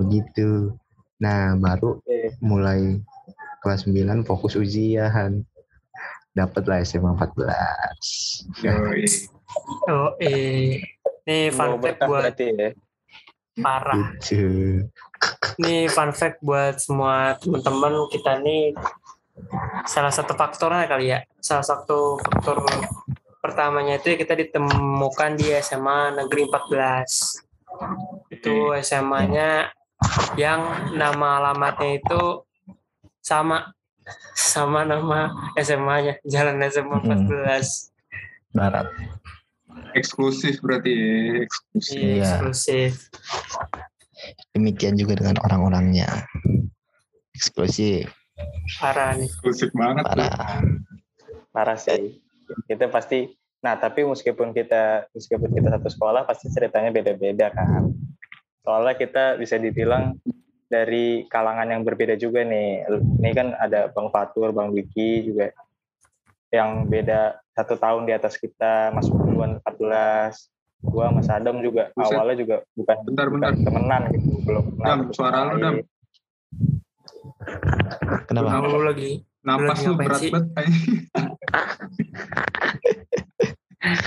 [0.00, 0.74] begitu.
[1.22, 2.02] Nah baru
[2.42, 2.98] mulai
[3.62, 5.46] kelas 9 fokus ujian.
[6.32, 9.04] Dapat lah SMA 14 Yoi.
[9.90, 10.82] Oh eh
[11.26, 12.68] nih fun mau fact buat ya.
[13.60, 14.16] parah.
[14.18, 14.88] Gitu
[15.62, 18.74] nih fun fact buat semua teman-teman kita nih.
[19.88, 21.24] Salah satu faktornya kali ya.
[21.40, 22.62] Salah satu faktor
[23.42, 29.72] pertamanya itu kita ditemukan di SMA Negeri 14 itu SMA-nya
[30.38, 32.46] yang nama alamatnya itu
[33.22, 33.72] sama.
[34.34, 37.22] Sama nama SMA-nya Jalan SMA Hmm.
[37.30, 37.92] 14
[38.52, 38.86] barat
[39.92, 41.98] eksklusif berarti ya eksklusif.
[41.98, 42.92] Iya, eksklusif.
[44.54, 46.08] Demikian juga dengan orang-orangnya.
[47.36, 48.08] Eksklusif.
[48.78, 49.28] Parah nih.
[49.28, 50.16] Eksklusif banget tuh.
[50.16, 50.60] Parah.
[51.52, 52.20] parah sih.
[52.64, 53.28] Kita pasti
[53.62, 57.92] nah tapi meskipun kita meskipun kita satu sekolah pasti ceritanya beda-beda kan.
[58.62, 60.16] Soalnya kita bisa dibilang
[60.72, 62.88] dari kalangan yang berbeda juga nih.
[63.20, 65.52] Ini kan ada bang Fatur bang Wiki juga
[66.52, 70.32] yang beda satu tahun di atas kita masuk duluan 14
[70.82, 72.16] gua sama Sadam juga Buset.
[72.16, 73.52] awalnya juga bukan Bentar, bukan bentar.
[73.62, 75.74] temenan gitu belum Dam, suara lu, Dam.
[78.26, 78.62] Kenapa?
[78.62, 79.10] Lu lagi
[79.42, 80.30] Napas lu berat sih?
[80.30, 80.66] banget.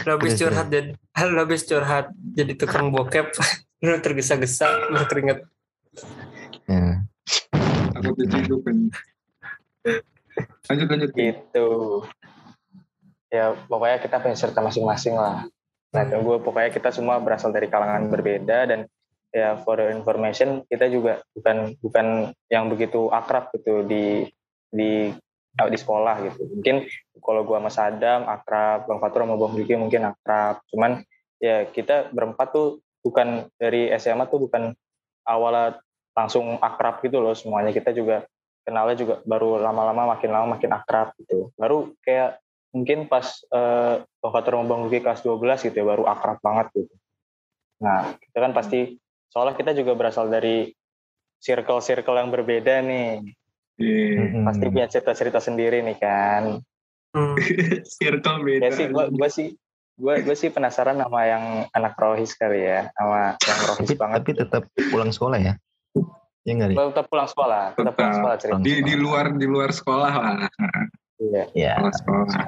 [0.05, 0.89] lu habis curhat jadi
[1.31, 3.27] lu habis curhat jadi tukang bokep
[3.83, 5.43] lu tergesa-gesa lu keringet
[6.65, 6.97] Ya.
[8.17, 8.89] Diciduk kan.
[10.65, 11.11] Lanjut, lanjut.
[11.13, 11.67] gitu
[13.35, 15.43] ya pokoknya kita punya cerita masing-masing lah.
[15.91, 18.87] Nah itu gue pokoknya kita semua berasal dari kalangan berbeda dan
[19.35, 24.31] ya for your information kita juga bukan bukan yang begitu akrab gitu di
[24.71, 25.11] di
[25.55, 26.47] di sekolah gitu.
[26.59, 26.87] Mungkin
[27.19, 30.63] kalau gue sama Sadam akrab Bang Fatur sama Bang Diki mungkin akrab.
[30.71, 31.03] Cuman
[31.39, 34.75] ya kita berempat tuh bukan dari SMA tuh bukan
[35.27, 35.79] awalnya
[36.15, 37.71] langsung akrab gitu loh semuanya.
[37.71, 38.27] Kita juga
[38.67, 41.51] kenalnya juga baru lama-lama makin lama makin akrab gitu.
[41.55, 42.39] Baru kayak
[42.75, 44.03] mungkin pas eh,
[44.67, 46.93] Bang Luki kelas 12 gitu ya baru akrab banget gitu.
[47.79, 48.99] Nah, kita kan pasti
[49.31, 50.67] soalnya kita juga berasal dari
[51.39, 53.23] circle-circle yang berbeda nih.
[53.79, 54.43] Mm-mm.
[54.47, 56.59] Pasti punya cerita-cerita sendiri nih kan.
[57.15, 57.35] Hmm.
[57.99, 58.63] Circle beda.
[58.67, 59.55] Ya sih gua gua sih
[59.95, 64.15] gua gua sih penasaran sama yang anak rohis kali ya, sama yang rohis Tapi, banget.
[64.19, 65.53] tapi tetap pulang sekolah ya?
[66.45, 66.77] Ya nggak nih?
[66.77, 68.19] tetap pulang sekolah, tetap pulang Tetap.
[68.19, 68.59] sekolah cerita.
[68.61, 70.37] di di luar di luar sekolah lah.
[71.19, 71.43] Iya.
[71.55, 71.73] Ya.
[71.79, 71.93] Sekolah
[72.27, 72.47] sekolah.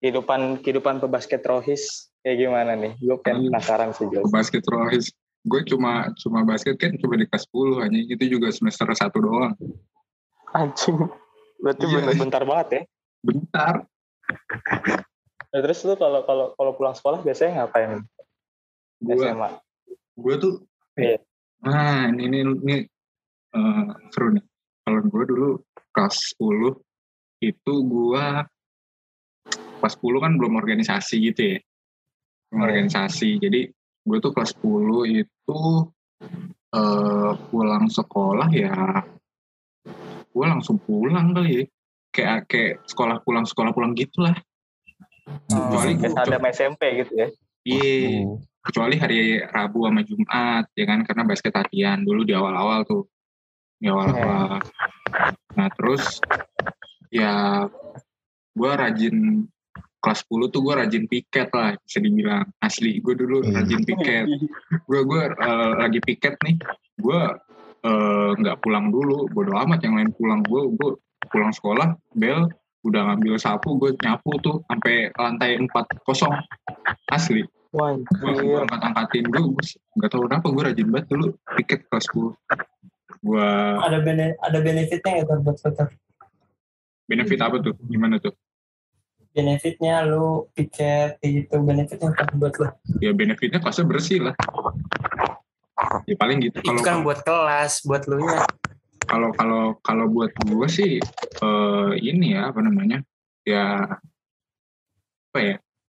[0.00, 2.92] Kehidupan kehidupan pebasket rohis kayak gimana nih?
[3.00, 4.28] Gue pengen penasaran sih Jos.
[4.28, 5.12] Basket rohis.
[5.46, 9.54] Gue cuma cuma basket kan cuma di kelas 10 hanya itu juga semester satu doang.
[10.52, 11.06] Anjing.
[11.62, 11.96] Berarti Iya.
[12.02, 12.82] bener bentar banget ya.
[13.24, 13.74] Bentar.
[15.54, 18.02] Nah, terus lu kalau kalau kalau pulang sekolah biasanya ngapain?
[19.00, 19.50] Gue SMA.
[20.16, 20.54] gue tuh
[20.96, 21.20] Iya.
[21.60, 22.76] nah ini ini, ini
[23.52, 24.44] eh, seru nih
[24.80, 25.48] kalau gue dulu
[25.92, 26.72] kelas 10
[27.40, 28.24] itu gue
[29.76, 31.58] kelas 10 kan belum organisasi gitu ya.
[32.48, 32.66] Belum Iya.
[32.70, 33.28] organisasi.
[33.38, 33.60] Jadi
[34.06, 35.60] gue tuh kelas 10 itu
[36.72, 38.74] eh, pulang sekolah ya
[40.26, 41.64] gue langsung pulang kali ya.
[42.12, 44.36] Kayak kayak sekolah pulang sekolah pulang gitulah.
[45.48, 47.28] Kecuali Biasa gua- ada SMP gitu ya.
[47.66, 48.22] iya.
[48.24, 51.00] Uh, kecuali hari Rabu sama Jumat ya kan?
[51.02, 53.04] Karena basket latihan dulu di awal-awal tuh.
[53.76, 54.60] Di awal-awal
[55.56, 56.20] nah terus
[57.10, 57.64] ya
[58.56, 59.44] gue rajin
[60.00, 62.46] kelas 10 tuh gue rajin piket lah bisa dibilang.
[62.62, 63.62] Asli gue dulu Iya.
[63.62, 64.26] rajin piket.
[64.86, 66.56] Gue gue eh, lagi piket nih.
[67.02, 67.20] Gue
[67.82, 69.26] eh, nggak pulang dulu.
[69.34, 70.46] Bodo amat yang lain pulang.
[70.46, 70.90] Gue gue
[71.26, 72.46] pulang sekolah bel
[72.86, 76.32] udah ngambil sapu gue nyapu tuh sampai lantai 4 kosong.
[77.10, 77.42] Asli.
[77.74, 79.42] Gue angkat angkatin gue
[79.98, 81.26] nggak tahu kenapa gue rajin banget dulu
[81.58, 82.30] piket kelas 10
[83.26, 83.48] gue
[83.82, 85.58] ada bene ada benefitnya tuh buat
[87.06, 87.74] benefit apa tuh?
[87.86, 88.34] Gimana tuh?
[89.36, 92.68] Benefitnya lu piket gitu benefitnya apa buat lu.
[93.04, 94.34] Ya benefitnya kelasnya bersih lah.
[96.08, 96.58] Ya paling gitu.
[96.60, 98.42] Itu kalau kan buat kelas buat lu nya.
[99.06, 100.92] Kalau kalau kalau buat gue sih
[101.42, 103.04] eh, ini ya apa namanya?
[103.46, 104.00] Ya
[105.30, 105.56] apa ya?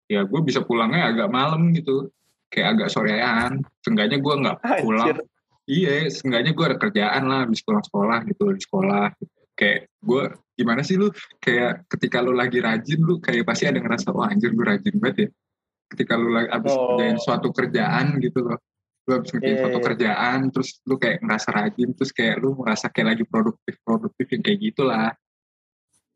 [0.09, 2.09] Ya gue bisa pulangnya agak malam gitu.
[2.49, 3.53] Kayak agak sorean.
[3.85, 5.13] Seenggaknya gue nggak pulang.
[5.13, 5.19] Anjir.
[5.67, 9.11] iya seenggaknya gue ada kerjaan lah habis pulang sekolah gitu di sekolah
[9.57, 10.23] kayak gue
[10.55, 11.09] gimana sih lu
[11.41, 15.17] kayak ketika lu lagi rajin lu kayak pasti ada ngerasa wah anjir gue rajin banget
[15.17, 15.29] ya
[15.91, 16.95] ketika lu lagi habis Oh.
[16.95, 18.59] kerjain suatu kerjaan gitu loh
[19.07, 19.87] lu habis ngerjain Iya, suatu iya.
[19.87, 24.43] kerjaan terus lu kayak ngerasa rajin terus kayak lu merasa kayak lagi produktif produktif yang
[24.45, 25.11] kayak gitulah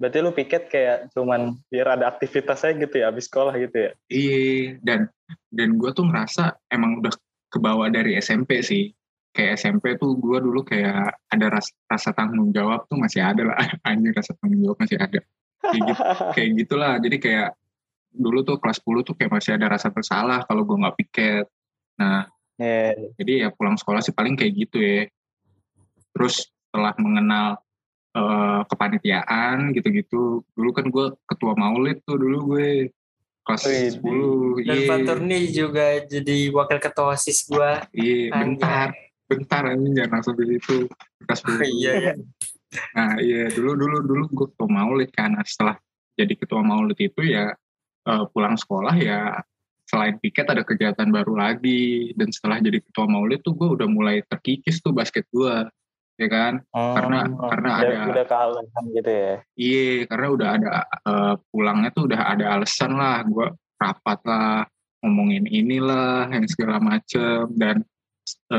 [0.00, 3.90] Berarti lu piket kayak cuman biar ada aktivitasnya gitu ya abis sekolah gitu ya.
[4.08, 5.12] iya dan
[5.52, 7.12] dan gue tuh ngerasa emang udah
[7.52, 8.88] kebawa dari SMP sih
[9.30, 13.56] kayak SMP tuh gue dulu kayak ada rasa, rasa tanggung jawab tuh masih ada lah.
[13.88, 15.20] Anjir rasa tanggung jawab masih ada.
[15.60, 16.02] Kayak gitu
[16.34, 16.94] kayak gitulah.
[16.98, 17.50] Jadi kayak
[18.10, 21.46] dulu tuh kelas 10 tuh kayak masih ada rasa bersalah kalau gue nggak piket.
[21.98, 22.26] Nah
[22.60, 22.92] Iya.
[23.16, 25.08] jadi ya pulang sekolah sih paling kayak gitu ya.
[26.12, 27.56] Terus setelah mengenal
[28.12, 32.92] eh, kepanitiaan gitu-gitu dulu kan gue ketua maulid tuh dulu gue
[33.40, 37.88] kelas Wih, 10 dan nih juga jadi wakil ketua osis gua.
[37.96, 38.92] Iya bentar
[39.30, 40.76] bentar anjing jangan langsung ke situ
[41.22, 42.12] kelas 10 iya iya.
[42.98, 45.38] Nah iya dulu dulu dulu gue ketua maulid kan.
[45.38, 45.78] Nah, setelah
[46.18, 47.54] jadi ketua maulid itu ya
[48.06, 49.38] eh, pulang sekolah ya
[49.90, 52.10] selain piket ada kegiatan baru lagi.
[52.14, 55.66] Dan setelah jadi ketua maulid tuh gue udah mulai terkikis tuh basket gue
[56.14, 56.60] ya kan?
[56.70, 59.34] Oh, Karena- karena udah, ada- udah kealasan gitu ya.
[59.56, 63.22] iya karena udah ada eh, pulangnya tuh udah ada alasan lah.
[63.26, 63.50] Gue
[63.80, 64.62] rapat lah
[65.02, 67.50] ngomongin inilah yang segala macem.
[67.56, 67.82] Dan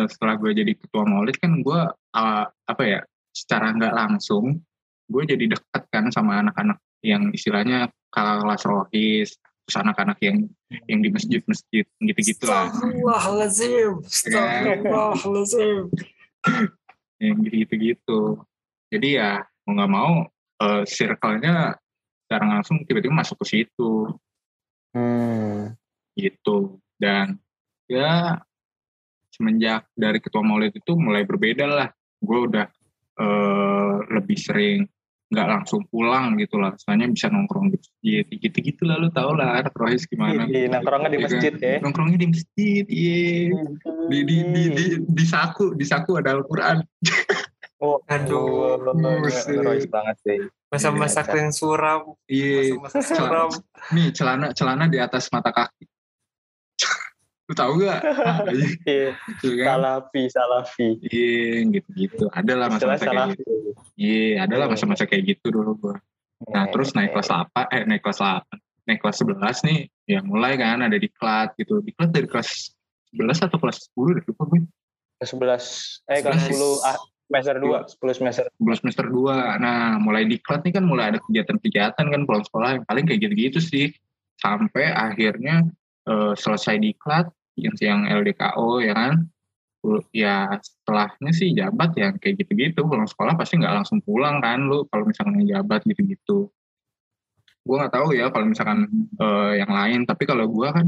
[0.08, 3.00] setelah gue jadi ketua maulid kan gue eh, apa ya
[3.32, 4.60] secara nggak langsung
[5.12, 9.36] gue jadi dekat kan sama anak-anak yang istilahnya kelas rohis
[9.68, 10.38] terus anak-anak yang
[10.88, 13.92] yang di masjid-masjid gitu-gitu lah Astagfirullahaladzim.
[14.04, 15.82] Astagfirullahaladzim.
[17.24, 18.20] yang gitu-gitu
[18.92, 19.32] jadi ya
[19.68, 20.14] mau nggak mau
[20.64, 21.78] eh, circle-nya
[22.28, 24.08] secara langsung tiba-tiba masuk ke situ
[24.92, 25.72] Hmm.
[26.20, 27.40] gitu dan
[27.88, 28.44] ya
[29.42, 31.90] semenjak dari ketua maulid itu mulai berbeda lah
[32.22, 32.66] gue udah
[33.18, 34.86] eh, lebih sering
[35.32, 39.32] nggak langsung pulang gitu lah soalnya bisa nongkrong di masjid gitu gitu lah lu tau
[39.32, 41.32] lah anak rohis gimana Di, nongkrongnya di Iya kan?
[41.32, 41.76] masjid ya.
[41.80, 43.20] nongkrongnya di masjid iya
[44.12, 46.84] di di di di, di saku di saku ada Al-Quran
[47.82, 48.78] Oh, Aduh.
[49.58, 50.38] Royce banget sih.
[50.70, 52.14] Masa-masa kalian suram.
[52.30, 53.50] iya Masa-masa suram.
[53.90, 55.90] nih celana celana di atas mata kaki
[57.52, 58.00] lu tahu gak
[58.88, 59.12] Iya,
[59.44, 59.68] Iya kan?
[59.76, 60.88] salafi, salafi.
[61.04, 62.32] Iya gitu-gitu.
[62.32, 63.54] Ada lah Istilah masa-masa kayak gitu.
[64.00, 65.96] Iya, ada lah masa-masa kayak gitu dulu gua.
[66.48, 67.16] Nah, Iya, terus naik iya.
[67.20, 68.56] kelas 8, eh naik kelas 8.
[68.88, 71.84] Naik kelas 11 nih, ya mulai kan ada diklat gitu.
[71.84, 72.72] Diklat dari kelas
[73.12, 74.64] 11 atau kelas 10 deh, lupa gue.
[75.20, 75.66] Kelas 11,
[76.08, 76.98] eh kelas 10, ah,
[77.28, 78.46] semester 2, 10 semester.
[78.64, 79.60] 11 semester 2.
[79.60, 83.60] Nah, mulai diklat nih kan mulai ada kegiatan-kegiatan kan pulang sekolah yang paling kayak gitu-gitu
[83.60, 83.92] sih.
[84.40, 85.68] Sampai akhirnya
[86.08, 89.14] eh, selesai diklat, yang yang LDKO ya kan.
[90.14, 92.86] Ya setelahnya sih jabat ya kayak gitu-gitu.
[92.86, 96.54] Pulang sekolah pasti nggak langsung pulang kan lu kalau misalkan jabat gitu-gitu.
[97.66, 98.86] Gue nggak tahu ya kalau misalkan
[99.18, 100.06] eh, yang lain.
[100.06, 100.88] Tapi kalau gue kan,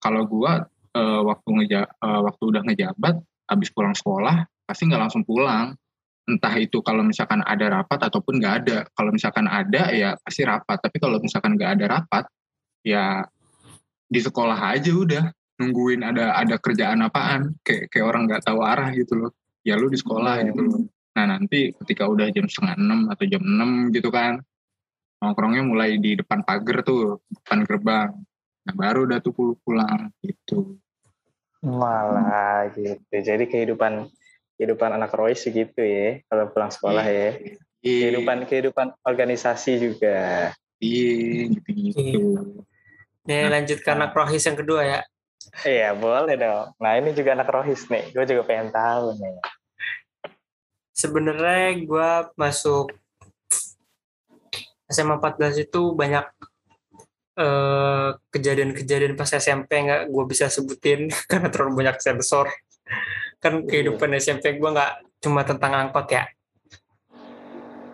[0.00, 0.52] kalau gue
[0.96, 3.14] eh, waktu ngeja eh, waktu udah ngejabat,
[3.52, 5.76] habis pulang sekolah pasti nggak langsung pulang
[6.22, 8.78] entah itu kalau misalkan ada rapat ataupun nggak ada.
[8.94, 10.78] Kalau misalkan ada ya pasti rapat.
[10.78, 12.24] Tapi kalau misalkan nggak ada rapat,
[12.86, 13.26] ya
[14.06, 15.24] di sekolah aja udah
[15.62, 17.54] nungguin ada ada kerjaan apaan.
[17.62, 19.30] Kayak kayak orang nggak tahu arah gitu loh.
[19.62, 20.82] Ya lu di sekolah gitu loh.
[21.14, 24.42] Nah nanti ketika udah jam setengah enam atau jam enam gitu kan,
[25.22, 28.10] nongkrongnya mulai di depan pagar tuh, depan gerbang.
[28.66, 30.82] Nah baru udah tuh pul- pulang gitu.
[31.62, 32.98] Malah gitu.
[33.14, 34.10] Jadi kehidupan
[34.58, 37.38] kehidupan anak Royce gitu ya, kalau pulang sekolah ya.
[37.82, 40.50] Iya, Kehidupan kehidupan organisasi juga.
[40.82, 42.38] iya gitu-gitu.
[43.26, 45.00] Nih lanjut ke anak rohis yang kedua ya.
[45.66, 46.74] Iya, boleh dong.
[46.78, 48.12] Nah, ini juga anak Rohis nih.
[48.14, 49.36] Gue juga pengen tahu nih.
[50.92, 52.92] Sebenarnya gue masuk
[54.92, 56.26] SMA 14 itu banyak
[57.40, 62.52] eh, kejadian-kejadian pas SMP nggak gue bisa sebutin karena terlalu banyak sensor.
[63.40, 66.28] Kan kehidupan SMP gue nggak cuma tentang angkot ya.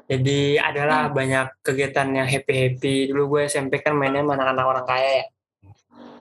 [0.08, 3.12] Jadi adalah banyak kegiatan yang happy-happy.
[3.12, 5.26] Dulu gue SMP kan mainnya sama anak-anak orang kaya ya.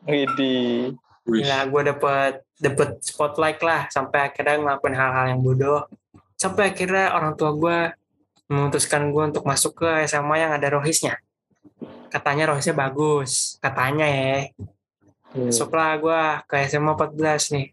[0.07, 1.06] Widih.
[1.27, 5.83] Gila, gue dapet dapet spotlight lah sampai akhirnya ngelakuin hal-hal yang bodoh.
[6.39, 7.77] Sampai akhirnya orang tua gue
[8.47, 11.19] memutuskan gue untuk masuk ke SMA yang ada rohisnya.
[12.07, 14.55] Katanya rohisnya bagus, katanya ya.
[15.35, 17.67] Masuklah gue ke SMA 14 nih.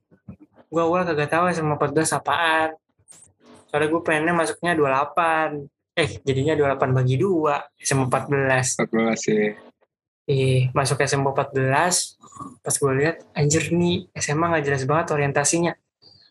[0.66, 2.74] Gue awal kagak tahu SMA 14 apaan.
[3.70, 5.70] Soalnya gue pengennya masuknya 28.
[5.94, 8.82] Eh, jadinya 28 bagi 2, SMA 14.
[8.82, 9.54] 14 ya.
[10.26, 12.18] Ih, masuk SMA 14,
[12.62, 15.72] pas gue lihat, anjir nih SMA nggak jelas banget orientasinya.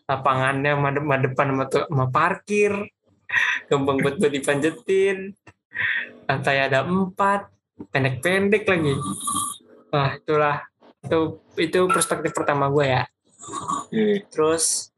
[0.04, 2.72] Lapangannya madep depan sama, sama parkir,
[3.72, 5.32] gampang buat buat dipanjetin,
[6.28, 7.48] lantai ada empat,
[7.88, 8.94] pendek-pendek lagi.
[9.90, 10.66] Wah, itulah
[11.04, 13.02] itu itu perspektif pertama gue ya.
[13.92, 14.24] Iya.
[14.28, 14.90] Terus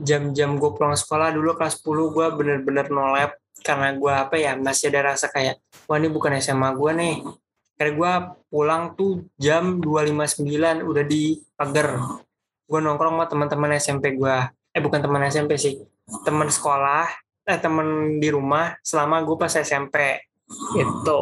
[0.00, 3.32] jam-jam gue pulang sekolah dulu kelas 10 gue bener-bener no lab
[3.64, 5.56] karena gue apa ya masih ada rasa kayak
[5.88, 7.16] wah ini bukan SMA gue nih
[7.76, 8.12] karena gue
[8.48, 12.00] pulang tuh jam 2.59 udah di pagar
[12.66, 14.36] gue nongkrong sama teman-teman SMP gue
[14.72, 15.84] eh bukan teman SMP sih.
[16.24, 17.04] Teman sekolah
[17.46, 20.24] eh teman di rumah selama gue pas SMP
[20.74, 21.20] itu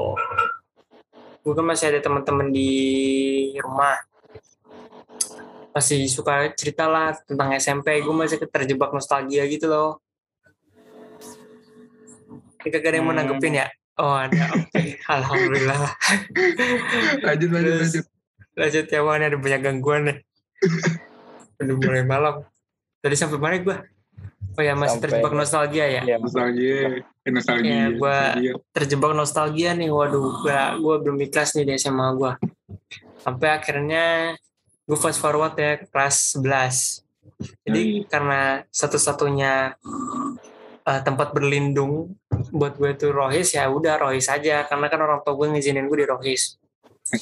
[1.44, 2.70] gue kan masih ada teman-teman di
[3.60, 3.98] rumah.
[5.74, 9.98] Masih suka cerita lah tentang SMP gue masih terjebak nostalgia gitu loh.
[12.62, 13.20] Ini kagak ada yang mau Hmm.
[13.20, 14.44] nanggepin ya oh ada.
[14.54, 14.98] Oke.
[15.16, 15.90] Alhamdulillah.
[17.22, 18.04] Lanjut lanjut Terus, lanjut.
[18.54, 20.18] lanjut ya wah ini ada banyak gangguan nih.
[21.62, 22.34] Udah mulai malam.
[22.98, 23.76] Tadi sampai mana gue
[24.54, 26.02] oh ya masih Sampai- terjebak nostalgia ya?
[26.06, 26.74] Iya, nostalgia
[27.26, 28.52] eh, nostalgia gua- nostalgia.
[28.70, 32.38] terjebak nostalgia nih waduh gua gua belum ikhlas nih di SMA gua.
[33.18, 34.36] Sampai akhirnya
[34.84, 37.00] gue fast forward ya ke kelas 11
[37.64, 38.04] jadi Yoi.
[38.04, 39.74] karena satu-satunya
[40.84, 42.14] uh, tempat berlindung
[42.52, 44.64] buat gue tuh Rohis ya udah Rohis aja.
[44.68, 46.60] Karena kan orang tua gue ngizinin gue di Rohis.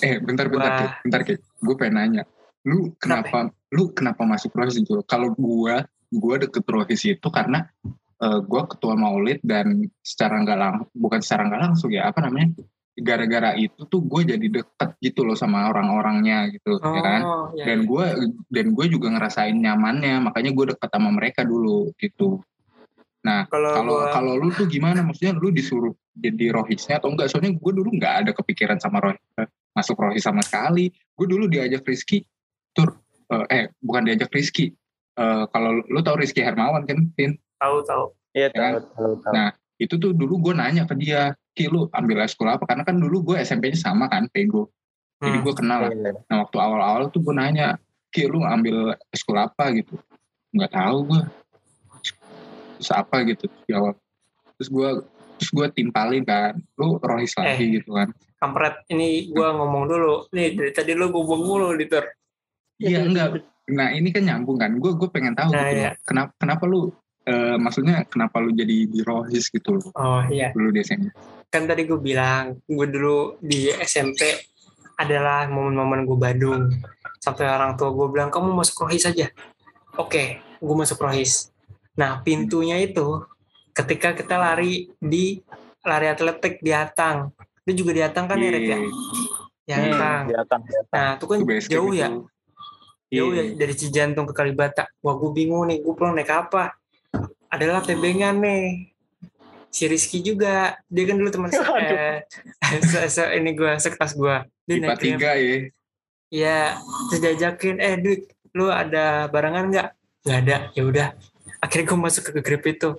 [0.03, 0.87] Eh bentar bentar Ki.
[1.07, 1.35] bentar Ki.
[1.39, 2.23] gue pengen nanya.
[2.63, 5.75] Lu kenapa, kenapa lu kenapa masuk Rohis itu kalau gue
[6.13, 7.67] gue deket Rohis itu karena
[8.23, 12.55] uh, gue ketua maulid dan secara nggak langsung bukan secara nggak langsung ya apa namanya?
[12.93, 17.21] Gara-gara itu tuh gue jadi deket gitu loh sama orang-orangnya gitu oh, ya kan?
[17.57, 18.29] iya, dan gue iya.
[18.53, 20.29] dan gue juga ngerasain nyamannya.
[20.29, 22.45] Makanya gue deket sama mereka dulu gitu
[23.23, 24.43] nah kalau kalau gua...
[24.43, 25.01] lu tuh gimana?
[25.07, 27.31] Maksudnya lu disuruh jadi rohisnya atau enggak?
[27.31, 29.23] Soalnya gue dulu nggak ada kepikiran sama rohis
[29.73, 30.91] masuk rohis sama sekali.
[31.15, 32.27] Gue dulu diajak Rizky
[32.75, 32.99] tur
[33.33, 34.75] uh, eh bukan diajak Rizky.
[35.13, 37.39] Uh, kalau lu tau Rizky Hermawan kan Vin?
[37.61, 38.05] Tahu tahu.
[38.33, 41.85] Iya tahu, ya, tahu tahu nah itu tuh dulu gue nanya ke dia Ki lu
[41.93, 42.65] ambil ekskul apa?
[42.65, 44.73] Karena kan dulu gue SMP-nya sama kan Pego
[45.23, 45.45] jadi hmm.
[45.47, 45.91] gue kenal lah.
[45.95, 46.13] Iya.
[46.27, 47.79] nah waktu awal-awal tuh gue nanya
[48.11, 49.71] Ki lu ambil ekskul apa?
[49.71, 49.95] Gitu.
[50.53, 51.21] Nggak tahu gue
[52.83, 53.95] terus apa gitu jawab.
[54.59, 54.91] Terus gue
[55.39, 58.11] terus gue timpalin kan lu rohis lagi eh, gitu kan.
[58.43, 60.27] Kampret ini gue ngomong dulu.
[60.35, 62.03] Nih dari tadi lu gue mulu Ditor
[62.83, 63.47] iya enggak.
[63.71, 64.75] nah ini kan nyambung kan.
[64.83, 65.95] Gue gue pengen tahu nah, gitu iya.
[66.03, 66.91] kenapa kenapa lu
[67.31, 69.95] uh, maksudnya kenapa lu jadi di rohis gitu loh?
[69.95, 70.51] Oh iya.
[70.51, 71.15] Dulu di SMP
[71.53, 74.25] kan tadi gue bilang gue dulu di SMP
[74.97, 76.73] adalah momen-momen gue Bandung
[77.21, 79.31] sampai orang tua gue bilang kamu masuk rohis aja.
[80.01, 81.52] Oke gue masuk rohis
[81.93, 83.21] nah pintunya itu
[83.73, 85.41] ketika kita lari di
[85.83, 87.35] lari atletik di Atang.
[87.67, 88.51] Itu juga di Atang kan ya?
[89.67, 89.77] Ya
[90.27, 90.63] di Atang.
[90.63, 91.39] Hmm, nah itu kan
[91.69, 92.09] jauh ya?
[93.13, 93.53] Jauh ya iya.
[93.59, 94.89] dari Cijantung ke Kalibata.
[95.05, 96.73] Wah gue bingung nih gue pulang naik apa?
[97.53, 98.89] Adalah tebengan nih.
[99.69, 100.81] Si Rizky juga.
[100.89, 102.25] Dia kan dulu teman saya
[102.81, 105.57] se, se, ini gue sekelas gue dia IPA tiga ya
[106.33, 106.61] iya.
[107.13, 109.89] Terus diajakin eh duit lu ada barangan nggak?
[110.25, 110.57] Nggak ada.
[110.73, 111.09] Ya udah
[111.63, 112.99] akhirnya gue masuk ke grip itu.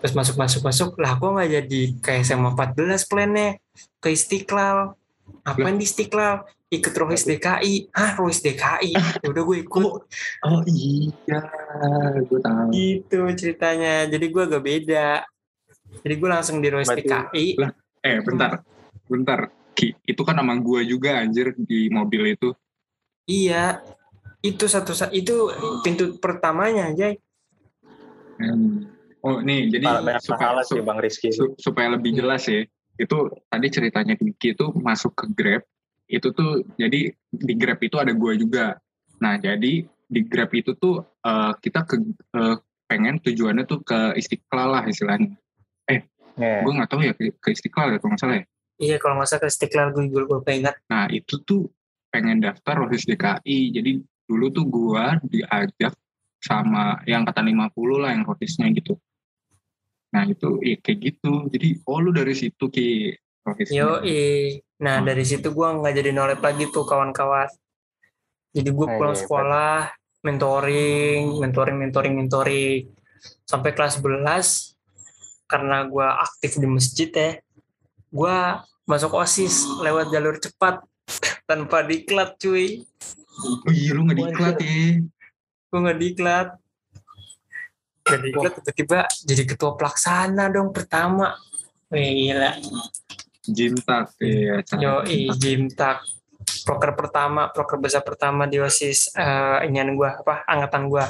[0.00, 0.90] Terus masuk masuk masuk.
[1.02, 3.58] Lah gue nggak jadi kayak SMA 14 plannya.
[3.98, 4.94] Ke Istiqlal.
[5.42, 6.46] Apa di Istiqlal?
[6.70, 8.94] Ikut Rohis DKI ah Rohis DKI
[9.26, 9.82] udah gue ikut.
[9.82, 9.98] Oh,
[10.46, 11.42] oh iya.
[12.22, 12.70] Gue tahu.
[12.70, 14.06] Itu ceritanya.
[14.06, 15.26] Jadi gue agak beda.
[16.00, 17.46] Jadi gue langsung di Royce TKI.
[17.58, 17.70] Lah,
[18.06, 18.62] eh bentar,
[19.10, 19.50] bentar.
[19.74, 22.54] Ki, itu kan nama gue juga anjir di mobil itu.
[23.26, 23.82] Iya,
[24.42, 25.50] itu satu itu
[25.82, 27.14] pintu pertamanya aja.
[28.40, 28.88] Hmm.
[29.20, 29.84] Oh nih, jadi
[30.16, 31.28] supaya, sih Bang Rizky.
[31.28, 32.64] Su, supaya lebih jelas ya,
[32.96, 33.18] itu
[33.52, 35.62] tadi ceritanya Ki itu masuk ke Grab,
[36.08, 38.80] itu tuh jadi di Grab itu ada gue juga.
[39.20, 42.00] Nah jadi di Grab itu tuh uh, kita ke
[42.32, 42.56] uh,
[42.90, 45.38] pengen tujuannya tuh ke Istiqlal lah istilahnya
[45.86, 46.02] eh
[46.34, 46.66] yeah.
[46.66, 48.44] gue nggak tahu ya ke, ke Istiqlal ya kalau nggak salah ya
[48.82, 51.70] iya kalau nggak salah ke Istiqlal gue gue, gue ingat nah itu tuh
[52.10, 55.94] pengen daftar rohis DKI jadi dulu tuh gue diajak
[56.40, 58.96] sama yang kata 50 lah yang rohisnya gitu.
[60.16, 61.32] Nah itu ya kayak gitu.
[61.52, 63.12] Jadi oh lu dari situ ki
[63.44, 63.90] rohisnya yo
[64.80, 65.04] nah oh.
[65.04, 67.52] dari situ gue nggak jadi nolep lagi tuh kawan-kawan.
[68.56, 69.76] Jadi gue oh, pulang iya, sekolah
[70.24, 72.82] mentoring mentoring mentoring mentoring.
[73.44, 74.24] Sampai kelas 11
[75.44, 77.30] karena gue aktif di masjid ya
[78.10, 78.36] gue
[78.88, 80.82] masuk osis lewat jalur cepat
[81.48, 82.82] tanpa diklat cuy.
[83.40, 85.04] Oh iya lu gak diklat ya
[85.70, 86.48] gue gak diklat.
[88.02, 88.52] Gak diklat.
[88.58, 91.38] Tiba-tiba jadi ketua pelaksana dong pertama.
[91.94, 92.58] Wih, gila.
[93.50, 95.02] Jimtak ya yo
[95.34, 96.04] Jimtak
[96.62, 101.04] proker pertama proker besar pertama di osis uh, inian gue apa angkatan gue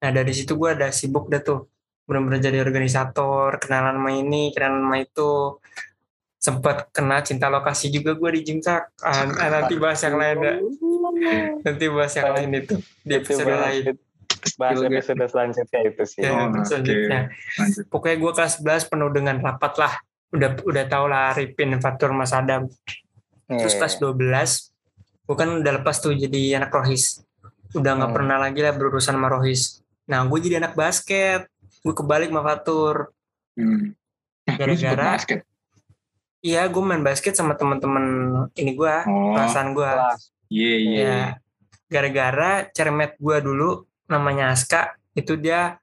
[0.00, 1.68] nah dari situ gue ada sibuk dah tuh.
[2.04, 5.32] Benar-benar jadi organisator kenalan sama ini kenalan sama itu.
[6.40, 10.38] Sempat kena cinta lokasi juga gue di Jimsak ah, nanti bahas yang lain
[11.64, 12.74] nanti bahas yang lain itu
[13.04, 13.84] di episode lain.
[14.56, 16.20] bahas episode selanjutnya itu sih.
[16.24, 17.20] Ya, oh, selanjutnya.
[17.28, 17.84] okay.
[17.92, 19.92] pokoknya gue kelas 11 penuh dengan rapat lah.
[20.30, 22.70] Udah udah tau lah Ripin Fatur Mas Adam.
[23.50, 24.16] Terus kelas 12
[25.30, 27.20] gue kan udah lepas tuh jadi anak rohis.
[27.76, 28.16] Udah nggak hmm.
[28.16, 29.84] pernah lagi lah berurusan sama rohis.
[30.08, 31.46] Nah gue jadi anak basket.
[31.84, 33.12] Gue kebalik sama Fatur.
[33.54, 33.92] Hmm.
[34.48, 35.20] Eh, gara-gara
[36.40, 38.04] iya gue main basket sama teman-teman
[38.56, 39.36] ini gue oh.
[39.36, 39.90] kelasan gue
[40.50, 41.26] iya yeah, iya yeah.
[41.88, 45.78] gara-gara cermet gue dulu namanya Aska itu dia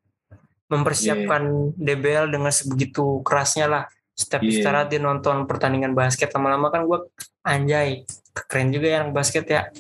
[0.68, 1.95] mempersiapkan yeah.
[1.95, 3.84] DBL dengan sebegitu kerasnya lah
[4.14, 4.52] setiap yeah.
[4.52, 6.99] istirahat dia nonton pertandingan basket lama-lama kan gue
[7.48, 8.03] anjay
[8.35, 9.72] keren juga yang basket ya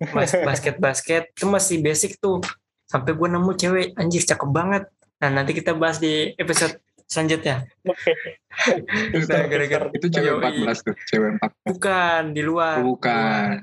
[0.48, 2.38] basket basket itu masih basic tuh
[2.86, 4.86] sampai gue nemu cewek anjir cakep banget
[5.22, 7.62] Nah, nanti kita bahas di episode selanjutnya.
[9.30, 11.70] nah, gara-gara itu cewek 14 tuh, cewek 14.
[11.78, 12.82] Bukan, di luar.
[12.82, 13.62] Oh, bukan.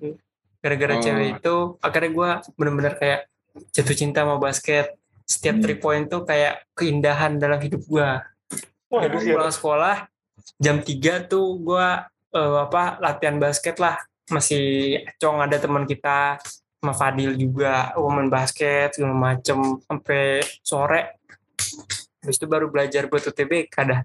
[0.59, 1.01] Gara-gara oh.
[1.01, 2.29] cewek itu akhirnya gue
[2.59, 3.19] bener-bener kayak
[3.71, 5.63] jatuh cinta sama basket setiap Hmm.
[5.63, 8.09] three point tuh kayak keindahan dalam hidup gue
[8.89, 9.31] Wah, Gue sih.
[9.37, 9.97] pulang sekolah
[10.57, 11.87] jam 3 tuh gue
[12.33, 16.41] apa latihan basket lah masih cong ada teman kita
[16.79, 21.21] sama Fadil juga main basket segala macem sampai sore
[22.19, 24.01] habis itu baru belajar buat UTBK dah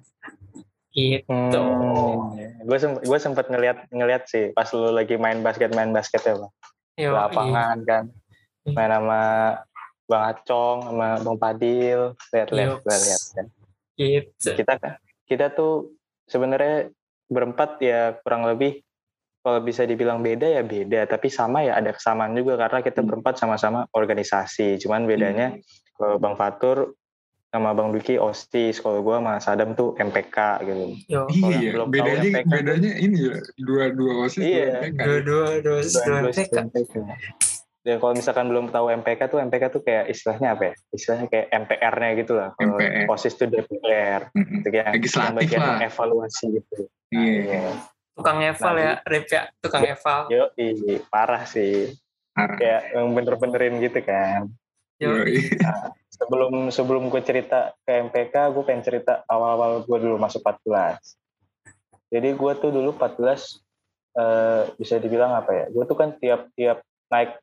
[0.94, 1.58] gitu.
[1.58, 6.22] Hmm, gue sempat gue sempat ngeliat ngeliat sih pas lu lagi main basket main basket
[6.22, 6.52] ya bang?
[6.94, 8.04] Yo, lapangan kan?
[8.64, 8.72] Iya.
[8.72, 9.22] main sama
[10.06, 12.00] bang Acong sama bang Padil
[12.32, 13.46] lihat lihat lihat kan?
[13.98, 14.48] gitu.
[14.54, 14.72] Kita
[15.26, 15.98] kita tuh
[16.30, 16.88] sebenarnya
[17.28, 18.80] berempat ya kurang lebih
[19.44, 23.08] kalau bisa dibilang beda ya beda tapi sama ya ada kesamaan juga karena kita Hmm.
[23.12, 25.60] berempat sama-sama organisasi cuman bedanya
[26.00, 26.96] kalau bang Fatur
[27.54, 31.94] sama bang Duki OSIS kalau gue sama Sadam tuh MPK gitu Yo, Iya, belum tahu
[31.94, 32.50] bedanya MPK.
[32.50, 34.66] bedanya ini ya dua-dua osis Iya.
[34.66, 34.98] dua MPK.
[34.98, 36.94] dua-dua dua Dua- MPK dua MPK.
[37.84, 40.74] Dan kalau misalkan belum tahu MPK tuh MPK tuh kayak istilahnya apa ya?
[40.90, 42.48] Istilahnya kayak MPR-nya gitu lah.
[42.54, 43.04] Kalau MPR.
[43.06, 44.20] OSIS tuh DPR.
[44.32, 44.58] Mm-mm.
[44.58, 45.78] Itu kayak Legislatif bagian lah.
[45.84, 46.88] evaluasi gitu.
[47.12, 47.70] Iya,
[48.10, 50.48] tukang eval ya Rip ya tukang eval Yo,
[51.06, 51.92] parah sih.
[52.32, 52.56] parah.
[52.56, 54.48] Kayak yang bener-benerin gitu kan.
[55.02, 55.38] Yoi.
[56.14, 60.94] Sebelum sebelum gue cerita ke MPK, gue pengen cerita awal-awal gue dulu masuk 14.
[62.14, 63.18] Jadi gue tuh dulu 14
[64.14, 65.64] eh, bisa dibilang apa ya?
[65.74, 67.34] Gue tuh kan tiap-tiap naik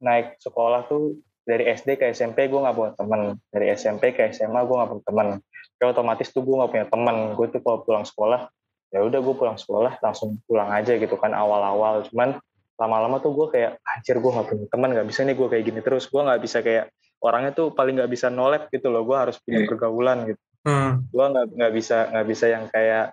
[0.00, 3.20] naik sekolah tuh dari SD ke SMP gue nggak punya teman,
[3.52, 5.28] dari SMP ke SMA gue nggak punya teman.
[5.76, 7.16] Kayak otomatis tuh gue nggak punya teman.
[7.36, 8.48] Gue tuh kalau pulang sekolah
[8.88, 12.08] ya udah gue pulang sekolah langsung pulang aja gitu kan awal-awal.
[12.08, 12.40] Cuman
[12.78, 15.80] lama-lama tuh gue kayak anjir gue nggak punya teman nggak bisa nih gue kayak gini
[15.82, 19.36] terus gue nggak bisa kayak orangnya tuh paling nggak bisa nolep gitu loh gue harus
[19.42, 19.68] punya Iya.
[19.68, 20.90] pergaulan gitu hmm.
[21.10, 23.04] gue nggak nggak bisa nggak bisa yang kayak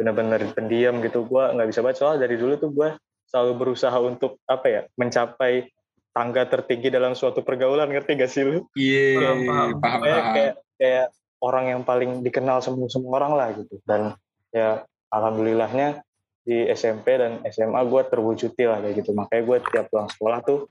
[0.00, 2.88] bener-bener pendiam gitu gue nggak bisa banget soal dari dulu tuh gue
[3.28, 5.68] selalu berusaha untuk apa ya mencapai
[6.10, 9.70] tangga tertinggi dalam suatu pergaulan ngerti gak sih lu Iya, Paham, paham.
[9.78, 11.06] paham, kayak kayak kayak
[11.38, 14.16] orang yang paling dikenal semua semua orang lah gitu dan
[14.50, 14.82] ya
[15.12, 16.00] alhamdulillahnya
[16.40, 20.66] di SMP dan SMA gue terwujudi lah kayak gitu makanya gue tiap pulang sekolah tuh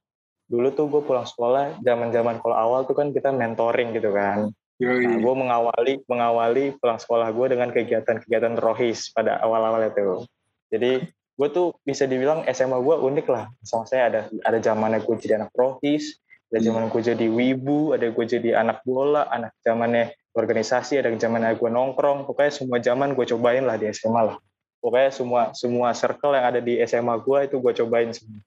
[0.50, 4.50] dulu tuh gue pulang sekolah zaman zaman kalau awal tuh kan kita mentoring gitu kan.
[4.80, 10.26] Nah, gue mengawali mengawali pulang sekolah gue dengan kegiatan-kegiatan rohis pada awal-awal itu.
[10.74, 11.06] Jadi
[11.38, 13.46] gue tuh bisa dibilang SMA gue unik lah.
[13.62, 16.18] Sama saya ada ada zamannya gue jadi anak rohis,
[16.50, 21.60] ada zaman gue jadi wibu, ada gue jadi anak bola, anak zamannya organisasi, ada zamannya
[21.60, 22.26] gue nongkrong.
[22.26, 24.38] Pokoknya semua zaman gue cobain lah di SMA lah.
[24.80, 28.40] Pokoknya semua semua circle yang ada di SMA gue itu gue cobain semua.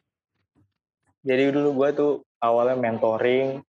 [1.23, 3.63] Jadi dulu gue tuh awalnya mentoring,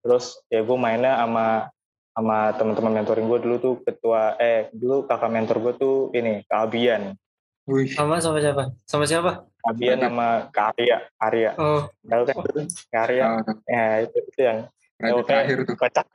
[0.00, 1.68] terus ya gue mainnya sama
[2.14, 6.70] sama teman-teman mentoring gue dulu tuh ketua eh dulu kakak mentor gue tuh ini Kak
[6.70, 7.18] Abian.
[7.66, 8.70] Wih, sama sama siapa?
[8.86, 9.50] Sama siapa?
[9.58, 11.50] Kak Abian sama Kak Arya Arya.
[11.58, 11.82] Oh.
[12.06, 12.34] Tahu kan?
[12.38, 12.60] Dulu
[12.94, 13.24] Kak Arya.
[13.42, 13.54] Tahu.
[13.66, 14.58] ya itu, itu yang
[15.02, 15.26] raja oke.
[15.26, 15.76] terakhir tuh.
[15.76, 16.06] kocak.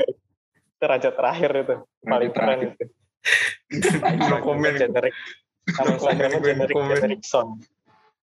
[0.80, 1.76] Itu raja terakhir itu.
[2.08, 2.70] Paling keren terakhir.
[2.80, 2.86] itu.
[4.32, 4.74] No comment
[5.78, 6.92] No Instagramnya generik comment.
[6.98, 7.48] generikson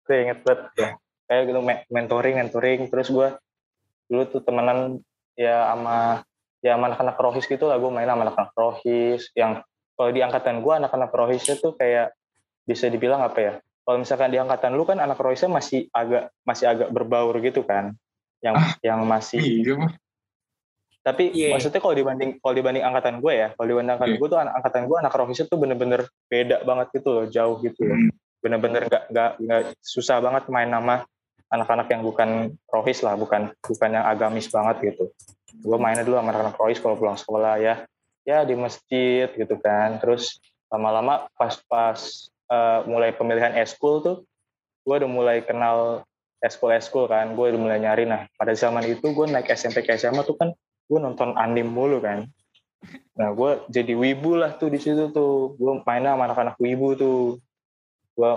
[0.04, 0.60] gue inget banget.
[0.76, 0.88] Ya.
[1.24, 2.80] Kayak gitu me- mentoring mentoring.
[2.92, 3.28] Terus gue
[4.04, 5.00] dulu tuh temenan
[5.32, 6.20] ya sama
[6.60, 7.80] ya sama anak-anak rohis gitu lah.
[7.80, 9.32] Gue main sama anak-anak rohis.
[9.32, 9.64] Yang
[9.96, 12.12] kalau di angkatan gue anak-anak rohisnya tuh kayak
[12.68, 13.52] bisa dibilang apa ya?
[13.84, 17.96] Kalau misalkan di angkatan lu kan anak rohisnya masih agak masih agak berbaur gitu kan?
[18.44, 18.68] Yang Ah.
[18.84, 19.88] yang masih Iya.
[21.04, 21.52] Tapi Iya.
[21.52, 24.20] maksudnya kalau dibanding kalau dibanding angkatan gue ya kalau dibanding angkatan Iya.
[24.24, 27.80] gue tuh anak angkatan gue anak rohisnya tuh bener-bener beda banget gitu loh jauh gitu
[27.84, 28.10] loh Hmm.
[28.40, 31.04] bener-bener nggak nggak nggak susah banget main nama
[31.52, 32.30] anak-anak yang bukan
[32.66, 35.12] rohis lah bukan bukan yang agamis banget gitu
[35.54, 37.84] gue mainnya dulu sama anak-anak rohis kalau pulang sekolah ya
[38.24, 40.40] ya di masjid gitu kan terus
[40.72, 42.00] lama-lama pas-pas
[42.48, 44.16] eh, mulai pemilihan eskul tuh
[44.84, 46.02] gue udah mulai kenal
[46.40, 49.96] eskul eskul kan gue udah mulai nyari nah pada zaman itu gue naik SMP ke
[49.96, 50.52] SMA tuh kan
[50.84, 52.28] gue nonton anim mulu kan.
[53.16, 55.56] Nah gue jadi wibu lah tuh di situ tuh.
[55.56, 57.40] Gue mainnya sama anak-anak wibu tuh.
[58.14, 58.32] Gue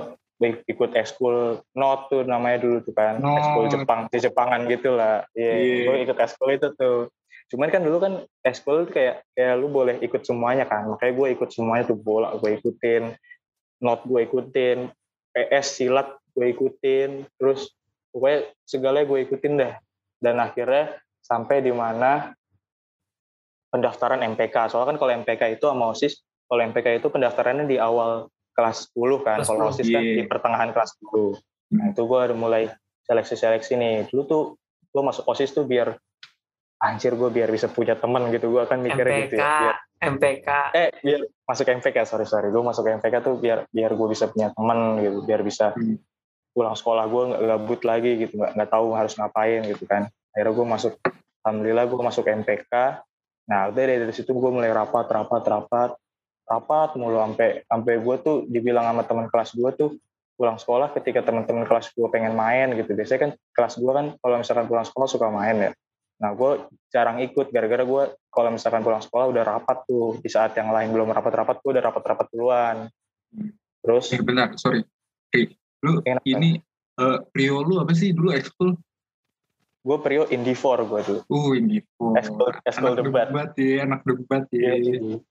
[0.69, 3.19] ikut eskul not tuh namanya dulu tuh kan.
[3.19, 3.41] Not.
[3.41, 5.26] eskul Jepang di Jepangan gitu lah.
[5.34, 5.84] Iya Iya.
[5.90, 7.10] gue ikut eskul itu tuh.
[7.48, 8.14] Cuman kan dulu kan
[8.44, 10.88] eskul tuh kayak kayak lu boleh ikut semuanya kan.
[10.88, 13.18] Makanya gue ikut semuanya tuh bola gue ikutin
[13.82, 14.90] not gue ikutin
[15.34, 17.74] PS silat gue ikutin terus
[18.14, 19.74] pokoknya segalanya gue ikutin dah
[20.22, 22.34] dan akhirnya sampai di mana
[23.78, 28.32] pendaftaran MPK soalnya kan kalau MPK itu sama OSIS kalau MPK itu pendaftarannya di awal
[28.58, 29.38] kelas 10 kan.
[29.45, 30.16] Kalau 10, OSIS kan iya.
[30.18, 31.38] di pertengahan kelas 10
[31.68, 32.72] nah itu gue udah mulai
[33.04, 33.95] seleksi-seleksi nih.
[34.08, 34.44] Dulu tuh
[34.88, 35.99] gue masuk OSIS tuh biar
[36.80, 38.48] anjir gue biar bisa punya teman gitu.
[38.48, 42.48] Gue kan mikirnya MPK gitu ya biar, MPK eh biar masuk MPK sorry sorry.
[42.56, 45.20] Gue masuk MPK tuh biar biar gue bisa punya teman gitu.
[45.28, 45.99] Biar bisa Hmm.
[46.56, 48.34] pulang sekolah gue nggak gabut lagi gitu.
[48.40, 50.08] Nggak nggak tahu harus ngapain gitu kan.
[50.32, 50.94] Akhirnya gue masuk
[51.44, 52.74] alhamdulillah gue masuk MPK
[53.48, 55.91] nah udah dari situ gue mulai rapat rapat rapat.
[56.48, 59.90] Rapat mulu sampai sampai gue tuh dibilang sama teman kelas gue tuh
[60.40, 62.95] pulang sekolah ketika teman-teman kelas gue pengen main gitu.
[62.95, 65.72] Biasanya kan kelas gue kan kalau misalkan pulang sekolah suka main ya.
[66.24, 66.52] Nah gue
[66.88, 70.24] jarang ikut gara-gara gue kalau misalkan pulang sekolah udah rapat tuh.
[70.24, 72.78] Di saat yang lain belum rapat-rapat gue udah rapat-rapat duluan.
[73.84, 74.56] Terus eh, benar.
[74.56, 74.88] Sorry.
[75.36, 75.52] Hey,
[75.84, 76.64] lu ini
[76.95, 78.72] uh, Rio lu apa sih dulu ekskul
[79.88, 81.20] gue Prio Indifor gue tuh.
[81.32, 83.32] Uh Indifor ekskul ekskul debat.
[83.32, 84.72] debat ya anak debat ya.
[84.76, 85.24] Iya,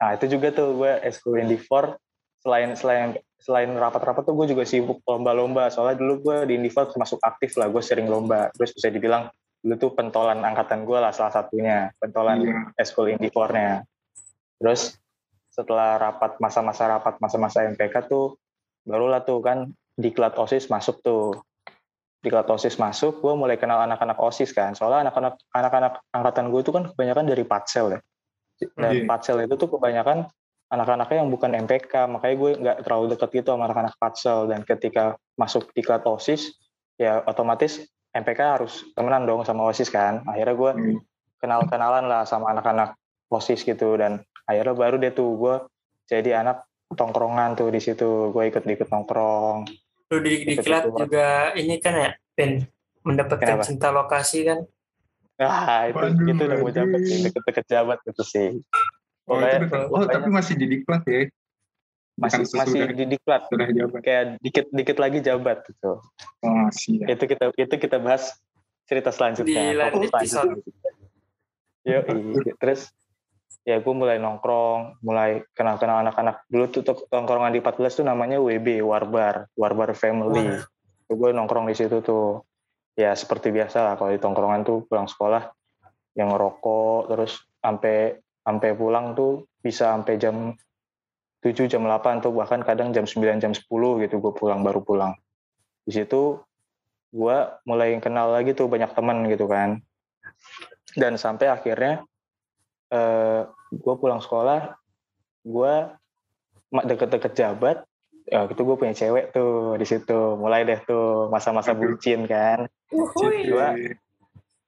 [0.00, 2.00] nah itu juga tuh gue ekskul Indifor
[2.40, 5.68] selain selain selain rapat-rapat tuh gue juga sibuk lomba-lomba.
[5.68, 8.48] Soalnya dulu gue di Indifor termasuk aktif lah gue sering lomba.
[8.56, 9.28] Terus bisa dibilang
[9.64, 12.68] dulu tuh pentolan angkatan gue lah salah satunya pentolan yeah.
[12.76, 13.88] eskul indikornya
[14.60, 15.00] terus
[15.48, 18.36] setelah rapat masa-masa rapat masa-masa MPK tuh
[18.84, 21.40] barulah tuh kan diklat osis masuk tuh
[22.24, 26.72] diklat osis masuk gue mulai kenal anak-anak osis kan soalnya anak-anak anak-anak angkatan gue itu
[26.72, 28.00] kan kebanyakan dari patsel ya
[28.80, 29.04] dan yeah.
[29.04, 30.24] patsel itu tuh kebanyakan
[30.72, 35.20] anak-anaknya yang bukan MPK makanya gue nggak terlalu dekat gitu sama anak-anak patsel dan ketika
[35.36, 36.56] masuk diklat osis
[36.96, 37.84] ya otomatis
[38.14, 40.22] MPK harus temenan dong sama OSIS kan.
[40.30, 40.98] Akhirnya gue hmm.
[41.42, 42.94] kenal-kenalan lah sama anak-anak
[43.28, 45.54] OSIS gitu dan akhirnya baru deh tuh gue
[46.06, 46.62] jadi anak
[46.94, 48.30] tongkrongan tuh di situ.
[48.30, 49.66] Gue ikut-ikut nongkrong.
[50.14, 52.62] Lu di diklat juga ini kan ya, Ben
[53.02, 53.66] mendapatkan Kenapa?
[53.66, 54.62] cinta lokasi kan?
[55.42, 58.48] Ah itu Waduh, itu udah mau jabat sih, deket-deket jabat gitu sih.
[59.26, 61.26] Oh, itu, oh tapi masih di diklat ya?
[62.14, 63.42] masih masih di diklat.
[63.50, 64.00] sudah jabat.
[64.06, 65.98] Kayak dikit dikit lagi jabat gitu.
[66.46, 67.10] Oh, siap.
[67.10, 68.38] itu kita itu kita bahas
[68.86, 69.74] cerita selanjutnya.
[69.74, 70.90] Di selanjutnya
[71.84, 72.00] Yo,
[72.56, 72.88] terus
[73.64, 76.44] ya gue mulai nongkrong, mulai kenal-kenal anak-anak.
[76.52, 80.60] Dulu tuh tongkrongan di 14 tuh namanya WB, Warbar, Warbar Family.
[81.08, 82.44] Tuh gue nongkrong di situ tuh.
[82.94, 85.50] Ya seperti biasa lah kalau di tongkrongan tuh pulang sekolah
[86.14, 90.54] yang ngerokok terus sampai sampai pulang tuh bisa sampai jam
[91.42, 93.66] 7 jam 8 atau bahkan kadang jam 9 jam 10
[94.06, 95.18] gitu gue pulang baru pulang
[95.82, 96.38] di situ
[97.10, 97.36] gue
[97.66, 99.82] mulai kenal lagi tuh banyak teman gitu kan
[100.94, 102.06] dan sampai akhirnya
[102.94, 103.42] eh,
[103.74, 104.78] gue pulang sekolah
[105.44, 105.74] gue
[106.72, 107.84] deket-deket jabat
[108.24, 110.36] ya gitu gue punya cewek tuh di situ.
[110.40, 112.66] Mulai deh tuh masa-masa bucin kan.
[112.90, 113.68] Gue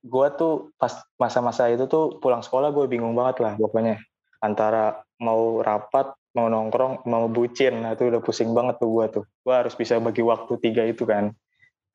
[0.06, 3.98] gue tuh pas masa-masa itu tuh pulang sekolah gue bingung banget lah pokoknya.
[4.44, 7.80] Antara mau rapat mau nongkrong mau bucin.
[7.80, 9.24] Nah itu udah pusing banget tuh gue tuh.
[9.42, 11.32] Gue harus bisa bagi waktu tiga itu kan.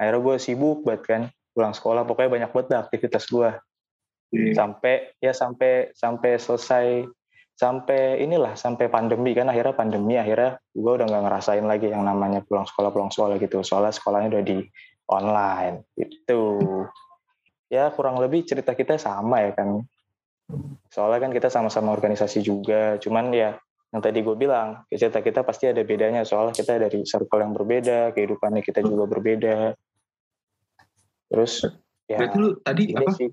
[0.01, 1.21] Akhirnya gue sibuk banget kan
[1.53, 2.03] pulang sekolah.
[2.09, 3.53] Pokoknya banyak banget aktivitas gue
[4.31, 4.55] yeah.
[4.55, 6.87] sampai ya sampai sampai selesai
[7.55, 12.41] sampai inilah sampai pandemi kan akhirnya pandemi akhirnya gue udah nggak ngerasain lagi yang namanya
[12.41, 13.61] pulang sekolah pulang sekolah gitu.
[13.61, 14.57] Soalnya sekolahnya udah di
[15.11, 16.41] online itu
[17.69, 19.83] ya kurang lebih cerita kita sama ya kan
[20.91, 23.55] soalnya kan kita sama-sama organisasi juga cuman ya
[23.91, 26.23] yang tadi gue bilang cerita kita pasti ada bedanya.
[26.23, 29.75] Soalnya kita dari circle yang berbeda kehidupannya kita juga berbeda.
[31.27, 31.67] Terus
[32.07, 33.11] ya berarti lu tadi apa?
[33.19, 33.27] sih.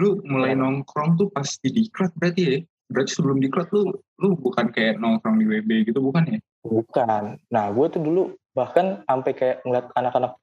[0.00, 2.58] Lu mulai nongkrong tuh pas di diklat berarti ya?
[2.88, 6.38] Berarti sebelum diklat lu lu bukan kayak nongkrong di WB gitu bukan ya?
[6.64, 7.36] Bukan.
[7.52, 8.22] Nah gue tuh dulu
[8.56, 10.40] bahkan sampai kayak ngeliat anak-anak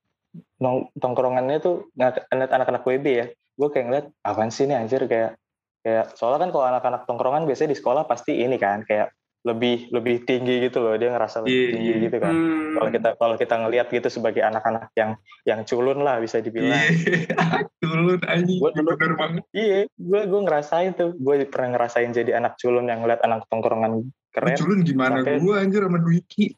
[0.62, 3.26] nong tongkrongannya tuh ngeliat anak-anak WB ya.
[3.58, 5.02] Gue kayak ngeliat apaan sih ini anjir?
[5.10, 5.42] Kayak
[5.82, 9.10] kayak soalnya kan kalau anak-anak tongkrongan biasanya di sekolah pasti ini kan kayak
[9.48, 11.00] lebih lebih tinggi gitu loh.
[11.00, 12.04] Dia ngerasa lebih yeah, tinggi yeah.
[12.04, 12.34] gitu kan.
[12.36, 12.76] Hmm.
[12.76, 15.16] kalau kita kalau kita ngelihat gitu sebagai anak-anak yang
[15.48, 16.76] yang culun lah bisa dibilang.
[16.76, 17.64] Yeah.
[17.82, 19.44] culun aja gue dulu banget.
[19.56, 21.16] Iya gue gue ngerasain tuh.
[21.16, 24.58] Gue pernah ngerasain jadi anak culun yang ngeliat anak tongkrongan keren.
[24.60, 25.24] Culun gimana?
[25.24, 26.52] Gue anjir sama Dwiki.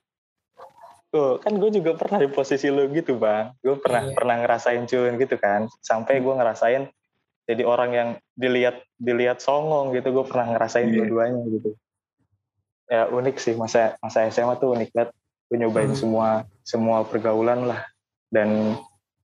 [1.10, 3.54] Tuh, kan gue juga pernah di posisi lo gitu bang.
[3.62, 4.14] Gue pernah yeah.
[4.18, 5.70] pernah ngerasain culun gitu kan.
[5.86, 6.90] Sampai gue ngerasain
[7.50, 10.10] jadi orang yang dilihat dilihat songong gitu.
[10.10, 11.06] Gue pernah ngerasain yeah.
[11.06, 11.78] dua-duanya gitu
[12.90, 13.54] ya unik sih.
[13.56, 15.14] Masa masa SMA tuh unik banget.
[15.50, 16.00] Gue nyobain hmm.
[16.02, 17.86] semua semua pergaulan lah.
[18.30, 18.76] Dan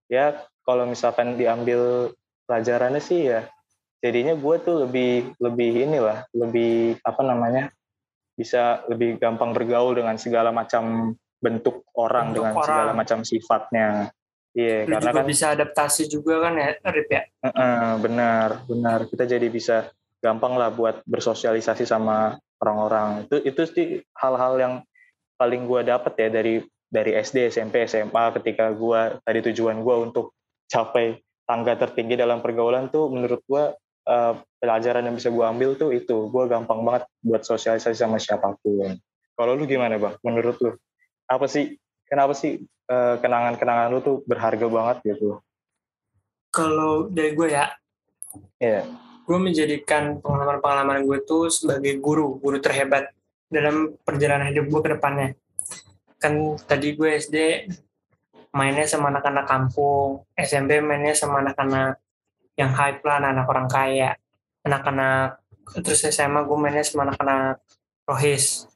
[0.08, 2.14] ya kalau misalkan diambil
[2.46, 3.50] pelajarannya sih ya
[4.06, 7.74] jadinya gue tuh lebih lebih inilah lebih apa namanya
[8.38, 12.68] bisa lebih gampang bergaul dengan segala macam bentuk orang bentuk dengan orang.
[12.68, 13.88] segala macam sifatnya.
[14.56, 17.24] Iya yeah, karena juga kan bisa adaptasi juga kan ya Rip ya?
[17.44, 19.00] Uh, uh, benar benar.
[19.10, 19.90] Kita jadi bisa
[20.22, 23.28] gampang lah buat bersosialisasi sama orang-orang.
[23.28, 24.74] Itu itu sih hal-hal yang
[25.36, 30.32] paling gue dapet ya dari dari SD SMP SMA ketika gue tadi tujuan gue untuk
[30.72, 33.64] capai tangga tertinggi dalam pergaulan tuh menurut gue
[34.08, 36.32] uh, pelajaran yang bisa gue ambil tuh itu.
[36.32, 38.96] Gue gampang banget buat sosialisasi sama siapa pun.
[39.36, 40.16] Kalau lu gimana bang?
[40.24, 40.72] Menurut lu
[41.26, 41.76] apa sih
[42.08, 45.44] kenapa sih uh, kenangan-kenangan lu tuh berharga banget gitu?
[46.56, 47.68] Kalau dari gue ya
[48.64, 48.88] yeah.
[49.26, 53.10] Gue menjadikan pengalaman-pengalaman gue tuh sebagai guru, guru terhebat
[53.50, 55.30] dalam perjalanan hidup gue ke depannya.
[56.22, 57.68] Kan tadi gue SD
[58.54, 62.00] mainnya sama anak-anak kampung, SMP mainnya sama anak-anak
[62.56, 64.12] yang hype lah, anak-anak orang kaya,
[64.64, 65.42] anak-anak
[65.82, 67.60] terus SMA gue mainnya sama anak-anak
[68.06, 68.70] rohis.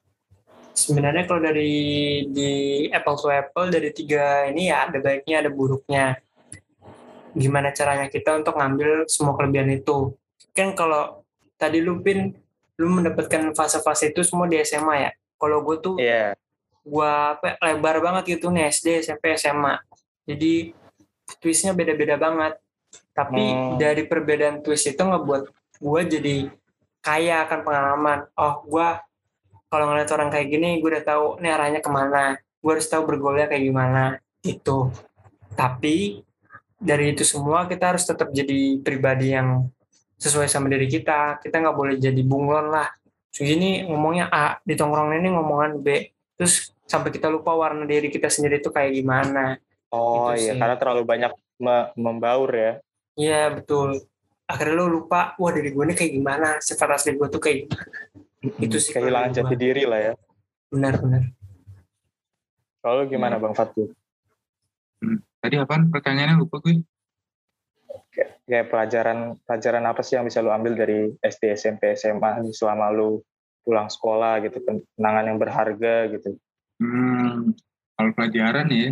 [0.73, 1.71] Sebenarnya kalau dari
[2.31, 2.51] di
[2.89, 6.17] apple to apple dari tiga ini ya ada baiknya ada buruknya.
[7.37, 10.18] Gimana caranya kita untuk ngambil semua kelebihan itu?
[10.55, 11.23] Kan kalau
[11.59, 12.33] tadi lu pin
[12.79, 15.11] lu mendapatkan fase-fase itu semua di SMA ya?
[15.39, 16.35] Kalau gue tuh yeah.
[16.83, 19.79] gue apa lebar banget gitu nih SD SMP SMA
[20.23, 20.73] jadi
[21.39, 22.57] twistnya beda-beda banget.
[23.13, 23.77] Tapi hmm.
[23.77, 25.43] dari perbedaan twist itu ngebuat
[25.79, 26.35] gue jadi
[27.03, 28.19] kaya akan pengalaman.
[28.39, 28.87] Oh gue
[29.69, 32.39] kalau ngeliat orang kayak gini gue udah tahu nih arahnya ke mana.
[32.59, 34.91] Gue harus tahu bergolnya kayak gimana itu
[35.59, 36.23] tapi
[36.79, 39.67] dari itu semua kita harus tetap jadi pribadi yang
[40.19, 42.91] sesuai sama diri kita kita nggak boleh jadi bunglon lah.
[43.31, 46.11] Segini ngomongnya A di tongkrong ini ngomongan B.
[46.35, 49.55] Terus sampai kita lupa warna diri kita sendiri itu kayak gimana.
[49.89, 50.59] Oh gitu iya sih.
[50.59, 51.31] karena terlalu banyak
[51.63, 52.71] me membaur ya.
[53.15, 54.03] Iya betul.
[54.49, 56.47] Akhirnya lo lupa wah diri gue ini kayak gimana?
[56.59, 57.95] Sifat asli gue tuh kayak gimana?
[58.59, 60.13] Itu sih kehilangan jati diri lah ya.
[60.73, 61.23] Benar benar.
[62.83, 63.93] Kalau gimana bang Fatul
[65.03, 65.19] hmm.
[65.39, 66.83] tadi apa pertanyaannya lupa gue
[68.47, 73.21] kayak pelajaran pelajaran apa sih yang bisa lu ambil dari SD SMP SMA selama lu
[73.63, 74.63] pulang sekolah gitu
[74.95, 76.39] kenangan yang berharga gitu
[76.81, 77.53] hmm,
[77.99, 78.89] kalau pelajaran ya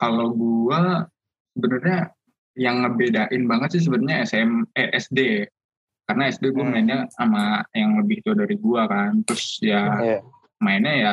[0.00, 1.10] kalau gua
[1.56, 2.12] sebenarnya
[2.56, 5.44] yang ngebedain banget sih sebenarnya SM eh, SD
[6.06, 6.72] karena SD gue hmm.
[6.72, 10.20] mainnya sama yang lebih tua dari gua kan terus ya yeah.
[10.62, 11.12] mainnya ya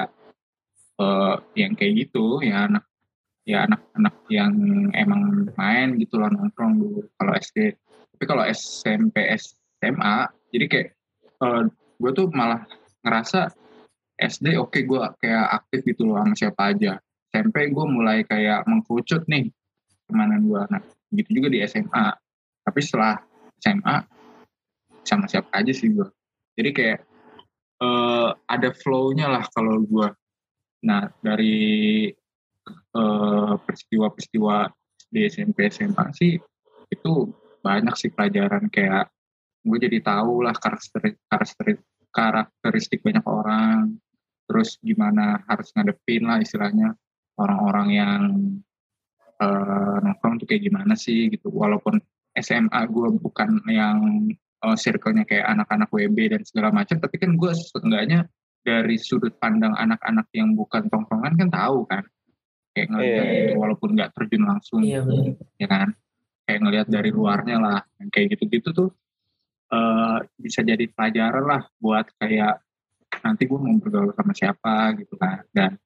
[1.02, 2.85] uh, yang kayak gitu ya anak
[3.44, 4.53] ya anak-anak yang
[4.95, 7.76] emang main gitu loh nongkrong dulu kalau SD
[8.15, 9.15] tapi kalau SMP
[9.84, 10.15] SMA
[10.56, 10.88] jadi kayak
[11.44, 11.64] uh, eh,
[11.99, 12.64] gue tuh malah
[13.03, 13.52] ngerasa
[14.15, 17.02] SD oke okay, gue kayak aktif gitu loh sama siapa aja.
[17.34, 19.49] SMP gue mulai kayak mengkerucut nih
[20.06, 22.14] ke mana gue nah gitu juga di SMA
[22.61, 23.18] tapi setelah
[23.57, 24.06] SMA
[25.02, 26.06] sama siapa aja sih gue
[26.53, 26.99] jadi kayak
[27.82, 30.07] uh, ada flow-nya lah kalau gue
[30.86, 32.14] nah dari
[32.94, 34.70] Eh, peristiwa-peristiwa
[35.10, 36.38] di SMP SMA sih
[36.94, 37.14] itu
[37.65, 39.10] banyak sih pelajaran kayak
[39.65, 41.82] gue jadi tahu lah karakteristik, karakteristik
[42.14, 43.98] karakteristik banyak orang
[44.45, 46.94] terus gimana harus ngadepin lah istilahnya
[47.41, 48.22] orang-orang yang
[49.41, 51.49] uh, nongkrong tuh kayak gimana sih gitu.
[51.49, 51.98] Walaupun
[52.38, 54.30] SMA gue bukan yang
[54.61, 58.30] uh, circle-nya kayak anak-anak WB dan segala macam tapi kan gue seenggaknya
[58.61, 62.06] dari sudut pandang anak-anak yang bukan tongkrongan kan tahu kan
[62.74, 63.34] kayak ngeliat yeah.
[63.48, 65.94] gitu walaupun nggak terjun langsung yeah, gitu, ya kan?
[66.44, 67.80] Kayak ngelihat dari luarnya lah
[68.12, 68.90] kayak gitu-gitu tuh
[69.72, 72.60] uh, bisa jadi pelajaran lah buat kayak
[73.24, 75.45] nanti gue mau bergaul sama siapa gitu kan.
[75.54, 75.78] Dan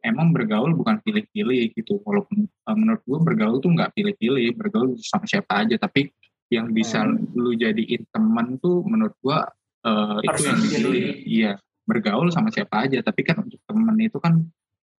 [0.00, 5.28] emang bergaul bukan pilih-pilih gitu walaupun uh, menurut gue bergaul tuh nggak pilih-pilih bergaul sama
[5.28, 5.76] siapa aja.
[5.76, 6.08] Tapi
[6.50, 7.36] yang bisa hmm.
[7.38, 9.38] lu jadiin teman tuh menurut gue
[9.86, 11.04] uh, itu yang dipilih.
[11.22, 11.52] iya
[11.86, 12.98] bergaul sama siapa aja.
[13.04, 14.40] Tapi kan untuk temen itu kan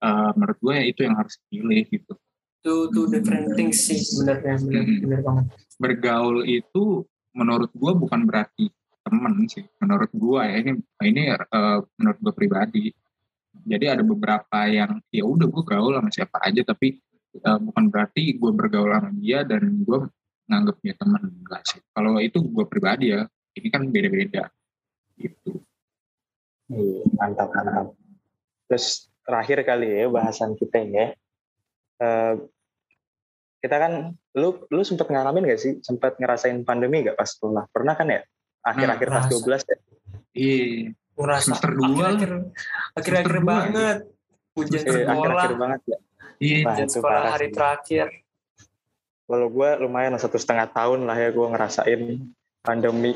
[0.02, 2.14] uh, menurut gue ya itu yang harus dipilih gitu.
[2.61, 4.99] Two two different things sih sebenarnya benar hmm.
[5.06, 5.45] benar banget.
[5.82, 8.69] Bergaul itu menurut gue bukan berarti
[9.02, 9.65] temen sih.
[9.82, 10.72] Menurut gue ya ini
[11.06, 12.86] ini uh, menurut gue pribadi.
[13.52, 17.02] Jadi ada beberapa yang ya udah gue gaul sama siapa aja tapi
[17.45, 19.99] uh, bukan berarti gue bergaul sama dia dan gue
[20.49, 21.82] nganggap dia teman enggak sih.
[21.94, 23.26] Kalau itu gue pribadi ya
[23.57, 24.48] ini kan beda-beda
[25.19, 25.61] gitu.
[26.72, 27.91] Iya, mantap mantap.
[28.72, 31.16] Terus terakhir kali ya bahasan kita ya.
[32.03, 32.44] Uh,
[33.64, 33.94] kita kan,
[34.36, 37.72] lu lu sempat ngalamin gak sih, sempat ngerasain pandemi gak pas sekolah?
[37.72, 38.20] Pernah kan ya?
[38.68, 39.78] Akhir-akhir hmm, kelas 12 ya?
[40.36, 40.66] Iya.
[41.16, 42.08] Merasa semester dua.
[42.98, 43.98] Akhir-akhir banget.
[44.58, 45.14] Ujian eh, sekolah.
[45.16, 45.98] Akhir-akhir banget ya?
[46.41, 46.60] Iya.
[46.68, 47.56] Ujian sekolah hari sih.
[47.56, 48.08] terakhir.
[49.32, 52.02] Kalau gue lumayan satu setengah tahun lah ya gue ngerasain
[52.60, 53.12] pandemi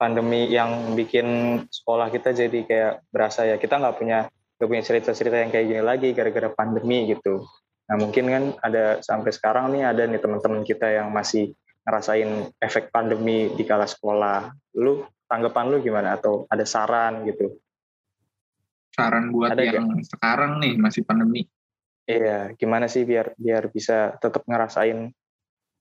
[0.00, 5.40] pandemi yang bikin sekolah kita jadi kayak berasa ya kita nggak punya gak punya cerita-cerita
[5.40, 7.48] yang kayak gini lagi gara-gara pandemi gitu.
[7.88, 11.56] Nah mungkin kan ada sampai sekarang nih ada nih teman-teman kita yang masih
[11.88, 14.52] ngerasain efek pandemi di kala sekolah.
[14.76, 17.56] Lu tanggapan lu gimana atau ada saran gitu?
[18.92, 20.12] Saran buat ada yang gak?
[20.12, 21.48] sekarang nih masih pandemi.
[22.04, 25.08] Iya, gimana sih biar biar bisa tetap ngerasain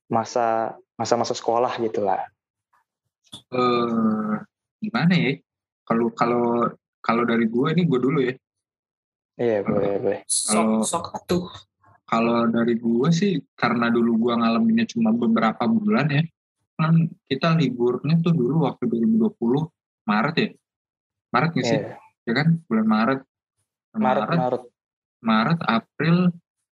[0.08, 2.24] masa masa-masa sekolah gitu lah.
[3.52, 4.40] Eh, uh,
[4.80, 5.36] gimana ya?
[5.84, 6.70] Kalau kalau
[7.04, 8.34] kalau dari gue ini gue dulu ya.
[9.40, 10.20] Iya boleh boleh.
[10.28, 11.48] Sok sok tuh.
[12.04, 16.24] Kalau dari gue sih karena dulu gue ngalaminnya cuma beberapa bulan ya.
[16.76, 16.96] kan
[17.28, 19.36] kita liburnya tuh dulu waktu 2020
[20.08, 20.50] Maret ya
[21.28, 22.00] Maret nggak sih Iya.
[22.24, 23.20] ya kan bulan Maret
[24.00, 24.62] Maret, Maret.
[25.20, 26.18] Maret April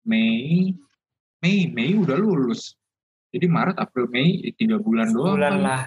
[0.04, 0.76] Mei
[1.40, 2.76] Mei Mei udah lulus
[3.32, 5.64] jadi Maret April Mei tiga bulan doang bulan kali.
[5.64, 5.82] lah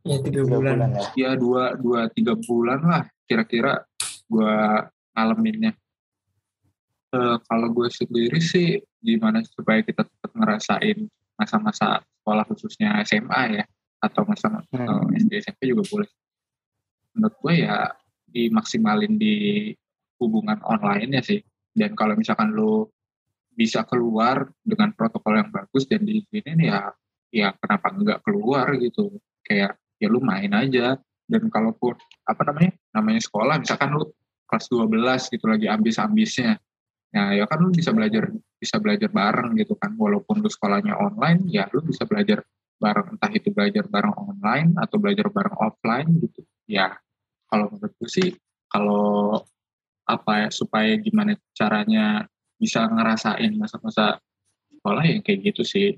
[0.00, 1.04] ya tiga Tiga bulan, bulan ya.
[1.12, 3.84] ya dua dua tiga bulan lah kira-kira
[4.32, 4.80] gua
[5.12, 5.76] ngalaminnya
[7.08, 11.08] Eh, kalau gue sendiri sih gimana supaya kita tetap ngerasain
[11.40, 13.64] masa-masa sekolah khususnya SMA ya
[14.04, 15.08] atau masa Hmm.
[15.16, 16.10] eh, SD SMP juga boleh.
[17.16, 17.96] Menurut gue ya
[18.28, 19.72] dimaksimalin di
[20.20, 21.40] hubungan online ya sih.
[21.72, 22.92] Dan kalau misalkan lo
[23.56, 26.92] bisa keluar dengan protokol yang bagus dan diizinin ya
[27.32, 29.16] ya kenapa enggak keluar gitu.
[29.48, 31.00] Kayak ya lu main aja.
[31.24, 31.96] Dan kalaupun
[32.28, 34.12] apa namanya namanya sekolah misalkan lu
[34.44, 36.60] kelas 12 gitu lagi ambis-ambisnya
[37.08, 38.28] nah ya kan lu bisa belajar
[38.58, 39.94] bisa belajar bareng gitu kan.
[39.96, 42.44] Walaupun lu sekolahnya online ya lu bisa belajar
[42.78, 46.44] bareng entah itu belajar bareng online atau belajar bareng offline gitu.
[46.68, 46.98] Ya
[47.48, 48.28] kalau menurut gue sih
[48.68, 49.40] kalau
[50.04, 52.28] apa ya supaya gimana caranya
[52.58, 54.18] bisa ngerasain masa-masa
[54.68, 55.88] sekolah ya kayak gitu sih.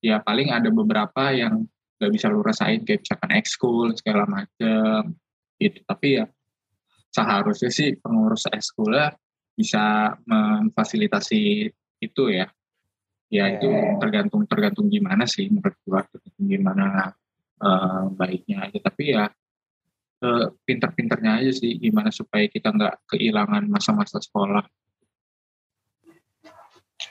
[0.00, 1.64] Ya paling ada beberapa yang
[2.00, 5.16] nggak bisa lu rasain kayak misalkan ekskul segala macem.
[5.60, 5.84] Gitu.
[5.84, 6.24] Tapi ya
[7.12, 9.12] seharusnya sih pengurus ekskulnya
[9.54, 11.68] bisa memfasilitasi
[12.00, 12.46] itu ya.
[13.30, 13.70] Ya itu
[14.02, 17.14] tergantung tergantung gimana sih menurut gua tergantung gimana
[17.62, 18.78] eh, baiknya aja.
[18.82, 19.24] Tapi ya
[20.24, 24.66] eh, pinter-pinternya aja sih gimana supaya kita nggak kehilangan masa-masa sekolah.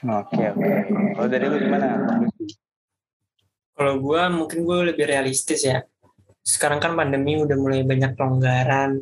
[0.00, 0.70] Oke, oke.
[1.16, 1.86] Kalau dari lu gimana?
[3.80, 5.80] kalau gue mungkin gue lebih realistis ya.
[6.44, 9.00] Sekarang kan pandemi udah mulai banyak pelonggaran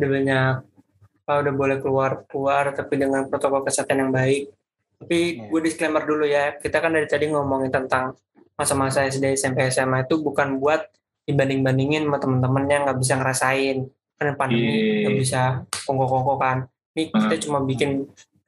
[0.00, 0.54] udah banyak
[1.38, 4.50] udah boleh keluar keluar tapi dengan protokol kesehatan yang baik
[4.98, 5.48] tapi Iya.
[5.48, 8.18] gue disclaimer dulu ya kita kan dari tadi ngomongin tentang
[8.58, 10.84] masa-masa SD SMP SMA itu bukan buat
[11.24, 13.76] dibanding bandingin sama temen-temen yang nggak bisa ngerasain
[14.18, 15.00] kan pandemi Iya.
[15.06, 15.40] nggak bisa
[15.86, 16.58] kongko-kongko kan
[16.92, 17.42] ini kita Hmm.
[17.46, 17.90] cuma bikin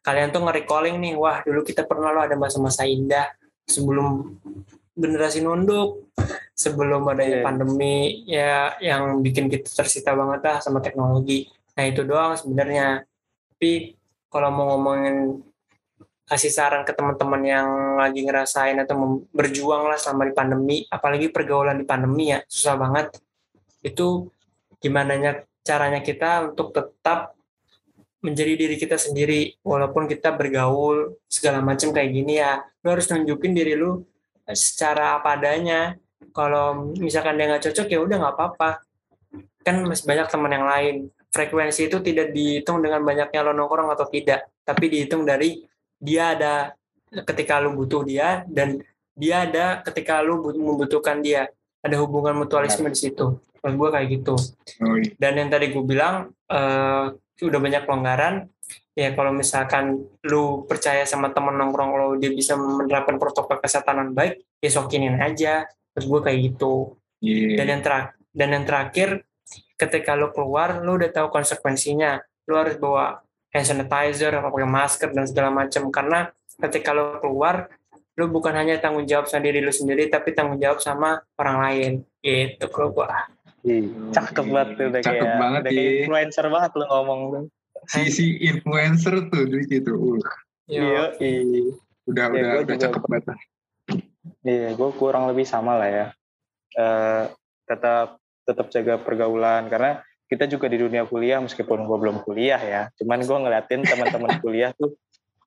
[0.02, 3.30] kalian tuh nge-recalling nih wah dulu kita pernah lo ada masa-masa indah
[3.64, 4.36] sebelum
[4.92, 6.10] generasi nunduk
[6.52, 7.40] sebelum ada Iya.
[7.40, 13.04] pandemi ya yang bikin kita tersita banget lah sama teknologi nah itu doang sebenarnya.
[13.56, 13.96] Tapi
[14.32, 15.40] kalau mau ngomongin
[16.26, 17.68] kasih saran ke teman-teman yang
[18.00, 23.06] lagi ngerasain atau berjuang lah selama di pandemi apalagi pergaulan di pandemi ya susah banget.
[23.84, 24.32] Itu
[24.80, 27.36] gimana nya- caranya kita untuk tetap
[28.22, 32.62] menjadi diri kita sendiri walaupun kita bergaul segala macam kayak gini ya.
[32.82, 34.00] Lu harus nunjukin diri lu
[34.48, 35.98] secara apa adanya.
[36.32, 38.70] Kalau misalkan dia nggak cocok ya udah nggak apa-apa.
[39.66, 40.96] Kan masih banyak teman yang lain
[41.32, 45.64] frekuensi itu tidak dihitung dengan banyaknya lo nongkrong atau tidak tapi dihitung dari
[45.98, 46.54] dia ada
[47.12, 48.80] ketika lu butuh dia dan
[49.12, 51.48] dia ada ketika lu but- membutuhkan dia.
[51.82, 53.42] Ada hubungan mutualisme di situ.
[53.58, 54.34] Menurut gue kayak gitu.
[54.86, 55.10] Oh, iya.
[55.18, 57.04] dan yang tadi gue bilang eh
[57.42, 58.46] udah banyak pelonggaran.
[58.94, 64.10] Ya kalau misalkan lu percaya sama temen nongkrong lo dia bisa menerapkan protokol kesehatan yang
[64.14, 65.66] baik ya sokinin aja.
[65.94, 66.96] Terus gue kayak gitu.
[67.22, 67.54] Iya.
[67.54, 69.08] dan yang terakhir dan yang terakhir
[69.82, 73.18] ketika lu keluar lu udah tahu konsekuensinya lu harus bawa
[73.50, 76.30] hand sanitizer apa pakai masker dan segala macam karena
[76.62, 77.66] ketika lu keluar
[78.14, 81.92] lu bukan hanya tanggung jawab sama diri lu sendiri tapi tanggung jawab sama orang lain
[82.20, 83.26] gitu kalau gua
[83.62, 85.98] Ih, Cakep banget tuh udah Cakep kayak banget, udah kayak Iya.
[86.02, 87.44] influencer banget lu ngomong tuh.
[87.86, 90.18] si si influencer tuh di gitu uh.
[90.66, 91.70] Iya, iya.
[92.04, 93.24] udah Ya, udah gua udah juga- cakep banget
[94.42, 96.06] Iya, gue kurang lebih sama lah ya.
[96.74, 97.24] Eh,
[97.64, 99.66] tetap tetap jaga pergaulan.
[99.70, 102.82] Karena kita juga di dunia kuliah meskipun gue belum kuliah ya.
[102.96, 104.96] Cuman gue ngeliatin teman-teman kuliah tuh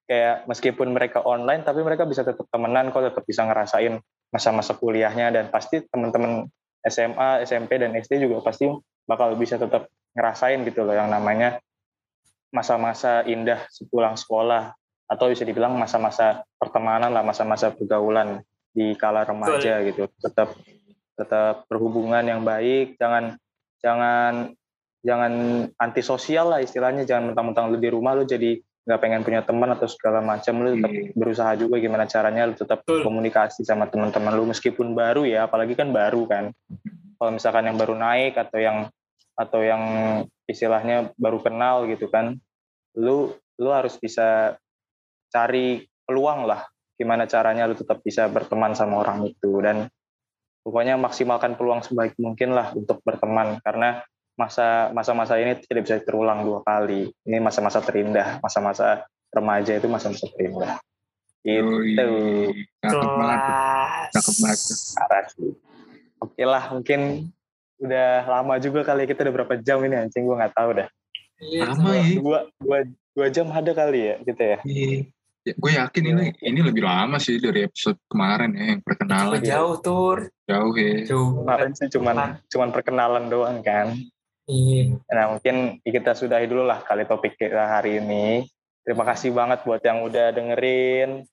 [0.05, 3.97] kayak meskipun mereka online tapi mereka bisa tetap temenan kok tetap bisa ngerasain
[4.29, 5.33] masa-masa kuliahnya.
[5.33, 6.45] Dan pasti teman-teman
[6.85, 8.69] SMA, SMP dan SD juga pasti
[9.05, 11.59] bakal bisa tetap ngerasain gitu loh yang namanya
[12.55, 14.71] masa-masa indah sepulang sekolah
[15.05, 18.41] atau bisa dibilang masa-masa pertemanan lah masa-masa pergaulan
[18.71, 20.07] di kala remaja gitu.
[20.19, 20.55] Tetap
[21.15, 23.39] tetap berhubungan yang baik jangan
[23.79, 24.51] jangan
[25.05, 25.33] jangan
[25.79, 29.89] antisosial lah istilahnya jangan mentang-mentang lu di rumah lu jadi nggak pengen punya teman atau
[29.89, 31.09] segala macam lu tetap Iya.
[31.17, 33.01] berusaha juga gimana caranya lu tetap Betul.
[33.01, 36.53] komunikasi sama teman-teman lu meskipun baru ya apalagi kan baru kan
[37.17, 38.77] kalau misalkan yang baru naik atau yang
[39.35, 39.83] atau yang
[40.45, 42.37] istilahnya baru kenal gitu kan
[42.93, 44.59] lu lu harus bisa
[45.33, 49.89] cari peluang lah gimana caranya lu tetap bisa berteman sama orang itu dan
[50.65, 54.01] pokoknya maksimalkan peluang sebaik mungkin lah untuk berteman karena
[54.35, 60.27] masa masa-masa ini tidak bisa terulang dua kali ini masa-masa terindah masa-masa remaja itu masa-masa
[60.33, 60.81] terindah
[61.45, 61.77] itu
[62.81, 63.39] cakep banget.
[64.17, 64.33] Cakep.
[66.17, 67.29] Oke lah, mungkin
[67.77, 70.89] udah lama juga kali ya, kita udah berapa jam ini anjing gue nggak tahu dah.
[71.37, 72.05] Iya, Lama ya.
[72.17, 72.77] Dua, dua,
[73.13, 74.59] dua jam ada kali ya kita ya.
[74.65, 75.13] Iya.
[75.45, 79.45] Ya, gue yakin ini ini lebih lama sih dari episode kemarin ya yang perkenalan Cepet
[79.45, 80.17] jauh tur.
[80.49, 81.05] jauh ya.
[81.05, 81.29] Jauh.
[81.45, 82.15] Kemarin sih cuman
[82.49, 83.93] cuman perkenalan doang kan.
[84.49, 84.97] Iya.
[85.05, 88.49] Nah mungkin kita sudahi dulu lah kali topik kita hari ini.
[88.81, 91.29] Terima kasih banget buat yang udah dengerin,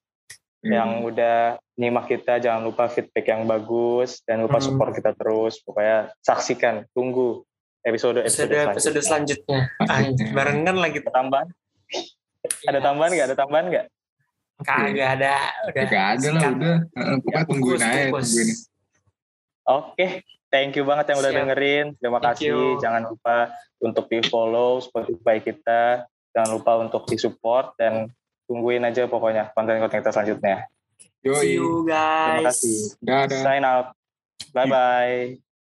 [0.63, 0.71] Hmm.
[0.71, 2.37] yang udah nyimak kita.
[2.37, 4.67] Jangan lupa feedback yang bagus dan lupa Hmm.
[4.69, 5.57] support kita terus.
[5.59, 7.49] Pokoknya saksikan, tunggu
[7.81, 9.73] episode episode, Episode episode selanjutnya.
[9.83, 11.01] Anjir, barengan lagi.
[11.01, 11.49] Tambahan?
[12.69, 13.27] Ada tambahan nggak?
[13.33, 13.87] Ada tambahan nggak?
[14.65, 15.37] Kagak ada.
[15.67, 15.85] Udah.
[15.87, 16.77] Gak ada lah udah.
[16.93, 18.27] Heeh, Pokoknya tungguin Fokus, aja fokus.
[18.27, 18.49] tungguin.
[19.63, 20.07] Oke,
[20.49, 21.39] thank you banget yang udah Siap.
[21.39, 21.87] dengerin.
[21.97, 22.47] Terima Thank kasih.
[22.49, 22.61] you.
[22.79, 23.37] Jangan lupa
[23.79, 25.83] untuk di follow Spotify kita.
[26.33, 28.11] Jangan lupa untuk di support dan
[28.45, 30.67] tungguin aja pokoknya konten-konten kita selanjutnya.
[31.23, 32.59] See you Terima guys.
[32.59, 32.79] kasih.
[32.99, 33.41] Dadah.
[33.41, 33.87] Sign out.
[34.51, 35.52] Bye bye.